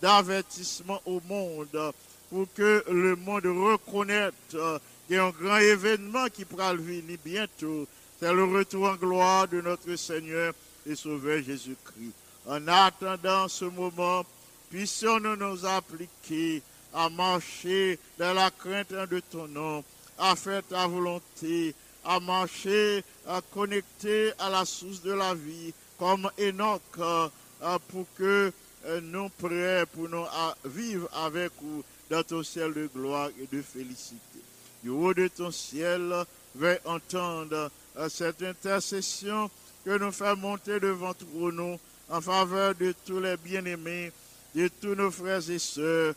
d'avertissement 0.01 1.01
au 1.05 1.21
monde, 1.27 1.93
pour 2.29 2.47
que 2.53 2.83
le 2.89 3.15
monde 3.15 3.45
reconnaisse 3.45 4.33
euh, 4.55 4.77
qu'il 5.07 5.15
y 5.15 5.19
a 5.19 5.25
un 5.25 5.29
grand 5.29 5.57
événement 5.57 6.25
qui 6.33 6.45
pourra 6.45 6.73
venir 6.73 7.17
bientôt. 7.23 7.87
C'est 8.19 8.33
le 8.33 8.43
retour 8.43 8.89
en 8.89 8.95
gloire 8.95 9.47
de 9.47 9.61
notre 9.61 9.95
Seigneur 9.95 10.53
et 10.85 10.95
Sauveur 10.95 11.41
Jésus-Christ. 11.43 12.13
En 12.47 12.67
attendant 12.67 13.47
ce 13.47 13.65
moment, 13.65 14.25
puissions-nous 14.69 15.35
nous 15.35 15.65
appliquer 15.65 16.61
à 16.93 17.09
marcher 17.09 17.97
dans 18.17 18.33
la 18.33 18.51
crainte 18.51 18.91
de 18.91 19.21
ton 19.31 19.47
nom, 19.47 19.83
à 20.17 20.35
faire 20.35 20.63
ta 20.63 20.87
volonté, 20.87 21.73
à 22.03 22.19
marcher, 22.19 23.03
à 23.27 23.41
connecter 23.53 24.31
à 24.37 24.49
la 24.49 24.65
source 24.65 25.01
de 25.01 25.13
la 25.13 25.33
vie, 25.33 25.73
comme 25.97 26.29
Enoch, 26.39 26.81
euh, 26.99 27.27
euh, 27.61 27.77
pour 27.89 28.05
que 28.17 28.51
euh, 28.85 29.01
nous 29.01 29.29
prêts 29.29 29.85
pour 29.93 30.09
nous 30.09 30.25
vivre 30.65 31.07
avec 31.13 31.51
vous 31.61 31.83
dans 32.09 32.23
ton 32.23 32.43
ciel 32.43 32.73
de 32.73 32.87
gloire 32.87 33.29
et 33.39 33.47
de 33.55 33.61
félicité. 33.61 34.39
Du 34.83 34.89
haut 34.89 35.13
de 35.13 35.27
ton 35.29 35.51
ciel, 35.51 36.13
vais 36.55 36.79
entendre 36.85 37.71
cette 38.09 38.43
intercession 38.43 39.49
que 39.85 39.97
nous 39.97 40.11
fait 40.11 40.35
monter 40.35 40.79
devant 40.79 41.13
trône 41.13 41.77
en 42.09 42.21
faveur 42.21 42.75
de 42.75 42.93
tous 43.05 43.19
les 43.19 43.37
bien-aimés, 43.37 44.11
de 44.53 44.67
tous 44.81 44.95
nos 44.95 45.09
frères 45.09 45.49
et 45.49 45.59
sœurs 45.59 46.13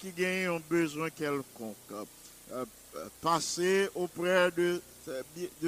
qui 0.00 0.10
gagnent 0.10 0.56
un 0.56 0.62
besoin 0.68 1.10
quelconque. 1.10 1.76
Passer 3.20 3.88
auprès 3.94 4.50
de, 4.50 4.80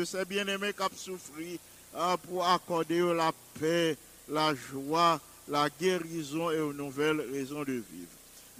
ces 0.04 0.24
bien-aimés 0.24 0.72
qui 0.72 1.10
euh, 1.10 1.56
pour 2.26 2.46
accorder 2.46 3.00
la 3.14 3.32
paix, 3.58 3.96
la 4.28 4.54
joie, 4.54 5.20
la 5.48 5.68
guérison 5.68 6.50
et 6.50 6.56
une 6.56 6.72
nouvelle 6.72 7.20
raison 7.32 7.60
de 7.60 7.72
vivre. 7.72 8.08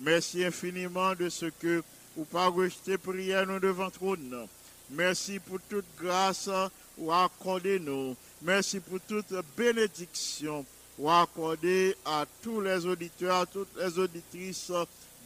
Merci 0.01 0.45
infiniment 0.45 1.15
de 1.15 1.29
ce 1.29 1.47
que 1.47 1.83
vous 2.17 2.25
pas 2.25 2.49
rejeté 2.49 2.99
prière 2.99 3.47
nous 3.47 3.59
devant 3.59 3.91
trône. 3.91 4.47
Merci 4.91 5.39
pour 5.39 5.59
toute 5.69 5.87
grâce 6.01 6.51
ou 6.99 7.13
accordé 7.13 7.79
nous. 7.79 8.17
Merci 8.43 8.81
pour 8.81 9.01
toute 9.01 9.35
bénédiction 9.57 10.65
ou 10.99 11.11
accordé 11.11 11.97
à 12.05 12.25
tous 12.43 12.61
les 12.61 12.85
auditeurs, 12.87 13.37
à 13.37 13.47
toutes 13.47 13.77
les 13.79 13.99
auditrices 13.99 14.71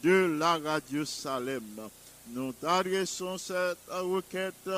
de 0.02 0.36
la 0.38 0.56
radio 0.59 1.04
Salem. 1.04 1.62
Nous 2.30 2.52
t'adressons 2.52 3.36
cette 3.38 3.78
requête, 3.88 4.70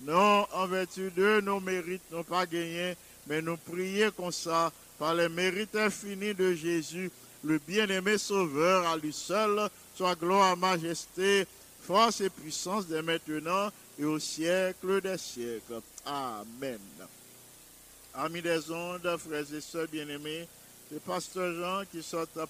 non 0.00 0.46
en 0.52 0.66
vertu 0.66 1.10
de 1.16 1.40
nos 1.40 1.60
mérites, 1.60 2.02
non 2.10 2.22
pas 2.22 2.46
gagnés, 2.46 2.96
mais 3.26 3.42
nous 3.42 3.56
prions 3.56 4.10
comme 4.16 4.32
ça, 4.32 4.72
par 4.98 5.14
les 5.14 5.28
mérites 5.28 5.76
infinis 5.76 6.34
de 6.34 6.54
Jésus, 6.54 7.10
le 7.44 7.58
bien-aimé 7.58 8.18
Sauveur, 8.18 8.86
à 8.86 8.96
lui 8.96 9.12
seul, 9.12 9.68
soit 9.94 10.14
gloire, 10.14 10.56
majesté, 10.56 11.46
force 11.82 12.20
et 12.20 12.30
puissance 12.30 12.86
dès 12.86 13.02
maintenant 13.02 13.70
et 13.98 14.04
au 14.04 14.18
siècle 14.18 15.00
des 15.00 15.18
siècles. 15.18 15.80
Amen. 16.04 16.78
Amis 18.14 18.42
des 18.42 18.70
ondes, 18.70 19.16
frères 19.18 19.54
et 19.54 19.60
sœurs 19.60 19.88
bien-aimés, 19.90 20.48
c'est 20.90 21.02
Pasteur 21.02 21.52
Jean 21.54 21.82
qui 21.90 22.02
sort 22.02 22.26
à. 22.36 22.46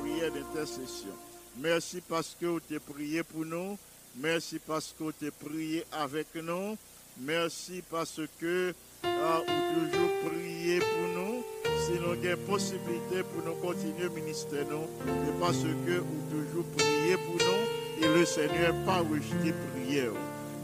Prière 0.00 0.30
d'intercession. 0.32 1.14
Merci 1.58 2.00
parce 2.08 2.36
que 2.40 2.46
vous 2.46 2.60
t'es 2.60 2.78
prié 2.78 3.22
pour 3.22 3.44
nous. 3.44 3.78
Merci 4.16 4.58
parce 4.64 4.94
que 4.96 5.04
vous 5.04 5.12
t'es 5.12 5.30
prié 5.30 5.84
avec 5.92 6.28
nous. 6.34 6.76
Merci 7.20 7.82
parce 7.90 8.20
que 8.38 8.72
euh, 9.04 9.38
vous 9.46 9.80
toujours 9.80 10.10
prié 10.30 10.78
pour 10.78 11.22
nous. 11.22 11.44
Si 11.84 11.92
nous 11.92 12.12
avons 12.12 12.42
possibilité 12.46 13.22
pour 13.22 13.44
nous 13.44 13.54
continuer 13.60 14.04
le 14.04 14.10
ministère, 14.10 14.64
nous, 14.70 14.86
c'est 15.06 15.40
parce 15.40 15.58
que 15.58 15.98
vous 15.98 16.30
toujours 16.30 16.64
prié 16.76 17.16
pour 17.16 17.34
nous 17.34 18.04
et 18.04 18.18
le 18.18 18.24
Seigneur 18.24 18.72
n'a 18.74 18.84
pas 18.86 18.98
rejeté 19.00 19.54
prière. 19.74 20.12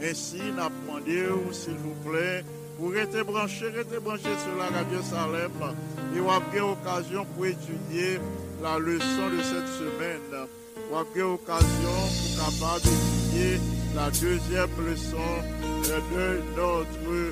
Ainsi, 0.02 0.38
nous 0.38 0.52
demandons, 0.52 1.52
s'il 1.52 1.74
vous 1.74 1.94
plaît, 2.08 2.44
pour 2.78 2.90
rester 2.92 3.22
branché, 3.22 3.68
rester 3.68 3.98
branché 3.98 4.22
sur 4.22 4.56
la 4.58 4.66
radio 4.66 5.00
Salem 5.02 5.50
et 6.14 6.20
vous 6.20 6.30
avez 6.30 6.58
l'occasion 6.58 7.24
pour 7.34 7.46
étudier 7.46 8.20
la 8.62 8.78
leçon 8.78 9.28
de 9.30 9.42
cette 9.42 9.68
semaine. 9.78 10.48
Vous 10.88 10.96
avez 10.96 11.20
l'occasion 11.20 11.98
pour 12.16 12.30
capable 12.44 12.82
d'étudier 12.82 13.60
la 13.94 14.10
deuxième 14.10 14.70
leçon 14.86 15.28
de 15.82 15.98
notre 16.56 17.06
euh, 17.08 17.22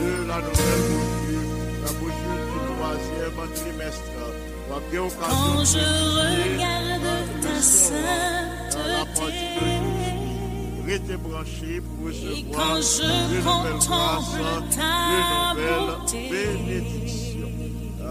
de 0.00 0.10
la 0.28 0.36
nouvelle 0.36 0.84
brochure, 0.90 1.48
la 1.84 1.92
brochure 1.92 2.40
du 2.48 2.58
troisième 2.74 3.38
trimestre. 3.54 4.12
Vous 4.68 4.74
avez 4.74 4.96
l'occasion 4.96 5.28
Quand 5.28 5.64
je 5.64 5.84
regarde 6.18 7.06
ta 7.42 7.56
sainteté. 7.60 9.32
Restez 10.84 11.16
branchés 11.16 11.80
pour 11.80 12.06
recevoir 12.08 12.74
de 12.74 12.80
nouvelles 13.34 13.78
grâces, 13.78 14.34
de 14.76 14.88
nouvelles 15.54 15.90
bénédictions. 16.30 17.21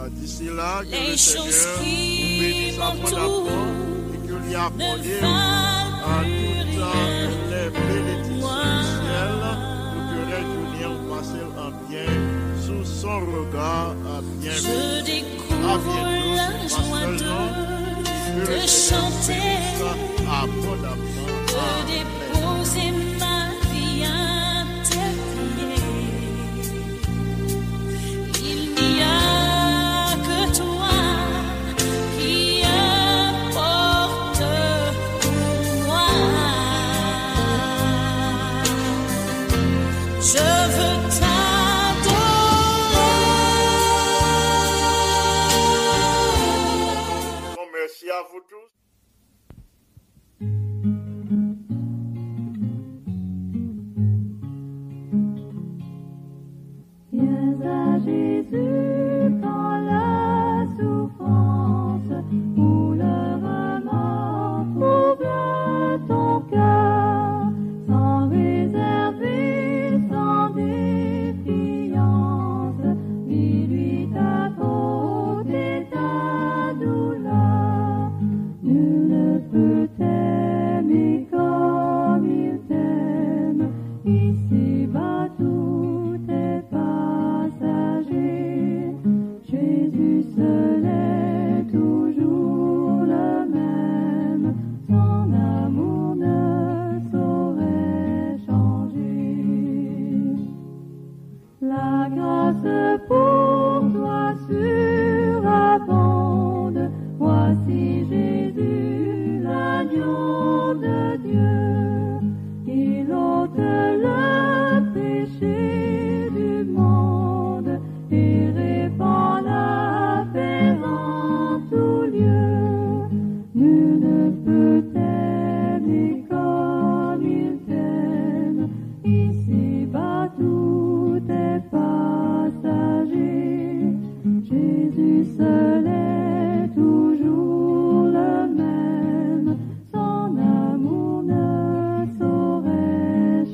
D'ici 0.09 0.45
là, 0.55 0.81
que 0.83 1.11
le 1.11 1.17
Seigneur 1.17 1.45
vous 1.45 1.83
bénisse 2.41 2.79
abondamment 2.79 3.67
et 4.13 4.17
que 4.27 4.33
lui 4.33 4.55
accordez 4.55 5.19
à 5.21 6.23
toutes 6.23 7.49
les 7.51 7.67
bénédictions 7.69 8.55
du 8.65 8.81
ciel 8.97 9.37
pour 9.91 10.03
que 10.09 10.21
l'Église 10.31 10.87
vous 10.87 11.01
passe 11.09 11.33
en 11.57 11.71
bien 11.87 12.09
sous 12.65 12.83
son 12.83 13.19
regard 13.19 13.95
à 14.07 14.21
bien 14.39 14.51
vous. 14.51 14.57
Je 14.57 15.05
découvre 15.05 15.99
la 16.35 16.49
joie 16.67 17.07
de 18.45 18.57
chanter 18.67 19.45
abondamment. 20.27 21.31